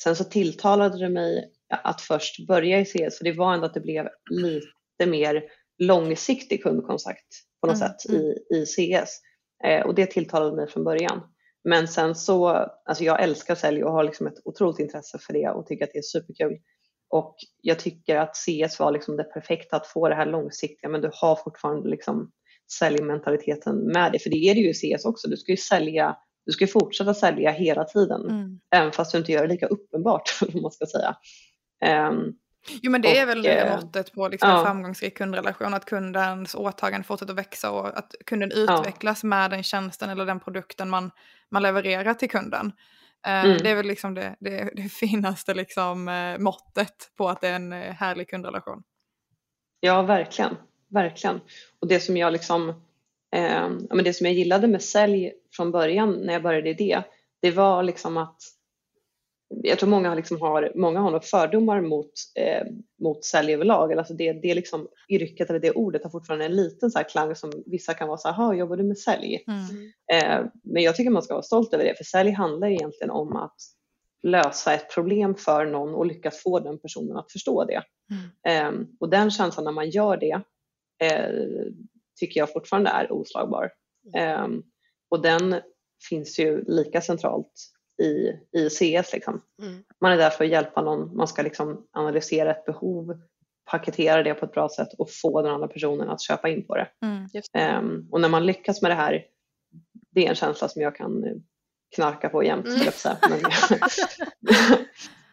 sen 0.00 0.16
så 0.16 0.24
tilltalade 0.24 0.98
det 0.98 1.08
mig 1.08 1.52
att 1.68 2.00
först 2.00 2.46
börja 2.46 2.80
i 2.80 2.84
CS, 2.84 3.18
för 3.18 3.24
det 3.24 3.32
var 3.32 3.54
ändå 3.54 3.66
att 3.66 3.74
det 3.74 3.80
blev 3.80 4.08
lite 4.30 5.06
mer 5.06 5.44
långsiktig 5.78 6.62
kundkontakt 6.62 7.26
på 7.60 7.66
något 7.66 7.76
mm. 7.76 7.88
sätt 7.88 8.10
i, 8.10 8.34
i 8.56 8.66
CS. 8.66 9.20
Eh, 9.64 9.86
och 9.86 9.94
det 9.94 10.06
tilltalade 10.06 10.56
mig 10.56 10.68
från 10.68 10.84
början. 10.84 11.22
Men 11.68 11.88
sen 11.88 12.14
så, 12.14 12.48
alltså 12.84 13.04
jag 13.04 13.22
älskar 13.22 13.54
sälj 13.54 13.84
och 13.84 13.92
har 13.92 14.04
liksom 14.04 14.26
ett 14.26 14.40
otroligt 14.44 14.78
intresse 14.78 15.18
för 15.18 15.32
det 15.32 15.48
och 15.48 15.66
tycker 15.66 15.84
att 15.84 15.90
det 15.92 15.98
är 15.98 16.02
superkul. 16.02 16.58
Och 17.08 17.36
jag 17.60 17.78
tycker 17.78 18.16
att 18.16 18.36
CS 18.36 18.78
var 18.78 18.92
liksom 18.92 19.16
det 19.16 19.24
perfekta 19.24 19.76
att 19.76 19.86
få 19.86 20.08
det 20.08 20.14
här 20.14 20.26
långsiktiga 20.26 20.90
men 20.90 21.00
du 21.00 21.10
har 21.12 21.36
fortfarande 21.36 21.88
liksom 21.88 22.30
säljmentaliteten 22.78 23.76
med 23.76 24.12
dig. 24.12 24.20
För 24.20 24.30
det 24.30 24.36
är 24.36 24.54
det 24.54 24.60
ju 24.60 24.70
i 24.70 24.74
CS 24.74 25.04
också. 25.04 25.28
Du 25.28 25.36
ska 25.36 25.52
ju 25.52 25.56
sälja, 25.56 26.16
du 26.46 26.52
ska 26.52 26.66
fortsätta 26.66 27.14
sälja 27.14 27.50
hela 27.50 27.84
tiden. 27.84 28.20
Mm. 28.20 28.60
Även 28.74 28.92
fast 28.92 29.12
du 29.12 29.18
inte 29.18 29.32
gör 29.32 29.42
det 29.42 29.52
lika 29.52 29.66
uppenbart, 29.66 30.38
om 30.54 30.62
man 30.62 30.70
ska 30.70 30.86
säga. 30.86 31.16
Um, 32.08 32.36
Jo 32.82 32.90
men 32.90 33.02
det 33.02 33.08
och, 33.08 33.16
är 33.16 33.26
väl 33.26 33.42
det 33.42 33.60
eh, 33.60 33.76
måttet 33.76 34.12
på 34.12 34.28
liksom 34.28 34.50
ja. 34.50 34.58
en 34.58 34.64
framgångsrik 34.64 35.18
kundrelation, 35.18 35.74
att 35.74 35.84
kundens 35.84 36.54
åtagande 36.54 37.06
fortsätter 37.06 37.32
att 37.32 37.38
växa 37.38 37.70
och 37.70 37.98
att 37.98 38.14
kunden 38.26 38.52
utvecklas 38.52 39.22
ja. 39.22 39.28
med 39.28 39.50
den 39.50 39.62
tjänsten 39.62 40.10
eller 40.10 40.26
den 40.26 40.40
produkten 40.40 40.90
man, 40.90 41.10
man 41.50 41.62
levererar 41.62 42.14
till 42.14 42.30
kunden. 42.30 42.72
Eh, 43.26 43.44
mm. 43.44 43.58
Det 43.58 43.70
är 43.70 43.74
väl 43.74 43.86
liksom 43.86 44.14
det, 44.14 44.36
det, 44.40 44.70
det 44.76 44.82
finaste 44.92 45.54
liksom, 45.54 46.08
eh, 46.08 46.38
måttet 46.38 47.10
på 47.16 47.28
att 47.28 47.40
det 47.40 47.48
är 47.48 47.54
en 47.54 47.72
härlig 47.72 48.28
kundrelation. 48.28 48.82
Ja, 49.80 50.02
verkligen. 50.02 50.56
Verkligen. 50.88 51.40
Och 51.80 51.88
det 51.88 52.00
som 52.00 52.16
jag 52.16 52.32
liksom, 52.32 52.68
eh, 53.36 53.68
det 54.04 54.12
som 54.12 54.26
jag 54.26 54.34
gillade 54.34 54.66
med 54.66 54.82
sälj 54.82 55.32
från 55.52 55.72
början 55.72 56.12
när 56.12 56.32
jag 56.32 56.42
började 56.42 56.70
i 56.70 56.74
det, 56.74 57.02
det 57.42 57.50
var 57.50 57.82
liksom 57.82 58.16
att 58.16 58.55
jag 59.48 59.78
tror 59.78 59.90
många, 59.90 60.14
liksom 60.14 60.40
har, 60.40 60.72
många 60.74 61.00
har 61.00 61.10
nog 61.10 61.24
fördomar 61.24 61.80
mot, 61.80 62.12
eh, 62.34 62.66
mot 63.00 63.24
sälj 63.24 63.54
överlag. 63.54 63.92
Alltså 63.92 64.14
det, 64.14 64.32
det 64.32 64.54
liksom, 64.54 64.88
yrket 65.08 65.50
eller 65.50 65.60
det 65.60 65.70
ordet 65.70 66.02
har 66.02 66.10
fortfarande 66.10 66.44
en 66.44 66.56
liten 66.56 66.90
så 66.90 66.98
klang 66.98 67.36
som 67.36 67.52
vissa 67.66 67.94
kan 67.94 68.08
vara 68.08 68.18
så 68.18 68.28
här, 68.28 68.54
jobbar 68.54 68.76
du 68.76 68.82
med 68.82 68.98
sälj? 68.98 69.44
Mm. 69.46 69.92
Eh, 70.12 70.50
men 70.62 70.82
jag 70.82 70.96
tycker 70.96 71.10
man 71.10 71.22
ska 71.22 71.34
vara 71.34 71.42
stolt 71.42 71.74
över 71.74 71.84
det 71.84 71.94
för 71.96 72.04
sälj 72.04 72.30
handlar 72.30 72.68
egentligen 72.68 73.10
om 73.10 73.36
att 73.36 73.56
lösa 74.22 74.74
ett 74.74 74.94
problem 74.94 75.34
för 75.34 75.66
någon 75.66 75.94
och 75.94 76.06
lyckas 76.06 76.42
få 76.42 76.60
den 76.60 76.78
personen 76.78 77.16
att 77.16 77.32
förstå 77.32 77.64
det. 77.64 77.82
Mm. 78.10 78.82
Eh, 78.82 78.86
och 79.00 79.10
den 79.10 79.30
känslan 79.30 79.64
när 79.64 79.72
man 79.72 79.90
gör 79.90 80.16
det 80.16 80.40
eh, 81.02 81.30
tycker 82.20 82.40
jag 82.40 82.52
fortfarande 82.52 82.90
är 82.90 83.12
oslagbar. 83.12 83.70
Mm. 84.14 84.54
Eh, 84.54 84.60
och 85.08 85.22
den 85.22 85.60
finns 86.08 86.38
ju 86.38 86.64
lika 86.64 87.00
centralt 87.00 87.75
i, 88.02 88.32
i 88.58 88.70
CS. 88.70 89.12
Liksom. 89.12 89.42
Mm. 89.62 89.84
Man 90.00 90.12
är 90.12 90.16
där 90.16 90.30
för 90.30 90.44
att 90.44 90.50
hjälpa 90.50 90.82
någon, 90.82 91.16
man 91.16 91.28
ska 91.28 91.42
liksom 91.42 91.86
analysera 91.92 92.50
ett 92.50 92.64
behov, 92.64 93.20
paketera 93.70 94.22
det 94.22 94.34
på 94.34 94.44
ett 94.44 94.52
bra 94.52 94.68
sätt 94.68 94.88
och 94.98 95.10
få 95.22 95.42
den 95.42 95.52
andra 95.52 95.68
personen 95.68 96.08
att 96.08 96.22
köpa 96.22 96.48
in 96.48 96.66
på 96.66 96.76
det. 96.76 96.88
Mm. 97.02 97.28
Um, 97.78 98.08
och 98.12 98.20
när 98.20 98.28
man 98.28 98.46
lyckas 98.46 98.82
med 98.82 98.90
det 98.90 98.94
här, 98.94 99.24
det 100.10 100.24
är 100.24 100.28
en 100.28 100.34
känsla 100.34 100.68
som 100.68 100.82
jag 100.82 100.96
kan 100.96 101.24
knarka 101.94 102.28
på 102.28 102.44
jämt. 102.44 102.66
Mm. 102.66 102.80
Men... 103.30 103.40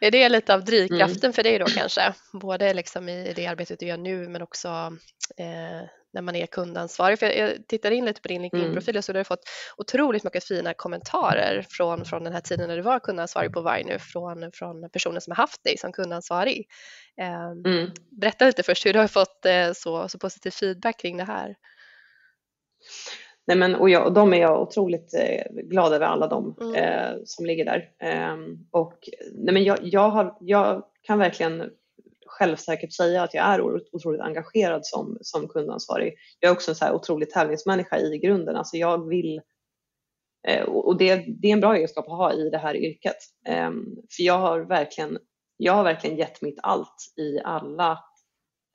är 0.00 0.10
det 0.10 0.28
lite 0.28 0.54
av 0.54 0.64
drivkraften 0.64 1.24
mm. 1.24 1.32
för 1.32 1.42
dig 1.42 1.58
då 1.58 1.66
kanske? 1.66 2.14
Både 2.32 2.74
liksom 2.74 3.08
i 3.08 3.32
det 3.36 3.46
arbetet 3.46 3.80
du 3.80 3.86
gör 3.86 3.96
nu 3.96 4.28
men 4.28 4.42
också 4.42 4.68
eh, 5.36 5.88
när 6.14 6.22
man 6.22 6.36
är 6.36 6.46
kundansvarig. 6.46 7.18
För 7.18 7.26
jag 7.26 7.66
tittade 7.68 7.94
in 7.94 8.04
lite 8.04 8.20
på 8.20 8.28
din 8.28 8.42
LinkedIn-profil 8.42 8.96
och 8.96 9.04
så 9.04 9.12
har 9.12 9.18
du 9.18 9.24
fått 9.24 9.48
otroligt 9.76 10.24
mycket 10.24 10.44
fina 10.44 10.74
kommentarer 10.74 11.66
från, 11.70 12.04
från 12.04 12.24
den 12.24 12.32
här 12.32 12.40
tiden 12.40 12.68
när 12.68 12.76
du 12.76 12.82
var 12.82 12.98
kundansvarig 12.98 13.52
på 13.52 13.62
Vine 13.62 13.98
från, 13.98 14.52
från 14.52 14.90
personer 14.90 15.20
som 15.20 15.30
har 15.30 15.36
haft 15.36 15.64
dig 15.64 15.78
som 15.78 15.92
kundansvarig. 15.92 16.68
Eh, 17.20 17.50
mm. 17.50 17.90
Berätta 18.20 18.44
lite 18.46 18.62
först 18.62 18.86
hur 18.86 18.92
du 18.92 18.98
har 18.98 19.08
fått 19.08 19.46
eh, 19.46 19.72
så, 19.72 20.08
så 20.08 20.18
positiv 20.18 20.50
feedback 20.50 21.00
kring 21.00 21.16
det 21.16 21.24
här. 21.24 21.56
Nej 23.46 23.56
men, 23.56 23.74
och, 23.74 23.90
jag, 23.90 24.06
och 24.06 24.12
de 24.12 24.34
är 24.34 24.40
jag 24.40 24.62
otroligt 24.62 25.14
eh, 25.14 25.62
glad 25.62 25.92
över 25.92 26.06
alla 26.06 26.26
de 26.26 26.56
mm. 26.60 26.74
eh, 26.74 27.16
som 27.24 27.46
ligger 27.46 27.64
där. 27.64 27.90
Eh, 27.98 28.36
och 28.70 28.98
nej 29.32 29.54
men 29.54 29.64
jag, 29.64 29.78
jag, 29.82 30.10
har, 30.10 30.36
jag 30.40 30.84
kan 31.02 31.18
verkligen 31.18 31.70
självsäkert 32.38 32.92
säga 32.92 33.22
att 33.22 33.34
jag 33.34 33.44
är 33.44 33.62
otroligt 33.92 34.20
engagerad 34.20 34.86
som, 34.86 35.18
som 35.20 35.48
kundansvarig. 35.48 36.14
Jag 36.40 36.48
är 36.48 36.52
också 36.52 36.70
en 36.70 36.74
så 36.74 36.84
här 36.84 36.94
otrolig 36.94 37.30
tävlingsmänniska 37.30 37.98
i 37.98 38.18
grunden. 38.18 38.56
Alltså 38.56 38.76
jag 38.76 39.08
vill 39.08 39.40
eh, 40.48 40.64
och 40.64 40.98
det, 40.98 41.16
det 41.16 41.48
är 41.48 41.52
en 41.52 41.60
bra 41.60 41.76
egenskap 41.76 42.08
att 42.08 42.16
ha 42.16 42.32
i 42.32 42.50
det 42.50 42.58
här 42.58 42.76
yrket. 42.76 43.16
Ehm, 43.46 43.84
för 44.16 44.22
jag 44.22 44.38
har 44.38 44.60
verkligen, 44.60 45.18
jag 45.56 45.72
har 45.72 45.84
verkligen 45.84 46.16
gett 46.16 46.42
mitt 46.42 46.58
allt 46.62 47.12
i 47.16 47.40
alla, 47.44 47.98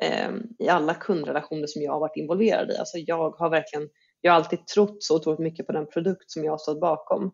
ehm, 0.04 0.44
i 0.60 0.70
alla 0.70 0.94
kundrelationer 0.94 1.68
som 1.68 1.82
jag 1.82 1.92
har 1.92 2.00
varit 2.00 2.18
involverad 2.18 2.72
i. 2.72 2.78
Alltså 2.78 2.98
jag 2.98 3.32
har 3.32 3.50
verkligen, 3.50 3.90
jag 4.22 4.32
har 4.32 4.36
alltid 4.36 4.68
trott 4.68 5.04
så 5.04 5.16
otroligt 5.16 5.40
mycket 5.40 5.68
på 5.68 5.72
den 5.72 5.88
produkt 5.88 6.32
som 6.32 6.44
jag 6.44 6.52
har 6.52 6.58
stått 6.58 6.82
bakom. 6.82 7.32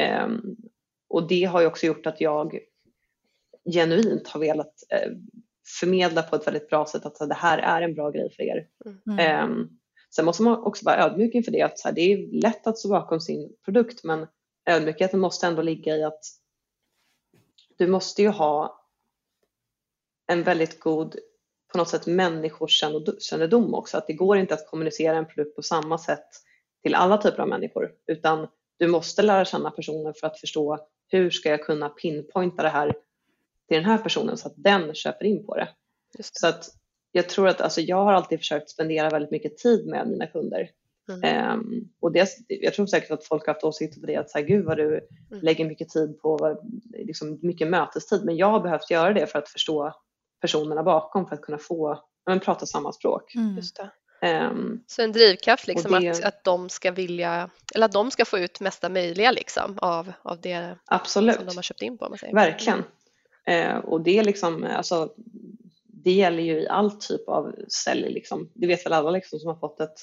Ehm, 0.00 0.56
och 1.08 1.28
det 1.28 1.44
har 1.44 1.60
ju 1.60 1.66
också 1.66 1.86
gjort 1.86 2.06
att 2.06 2.20
jag 2.20 2.58
genuint 3.72 4.28
har 4.28 4.40
velat 4.40 4.74
eh, 4.90 5.10
förmedla 5.80 6.22
på 6.22 6.36
ett 6.36 6.46
väldigt 6.46 6.68
bra 6.68 6.86
sätt 6.86 7.06
att 7.06 7.28
det 7.28 7.34
här 7.34 7.58
är 7.58 7.82
en 7.82 7.94
bra 7.94 8.10
grej 8.10 8.30
för 8.36 8.42
er. 8.42 8.68
Mm. 9.06 9.50
Um, 9.50 9.78
sen 10.16 10.24
måste 10.24 10.42
man 10.42 10.64
också 10.64 10.84
vara 10.84 11.04
ödmjuk 11.04 11.34
inför 11.34 11.52
det 11.52 11.62
att 11.62 11.78
så 11.78 11.88
här, 11.88 11.94
det 11.94 12.00
är 12.00 12.42
lätt 12.42 12.66
att 12.66 12.78
stå 12.78 12.88
bakom 12.88 13.20
sin 13.20 13.56
produkt 13.64 14.04
men 14.04 14.26
ödmjukheten 14.66 15.20
måste 15.20 15.46
ändå 15.46 15.62
ligga 15.62 15.96
i 15.96 16.04
att 16.04 16.24
du 17.78 17.86
måste 17.86 18.22
ju 18.22 18.28
ha 18.28 18.84
en 20.26 20.42
väldigt 20.42 20.80
god 20.80 21.16
på 21.72 21.78
något 21.78 21.88
sätt 21.88 22.06
människokännedom 22.06 23.74
också. 23.74 23.98
Att 23.98 24.06
det 24.06 24.12
går 24.12 24.36
inte 24.36 24.54
att 24.54 24.66
kommunicera 24.66 25.16
en 25.16 25.26
produkt 25.26 25.56
på 25.56 25.62
samma 25.62 25.98
sätt 25.98 26.26
till 26.82 26.94
alla 26.94 27.18
typer 27.18 27.42
av 27.42 27.48
människor 27.48 27.92
utan 28.06 28.48
du 28.78 28.86
måste 28.86 29.22
lära 29.22 29.44
känna 29.44 29.70
personen 29.70 30.14
för 30.14 30.26
att 30.26 30.40
förstå 30.40 30.88
hur 31.08 31.30
ska 31.30 31.48
jag 31.48 31.64
kunna 31.64 31.88
pinpointa 31.88 32.62
det 32.62 32.68
här 32.68 32.94
till 33.68 33.76
den 33.76 33.84
här 33.84 33.98
personen 33.98 34.36
så 34.36 34.48
att 34.48 34.54
den 34.56 34.94
köper 34.94 35.24
in 35.24 35.46
på 35.46 35.54
det. 35.54 35.68
det. 36.16 36.24
Så 36.32 36.46
att 36.46 36.68
jag 37.12 37.28
tror 37.28 37.48
att 37.48 37.60
alltså, 37.60 37.80
jag 37.80 38.04
har 38.04 38.12
alltid 38.12 38.38
försökt 38.38 38.70
spendera 38.70 39.10
väldigt 39.10 39.30
mycket 39.30 39.56
tid 39.56 39.86
med 39.86 40.08
mina 40.08 40.26
kunder. 40.26 40.70
Mm. 41.08 41.52
Um, 41.52 41.88
och 42.00 42.12
det, 42.12 42.28
jag 42.48 42.74
tror 42.74 42.86
säkert 42.86 43.10
att 43.10 43.24
folk 43.24 43.46
har 43.46 43.54
haft 43.54 43.64
åsikter 43.64 44.00
på 44.00 44.06
det, 44.06 44.16
att 44.16 44.30
så 44.30 44.38
här, 44.38 44.44
gud 44.44 44.64
vad 44.64 44.76
du 44.76 45.08
mm. 45.30 45.42
lägger 45.42 45.64
mycket 45.64 45.88
tid 45.88 46.20
på, 46.20 46.58
liksom, 46.98 47.38
mycket 47.42 47.68
mötestid, 47.68 48.24
men 48.24 48.36
jag 48.36 48.50
har 48.50 48.60
behövt 48.60 48.90
göra 48.90 49.12
det 49.12 49.26
för 49.26 49.38
att 49.38 49.48
förstå 49.48 49.92
personerna 50.40 50.82
bakom 50.82 51.26
för 51.26 51.34
att 51.34 51.42
kunna 51.42 51.58
få 51.58 52.04
men, 52.26 52.40
prata 52.40 52.66
samma 52.66 52.92
språk. 52.92 53.34
Mm. 53.34 53.60
Um, 54.22 54.84
så 54.86 55.02
en 55.02 55.12
drivkraft 55.12 55.66
liksom 55.66 56.00
det, 56.00 56.10
att, 56.10 56.24
att 56.24 56.44
de 56.44 56.68
ska 56.68 56.90
vilja, 56.90 57.50
eller 57.74 57.86
att 57.86 57.92
de 57.92 58.10
ska 58.10 58.24
få 58.24 58.38
ut 58.38 58.60
mesta 58.60 58.88
möjliga 58.88 59.30
liksom 59.30 59.78
av, 59.78 60.12
av 60.22 60.40
det 60.40 60.78
absolut. 60.84 61.36
som 61.36 61.46
de 61.46 61.56
har 61.56 61.62
köpt 61.62 61.82
in 61.82 61.98
på. 61.98 62.08
Man 62.08 62.18
säger. 62.18 62.34
Verkligen. 62.34 62.84
Uh, 63.50 63.76
och 63.76 64.00
det 64.00 64.18
är 64.18 64.24
liksom, 64.24 64.64
alltså, 64.64 65.12
det 65.86 66.12
gäller 66.12 66.42
ju 66.42 66.60
i 66.60 66.68
all 66.68 66.90
typ 66.90 67.28
av 67.28 67.54
sälj. 67.84 68.12
Liksom. 68.12 68.50
Det 68.54 68.66
vet 68.66 68.86
väl 68.86 68.92
alla 68.92 69.10
liksom, 69.10 69.38
som 69.38 69.48
har 69.48 69.56
fått 69.56 69.80
ett 69.80 69.96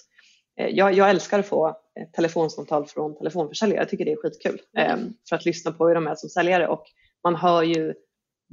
uh, 0.61 0.67
jag, 0.67 0.93
jag, 0.93 1.09
älskar 1.09 1.39
att 1.39 1.47
få 1.47 1.67
ett 1.99 2.13
telefonsamtal 2.13 2.85
från 2.85 3.17
telefonförsäljare. 3.17 3.79
Jag 3.81 3.89
tycker 3.89 4.05
det 4.05 4.11
är 4.11 4.21
skitkul 4.21 4.61
mm. 4.77 4.99
um, 4.99 5.13
för 5.29 5.35
att 5.35 5.45
lyssna 5.45 5.71
på 5.71 5.87
hur 5.87 5.95
de 5.95 6.07
är 6.07 6.15
som 6.15 6.29
säljare 6.29 6.67
och 6.67 6.83
man 7.23 7.35
hör 7.35 7.63
ju 7.63 7.93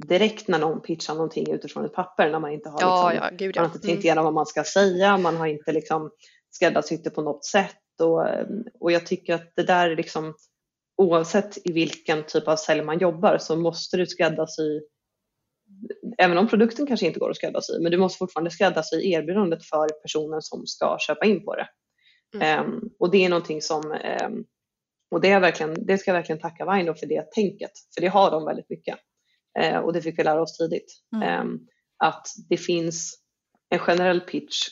direkt 0.07 0.47
när 0.47 0.59
någon 0.59 0.81
pitchar 0.81 1.13
någonting 1.13 1.51
utifrån 1.51 1.85
ett 1.85 1.93
papper 1.93 2.29
när 2.29 2.39
man 2.39 2.51
inte 2.51 2.69
har, 2.69 2.81
ja, 2.81 3.09
liksom, 3.09 3.27
ja, 3.31 3.37
gud, 3.37 3.55
ja. 3.55 3.61
man 3.61 3.69
har 3.69 3.75
inte 3.75 3.87
tänkt 3.87 3.95
mm. 3.95 4.05
igenom 4.05 4.23
vad 4.23 4.33
man 4.33 4.45
ska 4.45 4.63
säga, 4.63 5.17
man 5.17 5.37
har 5.37 5.47
inte 5.47 5.71
liksom 5.71 6.11
skräddarsytt 6.51 7.03
det 7.03 7.09
på 7.09 7.21
något 7.21 7.45
sätt 7.45 8.01
och, 8.01 8.25
och 8.79 8.91
jag 8.91 9.05
tycker 9.05 9.33
att 9.33 9.51
det 9.55 9.63
där 9.63 9.89
är 9.89 9.95
liksom 9.95 10.33
oavsett 10.99 11.57
i 11.67 11.71
vilken 11.71 12.23
typ 12.23 12.47
av 12.47 12.55
sälj 12.55 12.81
man 12.81 12.99
jobbar 12.99 13.37
så 13.37 13.55
måste 13.55 13.97
du 13.97 14.05
skräddarsy 14.05 14.81
Även 16.17 16.37
om 16.37 16.47
produkten 16.47 16.87
kanske 16.87 17.05
inte 17.05 17.19
går 17.19 17.29
att 17.29 17.35
skräddarsy, 17.35 17.79
men 17.79 17.91
du 17.91 17.97
måste 17.97 18.17
fortfarande 18.17 18.51
skräddarsy 18.51 19.11
erbjudandet 19.11 19.65
för 19.65 19.87
personen 20.01 20.41
som 20.41 20.67
ska 20.67 20.97
köpa 20.99 21.25
in 21.25 21.45
på 21.45 21.55
det. 21.55 21.67
Mm. 22.35 22.65
Um, 22.65 22.89
och 22.99 23.11
det 23.11 23.25
är 23.25 23.29
någonting 23.29 23.61
som, 23.61 23.91
um, 24.23 24.45
och 25.11 25.21
det, 25.21 25.31
är 25.31 25.39
verkligen, 25.39 25.85
det 25.85 25.97
ska 25.97 26.11
jag 26.11 26.15
verkligen 26.15 26.41
tacka 26.41 26.65
Vaino 26.65 26.93
för 26.93 27.05
det 27.05 27.31
tänket, 27.31 27.71
för 27.93 28.01
det 28.01 28.07
har 28.07 28.31
de 28.31 28.45
väldigt 28.45 28.69
mycket. 28.69 28.97
Eh, 29.59 29.77
och 29.77 29.93
det 29.93 30.01
fick 30.01 30.19
vi 30.19 30.23
lära 30.23 30.41
oss 30.41 30.57
tidigt. 30.57 30.93
Mm. 31.15 31.29
Ehm, 31.29 31.59
att 31.97 32.27
det 32.49 32.57
finns 32.57 33.19
en 33.69 33.79
generell 33.79 34.21
pitch 34.21 34.67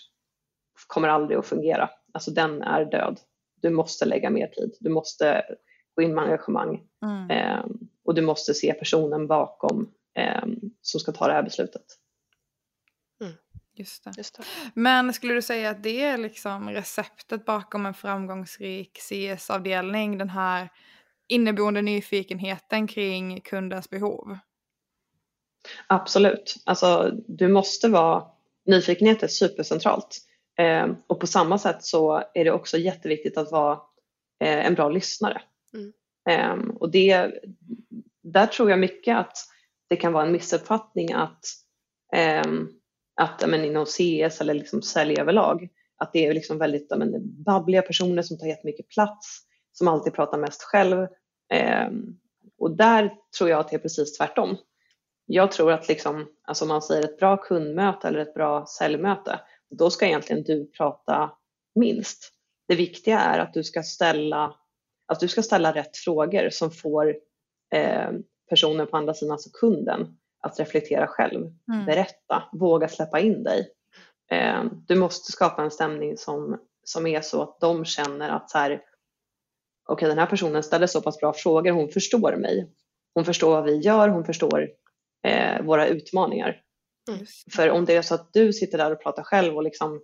kommer 0.88 1.08
aldrig 1.08 1.40
att 1.40 1.46
fungera. 1.46 1.90
Alltså 2.14 2.32
den 2.32 2.62
är 2.62 2.86
död. 2.86 3.20
Du 3.62 3.70
måste 3.70 4.06
lägga 4.06 4.30
mer 4.30 4.48
tid. 4.48 4.78
Du 4.80 4.90
måste 4.90 5.44
gå 5.98 6.04
in 6.04 6.14
med 6.14 6.24
engagemang 6.24 6.82
mm. 7.04 7.30
Ehm, 7.30 7.78
och 8.06 8.16
du 8.16 8.22
måste 8.22 8.54
se 8.54 8.74
personen 8.74 9.28
bakom 9.28 9.92
ehm, 10.16 10.60
som 10.82 11.00
ska 11.00 11.12
ta 11.12 11.28
det 11.28 11.34
här 11.34 11.44
beslutet. 11.44 11.86
Mm. 13.22 13.34
Just 13.76 14.04
det. 14.04 14.14
Just 14.18 14.38
det. 14.38 14.44
Men 14.74 15.14
skulle 15.14 15.34
du 15.34 15.42
säga 15.42 15.70
att 15.70 15.84
det 15.84 16.04
är 16.04 16.18
liksom 16.18 16.70
receptet 16.70 17.46
bakom 17.46 17.86
en 17.86 17.94
framgångsrik 17.94 19.00
CS-avdelning, 19.02 20.18
den 20.18 20.30
här 20.30 20.70
inneboende 21.28 21.82
nyfikenheten 21.82 22.88
kring 22.88 23.42
kundens 23.42 23.90
behov? 23.90 24.38
Absolut. 25.88 26.56
Alltså, 26.66 27.12
du 27.28 27.48
måste 27.48 27.90
vara, 27.90 28.24
nyfikenhet 28.66 29.24
är 29.24 29.28
supercentralt. 29.28 30.18
Eh, 30.60 30.88
och 31.08 31.20
på 31.20 31.28
samma 31.28 31.58
sätt 31.58 31.84
så 31.84 32.24
är 32.34 32.46
det 32.46 32.52
också 32.52 32.78
jätteviktigt 32.78 33.38
att 33.38 33.52
vara 33.52 33.80
eh, 34.44 34.66
en 34.66 34.74
bra 34.74 34.90
lyssnare. 34.90 35.42
Mm. 35.78 35.94
Ehm, 36.30 36.72
och 36.72 36.92
det, 36.92 37.32
där 38.24 38.48
tror 38.48 38.70
jag 38.70 38.80
mycket 38.80 39.18
att 39.18 39.38
det 39.88 39.96
kan 39.96 40.14
vara 40.14 40.26
en 40.26 40.32
missuppfattning 40.32 41.14
att, 41.14 41.46
ehm, 42.16 42.70
att 43.22 43.50
men, 43.50 43.66
inom 43.66 43.86
CS 43.86 44.42
eller 44.42 44.54
liksom 44.54 44.82
sälj 44.82 45.20
överlag, 45.20 45.70
att 45.98 46.14
det 46.14 46.26
är 46.26 46.34
liksom 46.34 46.58
väldigt 46.58 46.94
men, 46.98 47.44
babbliga 47.44 47.82
personer 47.82 48.22
som 48.22 48.38
tar 48.40 48.48
jättemycket 48.48 48.90
plats, 48.90 49.40
som 49.72 49.88
alltid 49.88 50.14
pratar 50.14 50.38
mest 50.38 50.64
själv. 50.64 51.08
Ehm, 51.54 52.20
och 52.60 52.78
där 52.78 53.14
tror 53.38 53.50
jag 53.50 53.60
att 53.60 53.70
det 53.70 53.76
är 53.76 53.80
precis 53.80 54.18
tvärtom 54.18 54.58
jag 55.28 55.52
tror 55.52 55.72
att 55.72 55.88
liksom, 55.88 56.28
alltså 56.44 56.66
om 56.66 56.70
man 56.70 56.82
säger 56.82 57.04
ett 57.04 57.20
bra 57.20 57.38
kundmöte 57.38 58.08
eller 58.08 58.20
ett 58.20 58.34
bra 58.34 58.66
säljmöte, 58.66 59.40
då 59.70 59.90
ska 59.90 60.06
egentligen 60.06 60.44
du 60.44 60.72
prata 60.78 61.32
minst. 61.76 62.34
Det 62.68 62.76
viktiga 62.76 63.20
är 63.20 63.40
att 63.40 63.54
du 63.54 63.64
ska 63.64 63.84
ställa, 63.84 64.56
att 65.08 65.20
du 65.20 65.28
ska 65.28 65.44
ställa 65.44 65.74
rätt 65.74 65.98
frågor 65.98 66.50
som 66.50 66.72
får 66.72 67.16
eh, 67.74 68.10
personen 68.50 68.88
på 68.88 68.98
andra 68.98 69.14
sidan, 69.14 69.32
alltså 69.32 69.50
kunden, 69.54 70.18
att 70.42 70.60
reflektera 70.60 71.08
själv, 71.08 71.52
mm. 71.74 71.86
berätta, 71.86 72.44
våga 72.52 72.88
släppa 72.88 73.20
in 73.20 73.44
dig. 73.44 73.72
Eh, 74.32 74.64
du 74.88 74.96
måste 74.96 75.32
skapa 75.32 75.64
en 75.64 75.72
stämning 75.72 76.18
som, 76.18 76.60
som 76.84 77.08
är 77.08 77.22
så 77.22 77.44
att 77.44 77.60
de 77.60 77.86
känner 77.86 78.30
att 78.30 78.50
så 78.50 78.58
här, 78.58 78.70
okej 78.72 78.84
okay, 79.94 80.10
den 80.10 80.18
här 80.18 80.26
personen 80.26 80.64
ställer 80.64 80.88
så 80.88 81.02
pass 81.02 81.20
bra 81.20 81.34
frågor, 81.34 81.72
hon 81.72 81.90
förstår 81.90 82.36
mig. 82.36 82.72
Hon 83.14 83.26
förstår 83.26 83.50
vad 83.50 83.64
vi 83.64 83.78
gör, 83.78 84.10
hon 84.10 84.26
förstår 84.26 84.70
eh, 85.24 85.62
våra 85.62 85.88
utmaningar. 85.88 86.62
Mm. 87.10 87.26
För 87.56 87.70
om 87.70 87.86
det 87.86 87.96
är 87.96 88.02
så 88.02 88.16
att 88.16 88.34
du 88.34 88.54
sitter 88.54 88.78
där 88.78 88.92
och 88.92 89.04
pratar 89.04 89.24
själv 89.24 89.56
och 89.56 89.64
liksom 89.64 90.02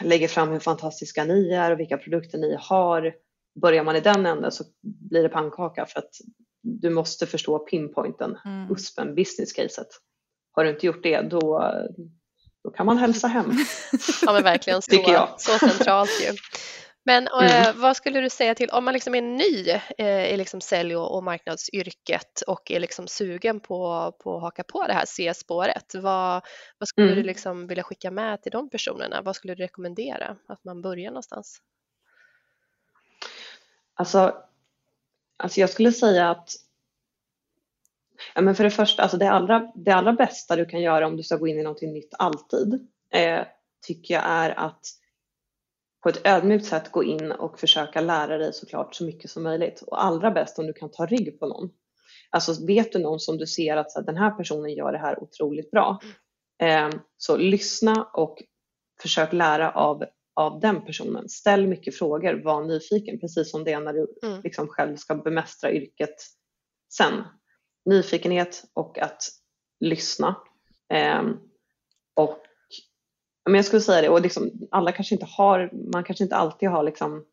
lägger 0.00 0.28
fram 0.28 0.48
hur 0.48 0.58
fantastiska 0.58 1.24
ni 1.24 1.50
är 1.50 1.70
och 1.70 1.80
vilka 1.80 1.98
produkter 1.98 2.38
ni 2.38 2.56
har. 2.60 3.14
Börjar 3.54 3.84
man 3.84 3.96
i 3.96 4.00
den 4.00 4.26
änden 4.26 4.52
så 4.52 4.64
blir 4.82 5.22
det 5.22 5.28
pannkaka 5.28 5.86
för 5.86 5.98
att 5.98 6.10
du 6.62 6.90
måste 6.90 7.26
förstå 7.26 7.58
pinpointen, 7.58 8.38
mm. 8.44 8.72
USPen, 8.72 9.14
business 9.14 9.52
caset. 9.52 9.88
Har 10.52 10.64
du 10.64 10.70
inte 10.70 10.86
gjort 10.86 11.02
det 11.02 11.20
då, 11.20 11.72
då 12.64 12.70
kan 12.70 12.86
man 12.86 12.98
hälsa 12.98 13.28
hem. 13.28 13.50
Ja 14.22 14.32
men 14.32 14.42
verkligen 14.42 14.82
så, 14.82 15.28
så 15.38 15.58
centralt 15.58 16.10
ju. 16.22 16.36
Men 17.04 17.28
mm. 17.28 17.46
eh, 17.46 17.74
vad 17.74 17.96
skulle 17.96 18.20
du 18.20 18.30
säga 18.30 18.54
till 18.54 18.70
om 18.70 18.84
man 18.84 18.94
liksom 18.94 19.14
är 19.14 19.22
ny 19.22 19.68
eh, 19.98 20.34
i 20.34 20.36
liksom 20.36 20.60
sälj 20.60 20.96
och, 20.96 21.16
och 21.16 21.24
marknadsyrket 21.24 22.42
och 22.46 22.70
är 22.70 22.80
liksom 22.80 23.08
sugen 23.08 23.60
på, 23.60 24.12
på 24.22 24.36
att 24.36 24.42
haka 24.42 24.64
på 24.64 24.86
det 24.86 24.92
här 24.92 25.04
C-spåret? 25.06 25.94
Vad, 25.94 26.42
vad 26.78 26.88
skulle 26.88 27.06
mm. 27.06 27.18
du 27.18 27.22
liksom 27.22 27.66
vilja 27.66 27.82
skicka 27.82 28.10
med 28.10 28.42
till 28.42 28.52
de 28.52 28.70
personerna? 28.70 29.22
Vad 29.22 29.36
skulle 29.36 29.54
du 29.54 29.62
rekommendera 29.62 30.36
att 30.48 30.64
man 30.64 30.82
börjar 30.82 31.10
någonstans? 31.10 31.60
Alltså, 34.02 34.34
alltså 35.36 35.60
jag 35.60 35.70
skulle 35.70 35.92
säga 35.92 36.30
att 36.30 36.50
ja, 38.34 38.40
men 38.40 38.54
för 38.54 38.64
det 38.64 38.70
första, 38.70 39.02
alltså 39.02 39.16
det, 39.16 39.30
allra, 39.30 39.72
det 39.74 39.90
allra 39.90 40.12
bästa 40.12 40.56
du 40.56 40.66
kan 40.66 40.82
göra 40.82 41.06
om 41.06 41.16
du 41.16 41.22
ska 41.22 41.36
gå 41.36 41.46
in 41.46 41.58
i 41.58 41.62
någonting 41.62 41.92
nytt 41.92 42.14
alltid 42.18 42.88
eh, 43.10 43.40
tycker 43.86 44.14
jag 44.14 44.22
är 44.26 44.58
att 44.58 44.86
på 46.02 46.08
ett 46.08 46.26
ödmjukt 46.26 46.66
sätt 46.66 46.92
gå 46.92 47.04
in 47.04 47.32
och 47.32 47.60
försöka 47.60 48.00
lära 48.00 48.38
dig 48.38 48.52
såklart 48.52 48.94
så 48.94 49.04
mycket 49.04 49.30
som 49.30 49.42
möjligt. 49.42 49.82
Och 49.82 50.04
allra 50.04 50.30
bäst 50.30 50.58
om 50.58 50.66
du 50.66 50.72
kan 50.72 50.90
ta 50.90 51.06
rygg 51.06 51.40
på 51.40 51.46
någon. 51.46 51.70
Alltså 52.30 52.66
vet 52.66 52.92
du 52.92 52.98
någon 52.98 53.20
som 53.20 53.38
du 53.38 53.46
ser 53.46 53.76
att 53.76 53.90
så 53.90 53.98
här, 53.98 54.06
den 54.06 54.16
här 54.16 54.30
personen 54.30 54.74
gör 54.74 54.92
det 54.92 54.98
här 54.98 55.22
otroligt 55.22 55.70
bra. 55.70 56.00
Eh, 56.62 56.90
så 57.16 57.36
lyssna 57.36 58.04
och 58.04 58.42
försök 59.02 59.32
lära 59.32 59.70
av, 59.70 60.04
av 60.34 60.60
den 60.60 60.84
personen. 60.84 61.28
Ställ 61.28 61.66
mycket 61.66 61.98
frågor, 61.98 62.42
var 62.44 62.64
nyfiken, 62.64 63.20
precis 63.20 63.50
som 63.50 63.64
det 63.64 63.72
är 63.72 63.80
när 63.80 63.92
du 63.92 64.06
mm. 64.22 64.40
liksom 64.42 64.68
själv 64.68 64.96
ska 64.96 65.14
bemästra 65.14 65.72
yrket 65.72 66.14
sen. 66.92 67.24
Nyfikenhet 67.84 68.64
och 68.72 68.98
att 68.98 69.28
lyssna. 69.80 70.36
Eh, 70.94 71.22
och 72.14 72.38
men 73.44 73.54
jag 73.54 73.64
skulle 73.64 73.82
säga 73.82 74.02
det, 74.02 74.08
och 74.08 74.20
liksom, 74.20 74.50
alla 74.70 74.92
kanske 74.92 75.14
inte 75.14 75.26
har, 75.26 75.70
man 75.92 76.04
kanske 76.04 76.24
inte 76.24 76.36
alltid 76.36 76.68
har 76.68 76.82
liksom 76.82 77.24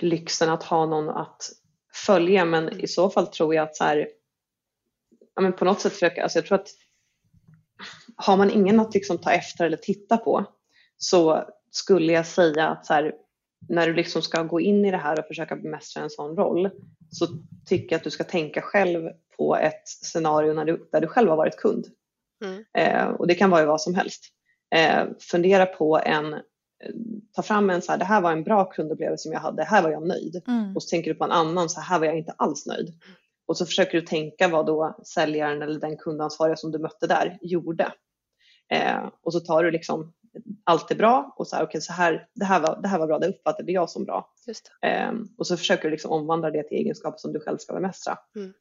lyxen 0.00 0.50
att 0.50 0.62
ha 0.62 0.86
någon 0.86 1.08
att 1.08 1.42
följa 2.06 2.44
men 2.44 2.80
i 2.80 2.88
så 2.88 3.10
fall 3.10 3.26
tror 3.26 3.54
jag 3.54 3.62
att 3.62 3.76
så 3.76 3.84
här, 3.84 4.08
ja, 5.34 5.42
men 5.42 5.52
på 5.52 5.64
något 5.64 5.80
sätt 5.80 5.92
försöka, 5.92 6.22
alltså 6.22 6.38
jag 6.38 6.46
tror 6.46 6.58
att 6.58 6.68
har 8.16 8.36
man 8.36 8.50
ingen 8.50 8.80
att 8.80 8.94
liksom 8.94 9.18
ta 9.18 9.30
efter 9.30 9.66
eller 9.66 9.76
titta 9.76 10.16
på 10.16 10.44
så 10.98 11.44
skulle 11.70 12.12
jag 12.12 12.26
säga 12.26 12.68
att 12.68 12.86
så 12.86 12.94
här, 12.94 13.12
när 13.68 13.86
du 13.86 13.94
liksom 13.94 14.22
ska 14.22 14.42
gå 14.42 14.60
in 14.60 14.84
i 14.84 14.90
det 14.90 14.96
här 14.96 15.18
och 15.18 15.26
försöka 15.26 15.56
bemästra 15.56 16.02
en 16.02 16.10
sån 16.10 16.36
roll 16.36 16.70
så 17.10 17.26
tycker 17.66 17.92
jag 17.92 17.98
att 17.98 18.04
du 18.04 18.10
ska 18.10 18.24
tänka 18.24 18.62
själv 18.62 19.10
på 19.36 19.56
ett 19.56 19.88
scenario 19.88 20.52
när 20.52 20.64
du, 20.64 20.88
där 20.92 21.00
du 21.00 21.06
själv 21.06 21.28
har 21.28 21.36
varit 21.36 21.56
kund. 21.56 21.86
Mm. 22.44 22.64
Eh, 22.78 23.08
och 23.08 23.26
det 23.26 23.34
kan 23.34 23.50
vara 23.50 23.66
vad 23.66 23.80
som 23.80 23.94
helst 23.94 24.24
eh, 24.74 25.04
fundera 25.20 25.66
på 25.66 25.98
en, 25.98 26.34
eh, 26.34 26.40
ta 27.32 27.42
fram 27.42 27.70
en 27.70 27.82
så 27.82 27.92
här, 27.92 27.98
det 27.98 28.04
här 28.04 28.20
var 28.20 28.32
en 28.32 28.44
bra 28.44 28.64
kundupplevelse 28.64 29.22
som 29.22 29.32
jag 29.32 29.40
hade, 29.40 29.64
här 29.64 29.82
var 29.82 29.90
jag 29.90 30.06
nöjd. 30.06 30.42
Mm. 30.46 30.76
Och 30.76 30.82
så 30.82 30.88
tänker 30.88 31.10
du 31.10 31.18
på 31.18 31.24
en 31.24 31.32
annan, 31.32 31.68
så 31.68 31.80
här 31.80 31.98
var 31.98 32.06
jag 32.06 32.18
inte 32.18 32.34
alls 32.36 32.66
nöjd. 32.66 33.00
Och 33.46 33.56
så 33.56 33.66
försöker 33.66 34.00
du 34.00 34.06
tänka 34.06 34.48
vad 34.48 34.66
då 34.66 34.98
säljaren 35.04 35.62
eller 35.62 35.80
den 35.80 35.96
kundansvariga 35.96 36.56
som 36.56 36.72
du 36.72 36.78
mötte 36.78 37.06
där 37.06 37.38
gjorde. 37.42 37.92
Eh, 38.72 39.08
och 39.22 39.32
så 39.32 39.40
tar 39.40 39.64
du 39.64 39.70
liksom 39.70 40.12
allt 40.64 40.90
är 40.90 40.94
bra 40.94 41.34
och 41.36 41.46
så 41.46 41.56
här, 41.56 41.64
okay, 41.64 41.80
så 41.80 41.92
här, 41.92 42.28
det, 42.34 42.44
här 42.44 42.60
var, 42.60 42.82
det 42.82 42.88
här 42.88 42.98
var 42.98 43.06
bra, 43.06 43.18
det 43.18 43.28
uppfattade 43.28 43.72
jag 43.72 43.90
som 43.90 44.04
bra. 44.04 44.32
Um, 45.10 45.34
och 45.38 45.46
så 45.46 45.56
försöker 45.56 45.82
du 45.82 45.90
liksom 45.90 46.10
omvandla 46.10 46.50
det 46.50 46.62
till 46.62 46.76
egenskaper 46.76 47.18
som 47.18 47.32
du 47.32 47.40
själv 47.40 47.58
ska 47.58 47.74
bemästra. 47.74 48.18
Mm. 48.36 48.52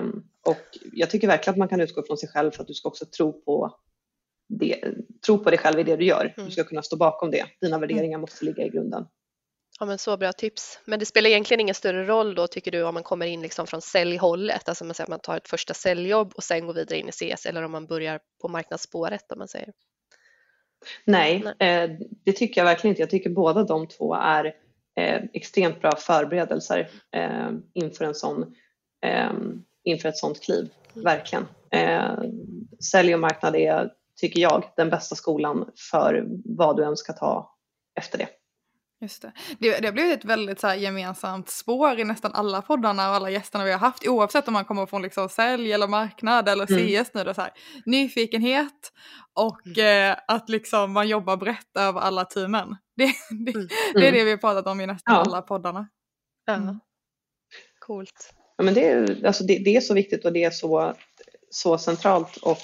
Um, 0.00 0.24
och 0.46 0.78
jag 0.92 1.10
tycker 1.10 1.26
verkligen 1.26 1.54
att 1.54 1.58
man 1.58 1.68
kan 1.68 1.80
utgå 1.80 2.02
från 2.02 2.16
sig 2.16 2.28
själv 2.28 2.50
för 2.50 2.62
att 2.62 2.68
du 2.68 2.74
ska 2.74 2.88
också 2.88 3.06
tro 3.06 3.32
på, 3.44 3.76
det, 4.48 4.94
tro 5.26 5.38
på 5.38 5.50
dig 5.50 5.58
själv 5.58 5.78
i 5.78 5.82
det 5.82 5.96
du 5.96 6.04
gör. 6.04 6.34
Mm. 6.36 6.46
Du 6.46 6.52
ska 6.52 6.64
kunna 6.64 6.82
stå 6.82 6.96
bakom 6.96 7.30
det. 7.30 7.44
Dina 7.60 7.78
värderingar 7.78 8.18
måste 8.18 8.44
ligga 8.44 8.64
i 8.64 8.68
grunden. 8.68 9.06
Ja, 9.80 9.86
men 9.86 9.98
så 9.98 10.16
bra 10.16 10.32
tips. 10.32 10.80
Men 10.84 10.98
det 10.98 11.06
spelar 11.06 11.30
egentligen 11.30 11.60
ingen 11.60 11.74
större 11.74 12.06
roll 12.06 12.34
då 12.34 12.46
tycker 12.46 12.70
du 12.70 12.82
om 12.82 12.94
man 12.94 13.02
kommer 13.02 13.26
in 13.26 13.42
liksom 13.42 13.66
från 13.66 13.80
säljhållet, 13.80 14.68
alltså 14.68 14.84
man 14.84 14.94
säger 14.94 15.04
att 15.04 15.10
man 15.10 15.20
tar 15.20 15.36
ett 15.36 15.48
första 15.48 15.74
säljjobb 15.74 16.32
och 16.34 16.44
sen 16.44 16.66
går 16.66 16.74
vidare 16.74 16.98
in 16.98 17.08
i 17.08 17.12
CS 17.12 17.46
eller 17.46 17.62
om 17.62 17.70
man 17.72 17.86
börjar 17.86 18.20
på 18.42 18.48
marknadsspåret 18.48 19.32
om 19.32 19.38
man 19.38 19.48
säger. 19.48 19.72
Nej. 21.04 21.44
Eh, 21.58 21.90
det 22.24 22.32
tycker 22.32 22.60
jag 22.60 22.66
verkligen 22.66 22.92
inte. 22.92 23.02
Jag 23.02 23.10
tycker 23.10 23.30
båda 23.30 23.64
de 23.64 23.86
två 23.86 24.14
är 24.14 24.44
eh, 24.96 25.22
extremt 25.32 25.80
bra 25.80 25.96
förberedelser 25.96 26.90
eh, 27.14 27.50
inför, 27.74 28.04
en 28.04 28.14
sån, 28.14 28.54
eh, 29.06 29.32
inför 29.84 30.08
ett 30.08 30.18
sånt 30.18 30.42
kliv. 30.42 30.70
Mm. 30.94 31.04
Verkligen. 31.04 31.46
Eh, 31.70 32.18
sälj 32.90 33.14
och 33.14 33.20
marknad 33.20 33.56
är, 33.56 33.92
tycker 34.16 34.40
jag, 34.40 34.64
den 34.76 34.90
bästa 34.90 35.14
skolan 35.14 35.70
för 35.90 36.24
vad 36.44 36.76
du 36.76 36.84
än 36.84 36.96
ska 36.96 37.12
ta 37.12 37.56
efter 38.00 38.18
det. 38.18 38.28
Just 39.02 39.22
det. 39.22 39.32
Det, 39.58 39.78
det 39.80 39.86
har 39.88 39.92
blivit 39.92 40.18
ett 40.18 40.24
väldigt 40.24 40.60
så 40.60 40.66
här, 40.66 40.74
gemensamt 40.74 41.48
spår 41.48 42.00
i 42.00 42.04
nästan 42.04 42.32
alla 42.34 42.62
poddarna 42.62 43.08
och 43.10 43.14
alla 43.16 43.30
gästerna 43.30 43.64
vi 43.64 43.72
har 43.72 43.78
haft 43.78 44.06
oavsett 44.06 44.48
om 44.48 44.54
man 44.54 44.64
kommer 44.64 44.86
från 44.86 45.02
liksom, 45.02 45.28
sälj 45.28 45.72
eller 45.72 45.88
marknad 45.88 46.48
eller 46.48 46.72
Mm. 46.72 47.04
CS 47.04 47.10
nu. 47.14 47.24
Då, 47.24 47.34
så 47.34 47.40
här, 47.40 47.50
nyfikenhet 47.86 48.92
och 49.34 49.78
eh, 49.78 50.16
att 50.28 50.48
liksom, 50.48 50.92
man 50.92 51.08
jobbar 51.08 51.36
brett 51.36 51.76
över 51.78 52.00
alla 52.00 52.24
teamen. 52.24 52.76
Det, 52.96 53.04
det, 53.46 53.52
Mm. 53.54 53.68
det 53.94 54.08
är 54.08 54.12
det 54.12 54.24
vi 54.24 54.30
har 54.30 54.36
pratat 54.38 54.66
om 54.66 54.80
i 54.80 54.86
nästan 54.86 55.14
Ja. 55.14 55.20
alla 55.20 55.42
poddarna. 55.42 55.88
Ja. 56.44 56.52
Mm. 56.54 56.80
Coolt. 57.78 58.34
Ja, 58.56 58.64
men 58.64 58.74
det, 58.74 58.88
är, 58.88 59.26
alltså 59.26 59.44
det, 59.44 59.58
det 59.58 59.76
är 59.76 59.80
så 59.80 59.94
viktigt 59.94 60.24
och 60.24 60.32
det 60.32 60.44
är 60.44 60.50
så, 60.50 60.94
så 61.50 61.78
centralt 61.78 62.36
och 62.36 62.58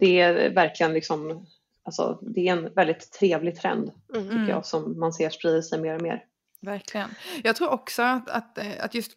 det 0.00 0.20
är 0.20 0.50
verkligen 0.54 0.92
liksom, 0.92 1.46
alltså 1.86 2.18
det 2.22 2.48
är 2.48 2.52
en 2.52 2.74
väldigt 2.74 3.12
trevlig 3.12 3.56
trend 3.60 3.92
Mm. 4.14 4.28
tycker 4.28 4.48
jag 4.48 4.66
som 4.66 5.00
man 5.00 5.12
ser 5.12 5.30
sprida 5.30 5.62
sig 5.62 5.80
mer 5.80 5.94
och 5.94 6.02
mer. 6.02 6.22
Verkligen. 6.60 7.10
Jag 7.44 7.56
tror 7.56 7.68
också 7.70 8.02
att, 8.02 8.30
att, 8.30 8.58
eh, 8.58 8.66
att 8.84 8.94
just 8.94 9.16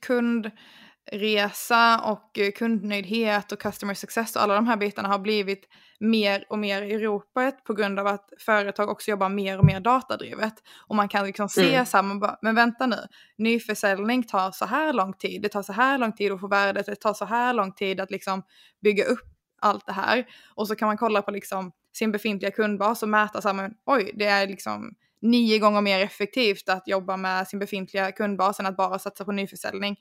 kundresa 1.11 1.99
och 1.99 2.39
eh, 2.39 2.51
kundnöjdhet 2.51 3.51
och 3.51 3.59
customer 3.59 3.93
success 3.93 4.35
och 4.35 4.41
alla 4.41 4.55
de 4.55 4.67
här 4.67 4.77
bitarna 4.77 5.07
har 5.09 5.19
blivit 5.19 5.65
mer 5.99 6.45
och 6.49 6.59
mer 6.59 6.81
i 6.81 6.97
ropet 6.99 7.63
på 7.63 7.73
grund 7.73 7.99
av 7.99 8.07
att 8.07 8.29
företag 8.39 8.89
också 8.89 9.11
jobbar 9.11 9.29
mer 9.29 9.59
och 9.59 9.65
mer 9.65 9.79
datadrivet. 9.79 10.53
Och 10.87 10.95
man 10.95 11.07
kan 11.09 11.25
liksom 11.25 11.49
se 11.49 11.73
Mm. 11.73 11.85
så 11.85 11.97
här, 11.97 12.03
man 12.03 12.19
bara, 12.19 12.37
men 12.41 12.55
vänta 12.55 12.85
nu, 12.85 12.97
nyförsäljning 13.37 14.23
tar 14.23 14.51
så 14.51 14.65
här 14.65 14.93
lång 14.93 15.13
tid, 15.13 15.41
det 15.41 15.49
tar 15.49 15.63
så 15.63 15.73
här 15.73 15.97
lång 15.97 16.13
tid 16.13 16.31
att 16.31 16.39
få 16.39 16.47
värdet, 16.47 16.85
det 16.85 16.95
tar 16.95 17.13
så 17.13 17.25
här 17.25 17.53
lång 17.53 17.73
tid 17.73 17.99
att 17.99 18.11
liksom 18.11 18.43
bygga 18.81 19.03
upp 19.03 19.25
allt 19.61 19.85
det 19.85 19.91
här. 19.93 20.25
Och 20.55 20.67
så 20.67 20.75
kan 20.75 20.87
man 20.87 20.97
kolla 20.97 21.21
på 21.21 21.31
liksom 21.31 21.71
sin 21.93 22.11
befintliga 22.11 22.51
kundbas 22.51 23.03
och 23.03 23.09
mäta 23.09 23.41
så 23.41 23.47
här, 23.47 23.55
men 23.55 23.73
oj, 23.85 24.11
det 24.13 24.25
är 24.25 24.47
liksom 24.47 24.95
nio 25.21 25.59
gånger 25.59 25.81
mer 25.81 25.99
effektivt 25.99 26.69
att 26.69 26.87
jobba 26.87 27.17
med 27.17 27.47
sin 27.47 27.59
befintliga 27.59 28.11
kundbas 28.11 28.59
än 28.59 28.65
att 28.65 28.77
bara 28.77 28.99
satsa 28.99 29.25
på 29.25 29.31
nyförsäljning. 29.31 29.99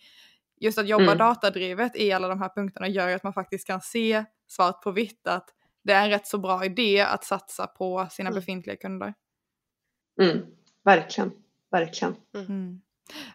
Just 0.61 0.79
att 0.79 0.89
jobba 0.89 1.03
Mm. 1.05 1.19
datadrivet 1.19 1.97
i 1.97 2.13
alla 2.13 2.29
de 2.29 2.41
här 2.43 2.49
punkterna 2.49 2.89
gör 2.89 3.09
ju 3.09 3.15
att 3.15 3.23
man 3.23 3.33
faktiskt 3.33 3.67
kan 3.67 3.81
se 3.81 4.25
svart 4.49 4.83
på 4.83 4.91
vitt 4.91 5.27
att 5.27 5.49
det 5.85 5.93
är 5.93 6.05
en 6.05 6.11
rätt 6.11 6.27
så 6.27 6.39
bra 6.39 6.65
idé 6.65 7.01
att 7.01 7.25
satsa 7.25 7.67
på 7.67 8.07
sina 8.11 8.29
Mm. 8.29 8.41
befintliga 8.41 8.77
kunder. 8.77 9.15
Mm, 10.21 10.47
verkligen, 10.85 11.33
verkligen. 11.71 12.17
Mm. 12.35 12.81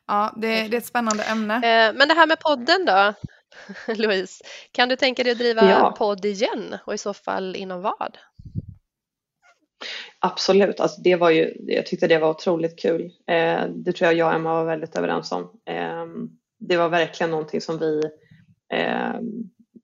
Ja, 0.08 0.34
det, 0.38 0.48
det 0.48 0.76
är 0.76 0.78
ett 0.78 0.86
spännande 0.86 1.24
ämne. 1.24 1.56
Eh, 1.56 1.94
Men 1.96 2.08
det 2.08 2.14
här 2.14 2.28
med 2.28 2.40
podden 2.40 2.86
då, 2.86 3.14
Louise, 3.96 4.44
kan 4.72 4.90
du 4.90 4.96
tänka 4.96 5.24
dig 5.24 5.32
att 5.32 5.38
driva 5.38 5.70
Ja. 5.70 5.96
podd 5.98 6.26
igen 6.26 6.78
och 6.86 6.94
i 6.94 6.98
så 6.98 7.14
fall 7.14 7.56
inom 7.56 7.82
vad? 7.82 8.18
Absolut, 10.26 10.80
alltså 10.80 11.02
det 11.02 11.16
var 11.16 11.30
ju, 11.30 11.54
jag 11.68 11.86
tyckte 11.86 12.08
det 12.08 12.18
var 12.20 12.30
otroligt 12.30 12.80
kul. 12.80 13.12
Eh, 13.28 13.66
det 13.76 13.92
tror 13.92 14.06
jag 14.08 14.14
jag 14.14 14.28
och 14.28 14.34
Emma 14.34 14.54
var 14.54 14.66
väldigt 14.66 14.96
överens 14.96 15.32
om. 15.32 15.44
Eh, 15.70 16.06
det 16.60 16.78
var 16.78 16.90
verkligen 16.90 17.32
någonting 17.32 17.62
som 17.62 17.78
vi, 17.80 18.02
eh, 18.74 19.14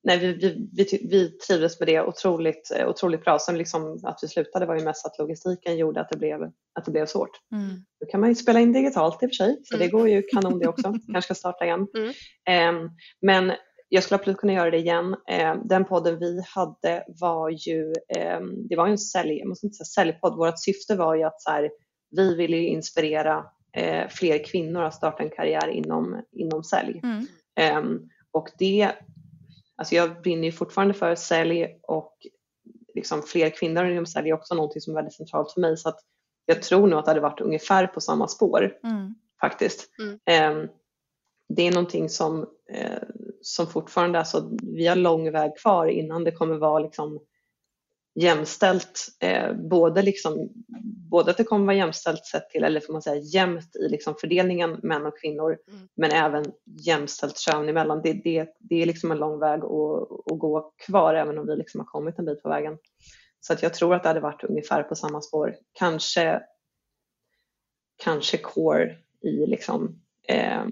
nej, 0.03 0.17
vi, 0.19 0.33
vi, 0.33 0.69
vi, 0.73 1.07
vi 1.11 1.29
trivdes 1.29 1.79
med 1.79 1.87
det 1.87 2.01
otroligt, 2.01 2.71
eh, 2.77 2.89
otroligt 2.89 3.23
bra. 3.23 3.39
Sen 3.39 3.57
liksom 3.57 3.99
att 4.03 4.19
vi 4.21 4.27
slutade 4.27 4.65
var 4.65 4.75
ju 4.75 4.83
mest 4.85 5.05
att 5.05 5.17
logistiken 5.19 5.77
gjorde 5.77 6.01
att 6.01 6.09
det 6.09 6.17
blev, 6.17 6.41
att 6.79 6.85
det 6.85 6.91
blev 6.91 7.05
svårt. 7.05 7.31
Mm. 7.55 7.67
Nu 8.01 8.07
kan 8.11 8.19
man 8.19 8.29
ju 8.29 8.35
spela 8.35 8.59
in 8.59 8.73
digitalt 8.73 9.23
i 9.23 9.25
och 9.25 9.29
för 9.29 9.35
sig, 9.35 9.57
så 9.63 9.77
det 9.77 9.83
Mm. 9.85 9.97
går 9.97 10.09
ju 10.09 10.21
kanon 10.21 10.59
det 10.59 10.67
också. 10.67 10.93
Kanske 11.13 11.21
ska 11.21 11.35
starta 11.35 11.65
igen. 11.65 11.87
Mm. 11.97 12.13
Ehm, 12.49 12.89
men 13.21 13.51
jag 13.89 14.03
skulle 14.03 14.19
absolut 14.19 14.37
kunna 14.37 14.53
göra 14.53 14.71
det 14.71 14.77
igen. 14.77 15.15
Ehm, 15.27 15.67
den 15.67 15.85
podden 15.85 16.19
vi 16.19 16.41
hade 16.55 17.03
var 17.07 17.49
ju, 17.49 17.93
ehm, 18.15 18.67
det 18.67 18.75
var 18.75 18.85
ju 18.87 18.91
en 18.91 18.97
sälj, 18.97 19.39
jag 19.39 19.47
måste 19.47 19.65
inte 19.65 19.75
säga 19.75 19.85
säljpodd. 19.85 20.37
Vårt 20.37 20.59
syfte 20.59 20.95
var 20.95 21.15
ju 21.15 21.23
att 21.23 21.41
så 21.41 21.51
här, 21.51 21.71
vi 22.11 22.35
ville 22.35 22.57
ju 22.57 22.67
inspirera 22.67 23.45
eh, 23.73 24.07
fler 24.09 24.43
kvinnor 24.45 24.83
att 24.83 24.95
starta 24.95 25.23
en 25.23 25.29
karriär 25.29 25.67
inom, 25.67 26.21
inom 26.31 26.63
sälj. 26.63 26.99
Mm. 27.03 27.25
Ehm, 27.55 28.09
och 28.31 28.49
det, 28.57 28.91
alltså 29.75 29.95
jag 29.95 30.21
brinner 30.21 30.43
ju 30.43 30.51
fortfarande 30.51 30.93
för 30.93 31.15
sälj 31.15 31.79
och 31.83 32.17
liksom 32.95 33.21
fler 33.21 33.49
kvinnor 33.49 33.85
inom 33.85 34.05
sälj 34.05 34.29
är 34.29 34.33
också 34.33 34.55
någonting 34.55 34.81
som 34.81 34.93
är 34.93 34.95
väldigt 34.95 35.13
centralt 35.13 35.51
för 35.51 35.61
mig. 35.61 35.77
Så 35.77 35.89
att 35.89 35.99
jag 36.45 36.61
tror 36.61 36.87
nog 36.87 36.99
att 36.99 37.05
det 37.05 37.11
hade 37.11 37.21
varit 37.21 37.41
ungefär 37.41 37.87
på 37.87 38.01
samma 38.01 38.27
spår 38.27 38.77
Mm. 38.83 39.15
faktiskt. 39.41 39.89
Mm. 39.99 40.19
Ehm, 40.25 40.69
det 41.55 41.67
är 41.67 41.71
någonting 41.71 42.09
som, 42.09 42.47
eh, 42.73 42.99
som 43.41 43.67
fortfarande, 43.67 44.19
alltså 44.19 44.51
vi 44.61 44.87
har 44.87 44.95
lång 44.95 45.31
väg 45.31 45.57
kvar 45.57 45.87
innan 45.87 46.23
det 46.23 46.31
kommer 46.31 46.55
vara 46.55 46.79
liksom 46.79 47.19
jämställt, 48.15 49.07
eh, 49.19 49.53
både, 49.53 50.01
liksom, 50.01 50.49
både 51.11 51.31
att 51.31 51.37
det 51.37 51.43
kommer 51.43 51.65
vara 51.65 51.75
jämställt 51.75 52.25
sett 52.25 52.49
till, 52.49 52.63
eller 52.63 52.79
får 52.79 52.93
man 52.93 53.01
säga 53.01 53.21
jämnt 53.21 53.75
i 53.75 53.89
liksom 53.89 54.15
fördelningen 54.21 54.79
män 54.83 55.05
och 55.05 55.19
kvinnor, 55.21 55.57
Mm. 55.67 55.87
men 55.95 56.11
även 56.11 56.45
jämställt 56.85 57.37
kön 57.37 57.69
emellan. 57.69 58.01
Det, 58.03 58.13
det, 58.13 58.49
det 58.59 58.81
är 58.81 58.85
liksom 58.85 59.11
en 59.11 59.17
lång 59.17 59.39
väg 59.39 59.59
att, 59.63 60.31
att 60.31 60.39
gå 60.39 60.73
kvar 60.85 61.13
även 61.13 61.37
om 61.37 61.47
vi 61.47 61.55
liksom 61.55 61.79
har 61.79 61.85
kommit 61.85 62.19
en 62.19 62.25
bit 62.25 62.43
på 62.43 62.49
vägen. 62.49 62.77
Så 63.39 63.53
att 63.53 63.63
jag 63.63 63.73
tror 63.73 63.95
att 63.95 64.03
det 64.03 64.09
hade 64.09 64.19
varit 64.19 64.43
ungefär 64.43 64.83
på 64.83 64.95
samma 64.95 65.21
spår. 65.21 65.55
Kanske, 65.73 66.41
kanske 68.03 68.37
core 68.37 68.97
i 69.21 69.45
liksom, 69.45 70.01
eh, 70.27 70.65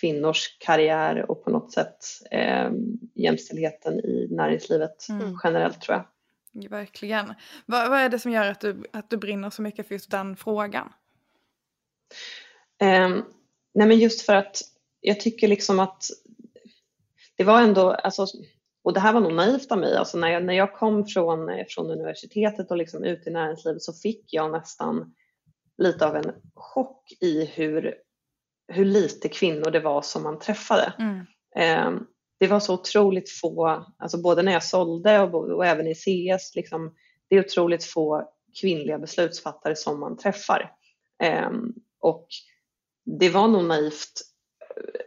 kvinnors 0.00 0.58
karriär 0.58 1.30
och 1.30 1.44
på 1.44 1.50
något 1.50 1.72
sätt 1.72 2.04
eh, 2.30 2.70
jämställdheten 3.14 4.00
i 4.00 4.28
näringslivet 4.30 5.08
Mm. 5.08 5.38
generellt 5.44 5.80
tror 5.80 5.96
jag. 5.96 6.06
Verkligen. 6.70 7.34
Vad, 7.66 7.90
vad 7.90 7.98
är 7.98 8.08
det 8.08 8.18
som 8.18 8.32
gör 8.32 8.50
att 8.50 8.60
du, 8.60 8.84
att 8.92 9.10
du 9.10 9.16
brinner 9.16 9.50
så 9.50 9.62
mycket 9.62 9.88
för 9.88 9.94
just 9.94 10.10
den 10.10 10.36
frågan? 10.36 10.92
Eh, 12.80 13.08
nej 13.74 13.88
men 13.88 13.98
just 13.98 14.22
för 14.22 14.34
att 14.34 14.60
jag 15.00 15.20
tycker 15.20 15.48
liksom 15.48 15.80
att 15.80 16.04
det 17.36 17.44
var 17.44 17.62
ändå, 17.62 17.90
alltså, 17.90 18.26
och 18.82 18.92
det 18.92 19.00
här 19.00 19.12
var 19.12 19.20
nog 19.20 19.34
naivt 19.34 19.72
av 19.72 19.78
mig, 19.78 19.96
alltså 19.96 20.18
när 20.18 20.28
jag, 20.28 20.44
när 20.44 20.54
jag 20.54 20.74
kom 20.74 21.06
från, 21.06 21.48
eh, 21.48 21.66
från 21.68 21.90
universitetet 21.90 22.70
och 22.70 22.76
liksom 22.76 23.04
ut 23.04 23.26
i 23.26 23.30
näringslivet 23.30 23.82
så 23.82 23.92
fick 23.92 24.34
jag 24.34 24.52
nästan 24.52 25.14
lite 25.78 26.06
av 26.06 26.16
en 26.16 26.32
chock 26.54 27.12
i 27.20 27.44
hur, 27.44 27.94
hur 28.68 28.84
lite 28.84 29.28
kvinnor 29.28 29.70
det 29.70 29.80
var 29.80 30.02
som 30.02 30.22
man 30.22 30.38
träffade. 30.38 30.92
Mm. 30.98 31.26
Eh, 31.56 32.00
det 32.38 32.46
var 32.46 32.60
så 32.60 32.74
otroligt 32.74 33.30
få, 33.30 33.84
alltså 33.98 34.22
både 34.22 34.42
när 34.42 34.52
jag 34.52 34.64
sålde 34.64 35.20
och, 35.20 35.50
och 35.50 35.66
även 35.66 35.86
i 35.86 35.94
CS, 35.94 36.54
liksom, 36.54 36.94
det 37.28 37.36
är 37.36 37.44
otroligt 37.44 37.84
få 37.84 38.28
kvinnliga 38.60 38.98
beslutsfattare 38.98 39.76
som 39.76 40.00
man 40.00 40.16
träffar. 40.16 40.72
Eh, 41.22 41.50
och 42.00 42.26
det 43.20 43.28
var 43.28 43.48
nog 43.48 43.64
naivt 43.64 44.12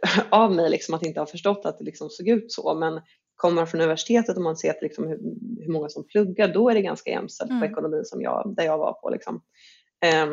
eh, 0.02 0.22
av 0.30 0.54
mig 0.54 0.70
liksom 0.70 0.94
att 0.94 1.06
inte 1.06 1.20
ha 1.20 1.26
förstått 1.26 1.66
att 1.66 1.78
det 1.78 1.84
liksom 1.84 2.10
såg 2.10 2.28
ut 2.28 2.52
så, 2.52 2.74
men 2.74 3.00
kommer 3.36 3.54
man 3.54 3.66
från 3.66 3.80
universitetet 3.80 4.36
och 4.36 4.42
man 4.42 4.56
ser 4.56 4.70
att 4.70 4.82
liksom 4.82 5.08
hur, 5.08 5.18
hur 5.64 5.72
många 5.72 5.88
som 5.88 6.06
pluggar, 6.06 6.48
då 6.48 6.70
är 6.70 6.74
det 6.74 6.82
ganska 6.82 7.10
jämställt 7.10 7.50
Mm. 7.50 7.60
på 7.60 7.66
ekonomi 7.66 8.00
som 8.04 8.22
jag, 8.22 8.54
där 8.56 8.64
jag 8.64 8.78
var 8.78 8.92
på. 8.92 9.10
Liksom. 9.10 9.42
Eh, 10.04 10.26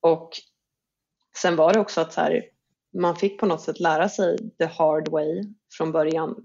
och 0.00 0.30
sen 1.36 1.56
var 1.56 1.72
det 1.72 1.80
också 1.80 2.00
att 2.00 2.12
så 2.12 2.20
här, 2.20 2.44
man 2.94 3.16
fick 3.16 3.40
på 3.40 3.46
något 3.46 3.60
sätt 3.60 3.80
lära 3.80 4.08
sig 4.08 4.38
the 4.58 4.64
hard 4.64 5.08
way 5.08 5.44
från 5.72 5.92
början 5.92 6.36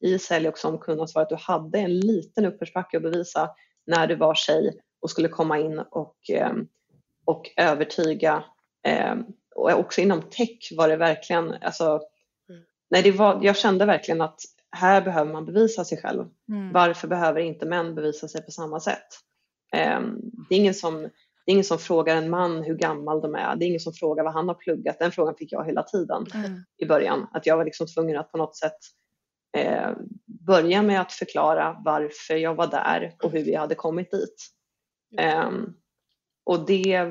i 0.00 0.18
sälj 0.18 0.48
och 0.48 0.58
som 0.58 0.78
kundansvar 0.78 1.22
att 1.22 1.28
du 1.28 1.36
hade 1.36 1.78
en 1.78 2.00
liten 2.00 2.44
uppförsbacke 2.44 2.96
att 2.96 3.02
bevisa 3.02 3.50
när 3.86 4.06
du 4.06 4.14
var 4.14 4.34
tjej 4.34 4.80
och 5.00 5.10
skulle 5.10 5.28
komma 5.28 5.58
in 5.58 5.78
och, 5.78 6.30
eh, 6.30 6.52
och 7.24 7.50
övertyga. 7.56 8.44
Eh, 8.86 9.14
och 9.54 9.70
också 9.70 10.00
inom 10.00 10.22
tech 10.22 10.72
var 10.76 10.88
det 10.88 10.96
verkligen, 10.96 11.54
alltså, 11.62 12.00
Mm. 12.50 12.62
nej 12.90 13.02
det 13.02 13.10
var, 13.10 13.40
jag 13.42 13.56
kände 13.56 13.86
verkligen 13.86 14.20
att 14.20 14.40
här 14.70 15.02
behöver 15.02 15.32
man 15.32 15.46
bevisa 15.46 15.84
sig 15.84 15.98
själv. 15.98 16.24
Mm. 16.48 16.72
Varför 16.72 17.08
behöver 17.08 17.40
inte 17.40 17.66
män 17.66 17.94
bevisa 17.94 18.28
sig 18.28 18.44
på 18.44 18.50
samma 18.50 18.80
sätt? 18.80 19.06
Ehm, 19.72 20.20
det 20.48 20.54
är 20.54 20.58
ingen 20.58 20.74
som 20.74 21.08
det 21.48 21.52
är 21.52 21.54
ingen 21.54 21.64
som 21.64 21.78
frågar 21.78 22.16
en 22.16 22.30
man 22.30 22.62
hur 22.62 22.74
gammal 22.74 23.20
de 23.20 23.34
är. 23.34 23.56
Det 23.56 23.64
är 23.64 23.66
ingen 23.66 23.80
som 23.80 23.92
frågar 23.92 24.24
vad 24.24 24.32
han 24.32 24.48
har 24.48 24.54
pluggat. 24.54 24.98
Den 24.98 25.12
frågan 25.12 25.34
fick 25.38 25.52
jag 25.52 25.66
hela 25.66 25.82
tiden 25.82 26.26
mm. 26.34 26.64
i 26.76 26.86
början. 26.86 27.26
Att 27.32 27.46
jag 27.46 27.56
var 27.56 27.64
liksom 27.64 27.86
tvungen 27.86 28.18
att 28.18 28.32
på 28.32 28.38
något 28.38 28.56
sätt 28.56 28.76
eh, 29.56 29.90
börja 30.26 30.82
med 30.82 31.00
att 31.00 31.12
förklara 31.12 31.82
varför 31.84 32.36
jag 32.36 32.54
var 32.54 32.66
där 32.66 33.16
och 33.22 33.30
hur 33.30 33.44
vi 33.44 33.54
hade 33.54 33.74
kommit 33.74 34.10
dit. 34.10 34.48
Eh, 35.18 35.50
och 36.44 36.66
det, 36.66 37.04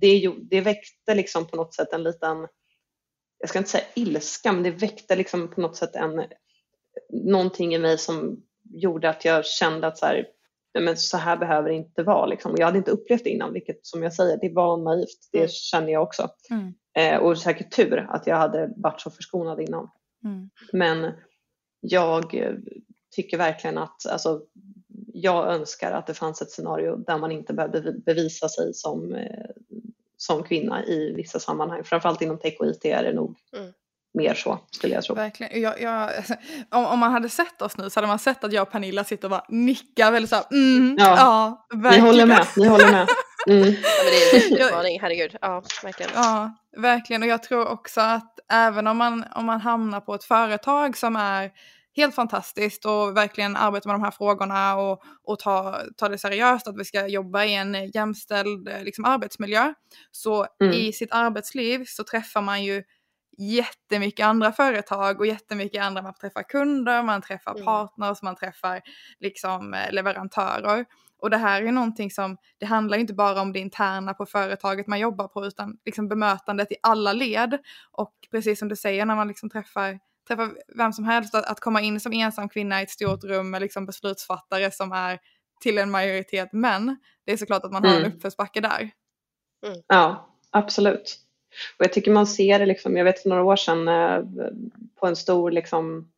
det, 0.00 0.32
det 0.50 0.60
väckte 0.60 1.14
liksom 1.14 1.46
på 1.46 1.56
något 1.56 1.74
sätt 1.74 1.92
en 1.92 2.02
liten, 2.02 2.48
jag 3.38 3.48
ska 3.48 3.58
inte 3.58 3.70
säga 3.70 3.84
ilska, 3.94 4.52
men 4.52 4.62
det 4.62 4.70
väckte 4.70 5.16
liksom 5.16 5.50
på 5.50 5.60
något 5.60 5.76
sätt 5.76 5.96
en, 5.96 6.24
någonting 7.12 7.74
i 7.74 7.78
mig 7.78 7.98
som 7.98 8.42
gjorde 8.62 9.10
att 9.10 9.24
jag 9.24 9.46
kände 9.46 9.86
att 9.86 9.98
så 9.98 10.06
här, 10.06 10.26
men 10.78 10.96
så 10.96 11.16
här 11.16 11.36
behöver 11.36 11.68
det 11.68 11.74
inte 11.74 12.02
vara. 12.02 12.26
Liksom. 12.26 12.54
Jag 12.58 12.66
hade 12.66 12.78
inte 12.78 12.90
upplevt 12.90 13.24
det 13.24 13.30
innan, 13.30 13.52
vilket 13.52 13.86
som 13.86 14.02
jag 14.02 14.14
säger, 14.14 14.38
det 14.40 14.54
var 14.54 14.76
naivt. 14.76 15.28
Det 15.32 15.38
mm. 15.38 15.48
känner 15.48 15.92
jag 15.92 16.02
också. 16.02 16.28
Mm. 16.50 16.74
Eh, 16.96 17.22
och 17.22 17.38
säkert 17.38 17.76
tur 17.76 18.06
att 18.10 18.26
jag 18.26 18.36
hade 18.36 18.72
varit 18.76 19.00
så 19.00 19.10
förskonad 19.10 19.60
innan. 19.60 19.90
Mm. 20.24 20.50
Men 20.72 21.12
jag 21.80 22.34
eh, 22.34 22.54
tycker 23.16 23.38
verkligen 23.38 23.78
att 23.78 24.06
alltså, 24.06 24.42
jag 25.12 25.54
önskar 25.54 25.92
att 25.92 26.06
det 26.06 26.14
fanns 26.14 26.42
ett 26.42 26.50
scenario 26.50 26.96
där 26.96 27.18
man 27.18 27.32
inte 27.32 27.52
behövde 27.54 27.92
bevisa 27.92 28.48
sig 28.48 28.74
som, 28.74 29.14
eh, 29.14 29.50
som 30.16 30.42
kvinna 30.42 30.86
i 30.86 31.12
vissa 31.16 31.40
sammanhang. 31.40 31.84
Framförallt 31.84 32.22
inom 32.22 32.38
tech 32.38 32.56
och 32.60 32.66
IT 32.66 32.84
är 32.84 33.02
det 33.02 33.12
nog 33.12 33.36
mm 33.56 33.72
mer 34.20 34.34
så 34.34 34.58
skulle 34.70 34.94
jag 34.94 35.04
tro. 35.04 35.14
Verkligen. 35.14 35.62
Jag, 35.62 35.80
jag, 35.82 36.10
om, 36.70 36.86
om, 36.86 36.98
man 36.98 37.12
hade 37.12 37.28
sett 37.28 37.62
oss 37.62 37.76
nu 37.76 37.90
så 37.90 38.00
hade 38.00 38.06
man 38.06 38.18
sett 38.18 38.44
att 38.44 38.52
jag 38.52 38.62
och 38.62 38.70
Pernilla 38.70 39.04
sitter 39.04 39.24
och 39.24 39.30
bara 39.30 39.44
nickar 39.48 40.12
väldigt 40.12 40.30
såhär 40.30 40.44
mm, 40.50 40.96
ja, 40.98 41.16
ja 41.16 41.66
verkligen. 41.74 42.04
Ni 42.04 42.10
håller 42.10 42.26
med, 42.26 42.46
ni 42.56 42.66
håller 42.66 42.90
med. 42.92 43.08
Mm. 43.46 43.58
Ja, 43.58 43.64
men 44.04 44.12
det 44.12 44.36
är 44.36 44.60
en 44.60 44.66
utmaning, 44.66 45.00
herregud. 45.00 45.36
Ja, 45.40 45.62
verkligen. 45.82 46.10
Ja, 46.14 46.52
verkligen. 46.76 47.22
Och 47.22 47.28
jag 47.28 47.42
tror 47.42 47.68
också 47.68 48.00
att 48.00 48.38
även 48.52 48.86
om 48.86 48.96
man, 48.96 49.24
om 49.34 49.46
man 49.46 49.60
hamnar 49.60 50.00
på 50.00 50.14
ett 50.14 50.24
företag 50.24 50.96
som 50.96 51.16
är 51.16 51.50
helt 51.96 52.14
fantastiskt 52.14 52.84
och 52.84 53.16
verkligen 53.16 53.56
arbetar 53.56 53.90
med 53.90 53.94
de 53.94 54.02
här 54.02 54.10
frågorna 54.10 54.76
och, 54.76 55.02
och 55.24 55.38
tar 55.38 55.84
ta 55.96 56.08
det 56.08 56.18
seriöst 56.18 56.68
att 56.68 56.78
vi 56.78 56.84
ska 56.84 57.06
jobba 57.06 57.44
i 57.44 57.54
en 57.54 57.90
jämställd 57.90 58.68
liksom, 58.82 59.04
arbetsmiljö. 59.04 59.74
Så 60.10 60.46
mm. 60.62 60.74
i 60.74 60.92
sitt 60.92 61.12
arbetsliv 61.12 61.84
så 61.86 62.04
träffar 62.04 62.42
man 62.42 62.64
ju 62.64 62.82
jättemycket 63.40 64.26
andra 64.26 64.52
företag 64.52 65.20
och 65.20 65.26
jättemycket 65.26 65.82
andra, 65.82 66.02
man 66.02 66.14
träffar 66.14 66.42
kunder, 66.42 67.02
man 67.02 67.22
träffar 67.22 67.52
mm. 67.52 67.64
partners, 67.64 68.22
man 68.22 68.36
träffar 68.36 68.80
liksom 69.20 69.74
eh, 69.74 69.92
leverantörer. 69.92 70.84
Och 71.18 71.30
det 71.30 71.36
här 71.36 71.62
är 71.62 71.72
någonting 71.72 72.10
som, 72.10 72.36
det 72.58 72.66
handlar 72.66 72.98
inte 72.98 73.14
bara 73.14 73.40
om 73.40 73.52
det 73.52 73.58
interna 73.58 74.14
på 74.14 74.26
företaget 74.26 74.86
man 74.86 74.98
jobbar 74.98 75.28
på 75.28 75.46
utan 75.46 75.78
liksom 75.84 76.08
bemötandet 76.08 76.72
i 76.72 76.76
alla 76.82 77.12
led. 77.12 77.58
Och 77.92 78.14
precis 78.30 78.58
som 78.58 78.68
du 78.68 78.76
säger 78.76 79.06
när 79.06 79.16
man 79.16 79.28
liksom 79.28 79.50
träffar, 79.50 79.98
träffar 80.28 80.50
vem 80.76 80.92
som 80.92 81.04
helst, 81.04 81.34
att, 81.34 81.44
att 81.44 81.60
komma 81.60 81.80
in 81.80 82.00
som 82.00 82.12
ensam 82.12 82.48
kvinna 82.48 82.80
i 82.80 82.82
ett 82.82 82.90
stort 82.90 83.24
rum 83.24 83.50
med 83.50 83.62
liksom 83.62 83.86
beslutsfattare 83.86 84.70
som 84.70 84.92
är 84.92 85.18
till 85.60 85.78
en 85.78 85.90
majoritet 85.90 86.52
män, 86.52 86.96
det 87.26 87.32
är 87.32 87.36
såklart 87.36 87.64
att 87.64 87.72
man 87.72 87.84
har 87.84 87.92
mm. 87.92 88.04
en 88.04 88.12
uppförsbacke 88.12 88.60
där. 88.60 88.90
Mm. 89.66 89.78
Ja, 89.86 90.30
absolut. 90.50 91.29
Och 91.78 91.84
jag 91.84 91.92
tycker 91.92 92.10
man 92.10 92.26
ser 92.26 92.58
det, 92.58 92.66
liksom, 92.66 92.96
jag 92.96 93.04
vet 93.04 93.22
för 93.22 93.28
några 93.28 93.44
år 93.44 93.56
sedan 93.56 93.88
eh, 93.88 94.22
på 95.00 95.06
en 95.06 95.16
stor, 95.16 95.50
liksom, 95.50 96.12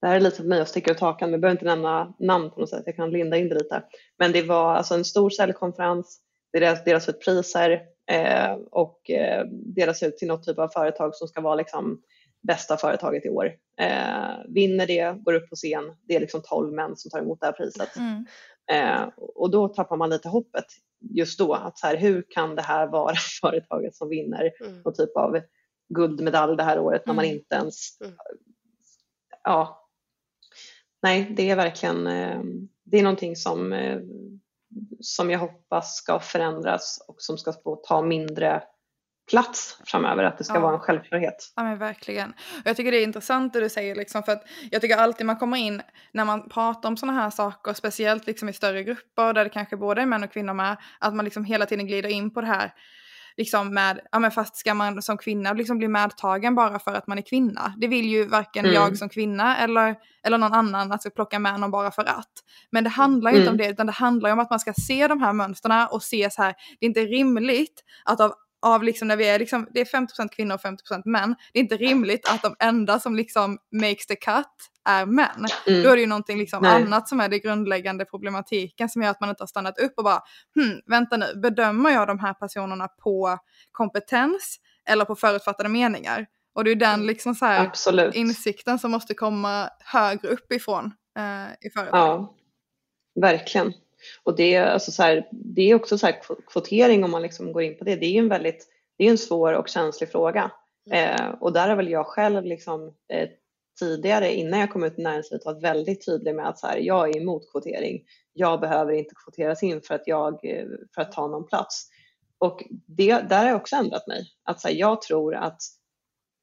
det 0.00 0.06
här 0.06 0.16
är 0.16 0.20
lite 0.20 0.36
för 0.36 0.44
mig 0.44 0.60
att 0.60 0.68
sticka 0.68 0.90
ut 0.92 1.00
hakan, 1.00 1.30
men 1.30 1.32
jag 1.32 1.40
behöver 1.40 1.56
inte 1.56 1.76
nämna 1.76 2.14
namn 2.18 2.50
på 2.50 2.60
något 2.60 2.70
sätt, 2.70 2.82
jag 2.86 2.96
kan 2.96 3.10
linda 3.10 3.36
in 3.36 3.48
det 3.48 3.54
lite. 3.54 3.82
Men 4.18 4.32
det 4.32 4.42
var 4.42 4.74
alltså 4.74 4.94
en 4.94 5.04
stor 5.04 5.30
säljkonferens, 5.30 6.20
det 6.52 6.58
delas, 6.58 6.84
delas 6.84 7.08
ut 7.08 7.24
priser 7.24 7.82
eh, 8.10 8.52
och 8.70 9.10
eh, 9.10 9.44
delas 9.50 10.02
ut 10.02 10.16
till 10.16 10.28
något 10.28 10.46
typ 10.46 10.58
av 10.58 10.68
företag 10.68 11.14
som 11.14 11.28
ska 11.28 11.40
vara 11.40 11.54
liksom, 11.54 12.02
bästa 12.42 12.76
företaget 12.76 13.26
i 13.26 13.28
år. 13.28 13.52
Eh, 13.80 14.44
vinner 14.48 14.86
det, 14.86 15.16
går 15.22 15.34
upp 15.34 15.50
på 15.50 15.56
scen, 15.56 15.96
det 16.02 16.16
är 16.16 16.20
liksom 16.20 16.42
12 16.42 16.72
män 16.72 16.96
som 16.96 17.10
tar 17.10 17.18
emot 17.18 17.40
det 17.40 17.46
här 17.46 17.52
priset. 17.52 17.96
Mm. 17.96 18.26
Eh, 18.70 19.08
och 19.16 19.50
då 19.50 19.68
tappar 19.68 19.96
man 19.96 20.10
lite 20.10 20.28
hoppet 20.28 20.66
just 21.10 21.38
då. 21.38 21.54
Att 21.54 21.78
så 21.78 21.86
här, 21.86 21.96
hur 21.96 22.26
kan 22.28 22.56
det 22.56 22.62
här 22.62 22.86
vara 22.86 23.14
företaget 23.40 23.96
som 23.96 24.08
vinner 24.08 24.52
mm. 24.60 24.82
någon 24.82 24.94
typ 24.94 25.16
av 25.16 25.40
guldmedalj 25.88 26.56
det 26.56 26.62
här 26.62 26.78
året 26.78 27.06
när 27.06 27.14
man 27.14 27.24
mm. 27.24 27.36
inte 27.36 27.54
ens... 27.54 28.00
Mm. 28.00 28.14
Ja. 29.44 29.88
Nej, 31.02 31.32
det 31.36 31.50
är 31.50 31.56
verkligen 31.56 32.06
eh, 32.06 32.40
det 32.84 32.98
är 32.98 33.02
någonting 33.02 33.36
som, 33.36 33.72
eh, 33.72 34.00
som 35.00 35.30
jag 35.30 35.38
hoppas 35.38 35.96
ska 35.96 36.20
förändras 36.20 37.04
och 37.08 37.22
som 37.22 37.38
ska 37.38 37.52
få 37.52 37.76
ta 37.76 38.02
mindre 38.02 38.62
plats 39.32 39.78
framöver, 39.84 40.24
att 40.24 40.38
det 40.38 40.44
ska 40.44 40.54
ja. 40.54 40.60
vara 40.60 40.74
en 40.74 40.80
självklarhet. 40.80 41.52
Ja 41.56 41.62
men 41.62 41.78
verkligen. 41.78 42.30
Och 42.30 42.64
jag 42.64 42.76
tycker 42.76 42.92
det 42.92 42.98
är 42.98 43.04
intressant 43.04 43.52
det 43.52 43.60
du 43.60 43.68
säger 43.68 43.94
liksom 43.94 44.22
för 44.22 44.32
att 44.32 44.42
jag 44.70 44.80
tycker 44.80 44.96
alltid 44.96 45.26
man 45.26 45.36
kommer 45.36 45.56
in 45.56 45.82
när 46.12 46.24
man 46.24 46.48
pratar 46.48 46.88
om 46.88 46.96
sådana 46.96 47.22
här 47.22 47.30
saker, 47.30 47.74
speciellt 47.74 48.26
liksom 48.26 48.48
i 48.48 48.52
större 48.52 48.82
grupper 48.82 49.32
där 49.32 49.44
det 49.44 49.50
kanske 49.50 49.76
både 49.76 50.02
är 50.02 50.06
män 50.06 50.24
och 50.24 50.32
kvinnor 50.32 50.54
med, 50.54 50.76
att 50.98 51.14
man 51.14 51.24
liksom 51.24 51.44
hela 51.44 51.66
tiden 51.66 51.86
glider 51.86 52.08
in 52.08 52.34
på 52.34 52.40
det 52.40 52.46
här 52.46 52.72
liksom 53.36 53.74
med, 53.74 54.00
ja 54.12 54.18
men 54.18 54.30
fast 54.30 54.56
ska 54.56 54.74
man 54.74 55.02
som 55.02 55.18
kvinna 55.18 55.52
liksom 55.52 55.78
bli 55.78 55.88
medtagen 55.88 56.54
bara 56.54 56.78
för 56.78 56.94
att 56.94 57.06
man 57.06 57.18
är 57.18 57.22
kvinna? 57.22 57.74
Det 57.76 57.88
vill 57.88 58.06
ju 58.06 58.26
varken 58.26 58.64
mm. 58.64 58.74
jag 58.74 58.98
som 58.98 59.08
kvinna 59.08 59.56
eller, 59.56 59.96
eller 60.22 60.38
någon 60.38 60.52
annan 60.52 60.92
att 60.92 61.00
ska 61.00 61.10
plocka 61.10 61.38
med 61.38 61.60
någon 61.60 61.70
bara 61.70 61.90
för 61.90 62.04
att. 62.04 62.32
Men 62.70 62.84
det 62.84 62.90
handlar 62.90 63.30
ju 63.30 63.36
mm. 63.36 63.42
inte 63.42 63.50
om 63.50 63.56
det, 63.56 63.72
utan 63.72 63.86
det 63.86 63.92
handlar 63.92 64.28
ju 64.28 64.32
om 64.32 64.38
att 64.38 64.50
man 64.50 64.60
ska 64.60 64.72
se 64.72 65.08
de 65.08 65.20
här 65.20 65.32
mönstren 65.32 65.86
och 65.90 66.02
se 66.02 66.30
så 66.30 66.42
här, 66.42 66.54
det 66.80 66.86
är 66.86 66.88
inte 66.88 67.00
rimligt 67.00 67.84
att 68.04 68.20
av 68.20 68.34
av 68.62 68.82
liksom 68.82 69.08
när 69.08 69.16
vi 69.16 69.28
är 69.28 69.38
liksom, 69.38 69.68
det 69.70 69.80
är 69.80 69.84
50% 69.84 70.28
kvinnor 70.28 70.54
och 70.54 70.60
50% 70.60 71.02
män. 71.04 71.34
Det 71.52 71.58
är 71.58 71.62
inte 71.62 71.76
rimligt 71.76 72.28
att 72.28 72.42
de 72.42 72.56
enda 72.58 73.00
som 73.00 73.16
liksom 73.16 73.58
makes 73.72 74.06
the 74.06 74.16
cut 74.16 74.46
är 74.88 75.06
män. 75.06 75.46
Mm. 75.66 75.82
Då 75.82 75.90
är 75.90 75.94
det 75.94 76.00
ju 76.00 76.06
någonting 76.06 76.38
liksom 76.38 76.64
annat 76.64 77.08
som 77.08 77.20
är 77.20 77.28
det 77.28 77.38
grundläggande 77.38 78.04
problematiken 78.04 78.88
som 78.88 79.02
gör 79.02 79.10
att 79.10 79.20
man 79.20 79.30
inte 79.30 79.42
har 79.42 79.46
stannat 79.48 79.78
upp 79.78 79.92
och 79.96 80.04
bara, 80.04 80.22
hmm, 80.54 80.80
vänta 80.86 81.16
nu, 81.16 81.26
bedömer 81.42 81.90
jag 81.90 82.08
de 82.08 82.18
här 82.18 82.34
personerna 82.34 82.88
på 82.88 83.38
kompetens 83.72 84.56
eller 84.88 85.04
på 85.04 85.14
förutfattade 85.14 85.68
meningar? 85.68 86.26
Och 86.54 86.64
det 86.64 86.70
är 86.70 86.76
den 86.76 86.94
mm. 86.94 87.06
liksom 87.06 87.34
så 87.34 87.44
här 87.44 88.16
insikten 88.16 88.78
som 88.78 88.90
måste 88.90 89.14
komma 89.14 89.70
högre 89.84 90.28
uppifrån 90.28 90.92
eh, 91.18 91.66
i 91.66 91.70
företaget. 91.70 91.92
Ja, 91.92 92.34
verkligen. 93.20 93.72
Och 94.22 94.36
det, 94.36 94.56
alltså 94.56 94.92
så 94.92 95.02
här, 95.02 95.28
det 95.30 95.70
är 95.70 95.74
också 95.74 95.98
så 95.98 96.06
här 96.06 96.16
kvotering 96.46 97.04
om 97.04 97.10
man 97.10 97.22
liksom 97.22 97.52
går 97.52 97.62
in 97.62 97.78
på 97.78 97.84
det. 97.84 97.96
Det 97.96 98.06
är 98.06 98.18
en 98.18 98.28
väldigt 98.28 98.68
det 98.98 99.06
är 99.06 99.10
en 99.10 99.18
svår 99.18 99.52
och 99.52 99.68
känslig 99.68 100.10
fråga. 100.10 100.50
Mm. 100.90 101.14
Eh, 101.14 101.34
och 101.40 101.52
där 101.52 101.68
har 101.68 101.76
väl 101.76 101.90
jag 101.90 102.06
själv 102.06 102.44
liksom, 102.44 102.94
eh, 103.12 103.28
tidigare 103.80 104.32
innan 104.32 104.60
jag 104.60 104.70
kom 104.70 104.84
ut 104.84 104.98
i 104.98 105.02
näringslivet 105.02 105.46
varit 105.46 105.62
väldigt 105.62 106.06
tydlig 106.06 106.34
med 106.34 106.48
att 106.48 106.58
så 106.58 106.66
här, 106.66 106.76
jag 106.76 107.08
är 107.08 107.20
emot 107.20 107.50
kvotering. 107.50 108.04
Jag 108.32 108.60
behöver 108.60 108.92
inte 108.92 109.14
kvoteras 109.24 109.62
in 109.62 109.82
för 109.82 109.94
att, 109.94 110.02
jag, 110.06 110.44
eh, 110.44 110.66
för 110.94 111.02
att 111.02 111.12
ta 111.12 111.26
någon 111.26 111.46
plats. 111.46 111.88
Och 112.38 112.64
det, 112.86 113.12
där 113.12 113.38
har 113.38 113.46
jag 113.46 113.56
också 113.56 113.76
ändrat 113.76 114.06
mig. 114.06 114.26
Att 114.44 114.60
så 114.60 114.68
här, 114.68 114.74
jag, 114.74 115.02
tror 115.02 115.34
att, 115.34 115.62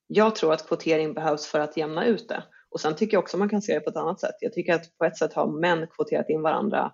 jag 0.07 0.36
tror 0.36 0.53
att 0.53 0.68
kvotering 0.68 1.14
behövs 1.14 1.47
för 1.47 1.60
att 1.60 1.78
jämna 1.78 2.05
ut 2.05 2.30
det. 2.30 2.43
Och 2.70 2.82
sen 2.82 2.95
tycker 2.95 3.14
jag 3.14 3.24
också 3.24 3.38
man 3.38 3.49
kan 3.49 3.62
se 3.62 3.74
det 3.74 3.80
på 3.80 3.89
ett 3.89 3.95
annat 3.95 4.20
sätt. 4.20 4.36
Jag 4.39 4.53
tycker 4.53 4.74
att 4.74 4.97
på 4.97 5.05
ett 5.05 5.18
sätt 5.18 5.34
har 5.34 5.47
män 5.47 5.88
kvoterat 5.88 6.30
in 6.30 6.41
varandra 6.41 6.93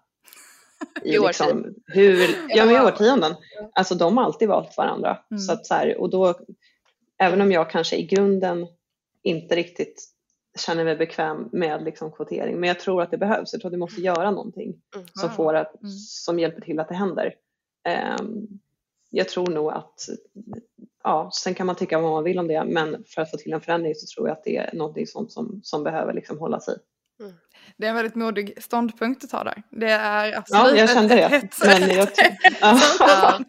i, 1.04 1.20
liksom 1.20 1.74
hur, 1.86 2.30
ja, 2.50 2.66
men 2.66 2.76
i 2.76 2.80
årtionden. 2.80 3.36
Alltså 3.74 3.96
de 3.96 4.18
har 4.18 4.24
alltid 4.24 4.48
valt 4.48 4.78
varandra. 4.78 5.18
Mm. 5.32 5.40
Så 5.40 5.54
att 5.54 5.66
så 5.66 5.74
här, 5.74 5.98
och 5.98 6.10
då, 6.10 6.34
även 7.18 7.42
om 7.42 7.52
jag 7.52 7.70
kanske 7.70 7.96
i 7.96 8.06
grunden 8.06 8.68
inte 9.24 9.56
riktigt 9.56 10.12
känner 10.60 10.84
mig 10.84 10.96
bekväm 10.96 11.50
med 11.52 11.84
liksom 11.84 12.12
kvotering, 12.12 12.60
men 12.60 12.68
jag 12.68 12.80
tror 12.80 13.02
att 13.02 13.12
det 13.12 13.18
behövs. 13.18 13.54
Jag 13.54 13.62
tror 13.62 13.70
att 13.70 13.74
vi 13.74 13.78
måste 13.78 14.02
göra 14.02 14.32
någonting 14.32 14.82
mm. 14.96 15.08
som, 15.14 15.30
får 15.30 15.54
att, 15.54 15.82
mm. 15.82 15.92
som 15.92 16.40
hjälper 16.40 16.62
till 16.62 16.80
att 16.80 16.88
det 16.88 16.96
händer. 16.96 17.34
Um, 18.20 18.60
jag 19.10 19.30
tror 19.30 19.48
nog 19.48 19.72
att, 19.72 20.10
ja, 21.04 21.30
sen 21.34 21.54
kan 21.54 21.68
man 21.68 21.76
tycka 21.76 22.00
vad 22.00 22.12
man 22.12 22.24
vill 22.24 22.40
om 22.40 22.48
det, 22.48 22.66
men 22.66 23.04
för 23.08 23.22
att 23.22 23.32
få 23.32 23.38
till 23.38 23.54
en 23.54 23.62
förändring 23.62 23.96
så 23.96 24.16
tror 24.16 24.28
jag 24.28 24.38
att 24.38 24.44
det 24.44 24.58
är 24.58 24.74
någonting 24.74 25.08
sånt 25.08 25.32
som, 25.32 25.60
som 25.64 25.84
behöver 25.84 26.14
liksom 26.14 26.40
hållas 26.40 26.70
i. 26.70 26.72
Mm. 27.20 27.34
Det 27.78 27.86
är 27.86 27.90
en 27.90 27.96
väldigt 27.96 28.16
modig 28.16 28.54
ståndpunkt 28.64 29.24
att 29.24 29.30
ta 29.30 29.44
där. 29.44 29.64
Det 29.72 29.90
är 29.90 30.38
absolut 30.38 30.72
Ja, 30.72 30.78
jag 30.78 30.90
kände 30.90 31.16
det. 31.16 31.22
Ett, 31.22 31.56
men 31.66 31.90
jag, 31.90 32.08
ja. 32.62 33.40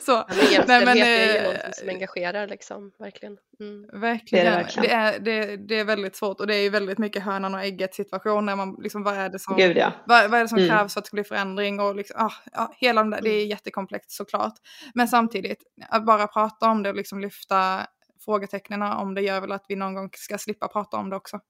Så. 0.00 0.24
Men 0.28 0.52
jämställdhet 0.52 0.84
men, 0.84 0.98
är 0.98 1.32
ju 1.32 1.36
eh, 1.36 1.42
någonting 1.42 1.72
som 1.72 1.88
engagerar 1.88 2.48
liksom, 2.48 2.92
verkligen. 2.98 3.36
Mm. 3.60 4.00
Verkligen. 4.00 4.44
Det 4.44 4.50
är 4.50 4.56
det, 4.56 4.62
verkligen. 4.62 4.88
Det, 4.88 4.94
är, 4.94 5.18
det, 5.20 5.56
det, 5.56 5.80
är 5.80 5.84
väldigt 5.84 6.16
svårt 6.16 6.40
och 6.40 6.46
det 6.46 6.54
är 6.54 6.62
ju 6.62 6.68
väldigt 6.68 6.98
mycket 6.98 7.22
hönan 7.22 7.54
och 7.54 7.60
ägget 7.60 7.94
situation 7.94 8.46
när 8.46 8.56
man 8.56 8.76
liksom, 8.78 9.02
vad 9.02 9.14
är 9.14 9.28
det 9.28 9.38
som, 9.38 9.56
Gud, 9.56 9.76
ja. 9.76 9.92
vad, 10.06 10.30
vad, 10.30 10.38
är 10.38 10.42
det 10.42 10.48
som 10.48 10.58
mm. 10.58 10.70
krävs 10.70 10.92
för 10.92 11.00
att 11.00 11.04
det 11.04 11.08
ska 11.08 11.14
bli 11.14 11.24
förändring 11.24 11.80
och 11.80 11.96
liksom, 11.96 12.26
ah, 12.26 12.32
ja, 12.52 12.72
hela 12.76 13.04
där, 13.04 13.22
det 13.22 13.30
är 13.30 13.38
mm. 13.38 13.48
jättekomplext 13.48 14.10
såklart. 14.10 14.54
Men 14.94 15.08
samtidigt, 15.08 15.62
att 15.88 16.06
bara 16.06 16.26
prata 16.26 16.70
om 16.70 16.82
det 16.82 16.90
och 16.90 16.96
liksom 16.96 17.20
lyfta 17.20 17.86
frågetecknen 18.24 18.82
om 18.82 19.14
det 19.14 19.22
gör 19.22 19.40
väl 19.40 19.52
att 19.52 19.64
vi 19.68 19.76
någon 19.76 19.94
gång 19.94 20.10
ska 20.16 20.38
slippa 20.38 20.68
prata 20.68 20.96
om 20.96 21.10
det 21.10 21.16
också. 21.16 21.40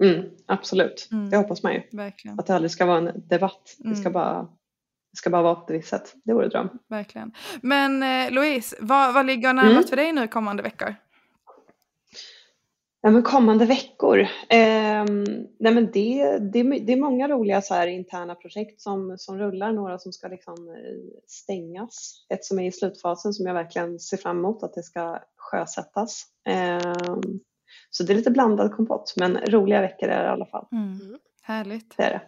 Mm, 0.00 0.24
absolut, 0.46 1.08
Mm. 1.12 1.30
det 1.30 1.36
hoppas 1.36 1.62
man 1.62 1.72
ju. 1.74 1.82
Verkligen. 1.92 2.40
Att 2.40 2.46
det 2.46 2.54
aldrig 2.54 2.70
ska 2.70 2.86
vara 2.86 2.98
en 2.98 3.22
debatt. 3.28 3.76
Det 3.78 3.94
ska 3.94 4.00
Mm. 4.08 4.12
bara, 4.12 4.42
det 5.12 5.16
ska 5.16 5.30
bara 5.30 5.42
vara 5.42 5.54
på 5.54 5.72
ett 5.72 5.78
visst 5.78 5.88
sätt. 5.88 6.14
Det 6.24 6.32
vore 6.32 6.48
dröm. 6.48 6.68
Verkligen. 6.88 7.32
Men 7.62 8.02
eh, 8.02 8.30
Louise, 8.32 8.76
vad, 8.80 9.14
vad 9.14 9.26
ligger 9.26 9.52
närmast 9.52 9.76
Mm. 9.76 9.88
för 9.88 9.96
dig 9.96 10.12
nu 10.12 10.28
kommande 10.28 10.62
veckor? 10.62 10.94
Ja, 13.00 13.10
men 13.10 13.22
kommande 13.22 13.66
veckor. 13.66 14.26
ehm, 14.48 15.24
nej 15.58 15.74
men 15.74 15.90
det, 15.92 16.38
det, 16.38 16.62
det 16.62 16.92
är 16.92 16.96
många 17.00 17.28
roliga 17.28 17.62
så 17.62 17.74
här 17.74 17.86
interna 17.86 18.34
projekt 18.34 18.80
som, 18.80 19.18
som 19.18 19.38
rullar. 19.38 19.72
Några 19.72 19.98
som 19.98 20.12
ska 20.12 20.28
liksom 20.28 20.68
eh, 20.68 21.20
stängas. 21.26 22.26
Ett 22.28 22.44
som 22.44 22.58
är 22.58 22.66
i 22.66 22.72
slutfasen 22.72 23.32
som 23.32 23.46
jag 23.46 23.54
verkligen 23.54 23.98
ser 23.98 24.16
fram 24.16 24.38
emot 24.38 24.62
att 24.62 24.74
det 24.74 24.82
ska 24.82 25.18
sjösättas. 25.36 26.22
Ehm, 26.46 27.40
så 27.90 28.02
det 28.02 28.12
är 28.12 28.16
lite 28.16 28.30
blandad 28.30 28.72
kompott 28.76 29.14
men 29.16 29.36
roliga 29.36 29.80
veckor 29.80 30.08
är 30.08 30.18
det 30.22 30.24
i 30.24 30.28
alla 30.28 30.46
fall. 30.46 30.66
Mm. 30.72 31.18
Härligt. 31.42 31.96
Det 31.96 32.02
är 32.02 32.10
det. 32.10 32.20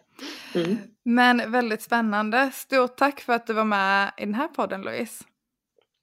Mm. 0.60 0.78
Men 1.04 1.52
väldigt 1.52 1.82
spännande. 1.82 2.50
Stort 2.54 2.96
tack 2.96 3.20
för 3.20 3.32
att 3.32 3.46
du 3.46 3.52
var 3.52 3.64
med 3.64 4.10
i 4.16 4.24
den 4.24 4.34
här 4.34 4.48
podden 4.48 4.82
Louise. 4.82 5.24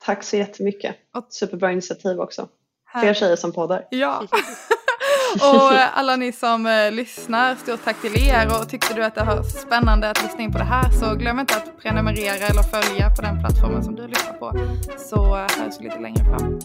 Tack 0.05 0.23
så 0.23 0.37
jättemycket. 0.37 0.95
Och- 1.13 1.27
Superbra 1.29 1.71
initiativ 1.71 2.19
också. 2.19 2.47
Fler 3.01 3.13
tjejer 3.13 3.35
som 3.35 3.51
poddar. 3.51 3.87
Ja. 3.89 4.23
och 5.35 5.73
eh, 5.73 5.97
alla 5.97 6.15
ni 6.15 6.31
som 6.31 6.65
eh, 6.65 6.91
lyssnar, 6.91 7.55
stort 7.55 7.83
tack 7.83 8.01
till 8.01 8.27
er. 8.29 8.47
Och 8.47 8.69
tyckte 8.69 8.93
du 8.93 9.03
att 9.03 9.15
det 9.15 9.23
var 9.23 9.43
spännande 9.43 10.09
att 10.09 10.23
lyssna 10.23 10.39
in 10.43 10.51
på 10.51 10.57
det 10.57 10.63
här 10.63 10.89
så 10.91 11.15
glöm 11.15 11.39
inte 11.39 11.55
att 11.55 11.77
prenumerera 11.77 12.47
eller 12.47 12.61
följa 12.63 13.09
på 13.15 13.21
den 13.21 13.39
plattformen 13.39 13.83
som 13.83 13.95
du 13.95 14.07
lyssnar 14.07 14.33
på. 14.33 14.51
Så 14.97 15.35
eh, 15.35 15.41
hörs 15.41 15.79
vi 15.79 15.83
lite 15.83 15.99
längre 15.99 16.23
fram. 16.23 16.59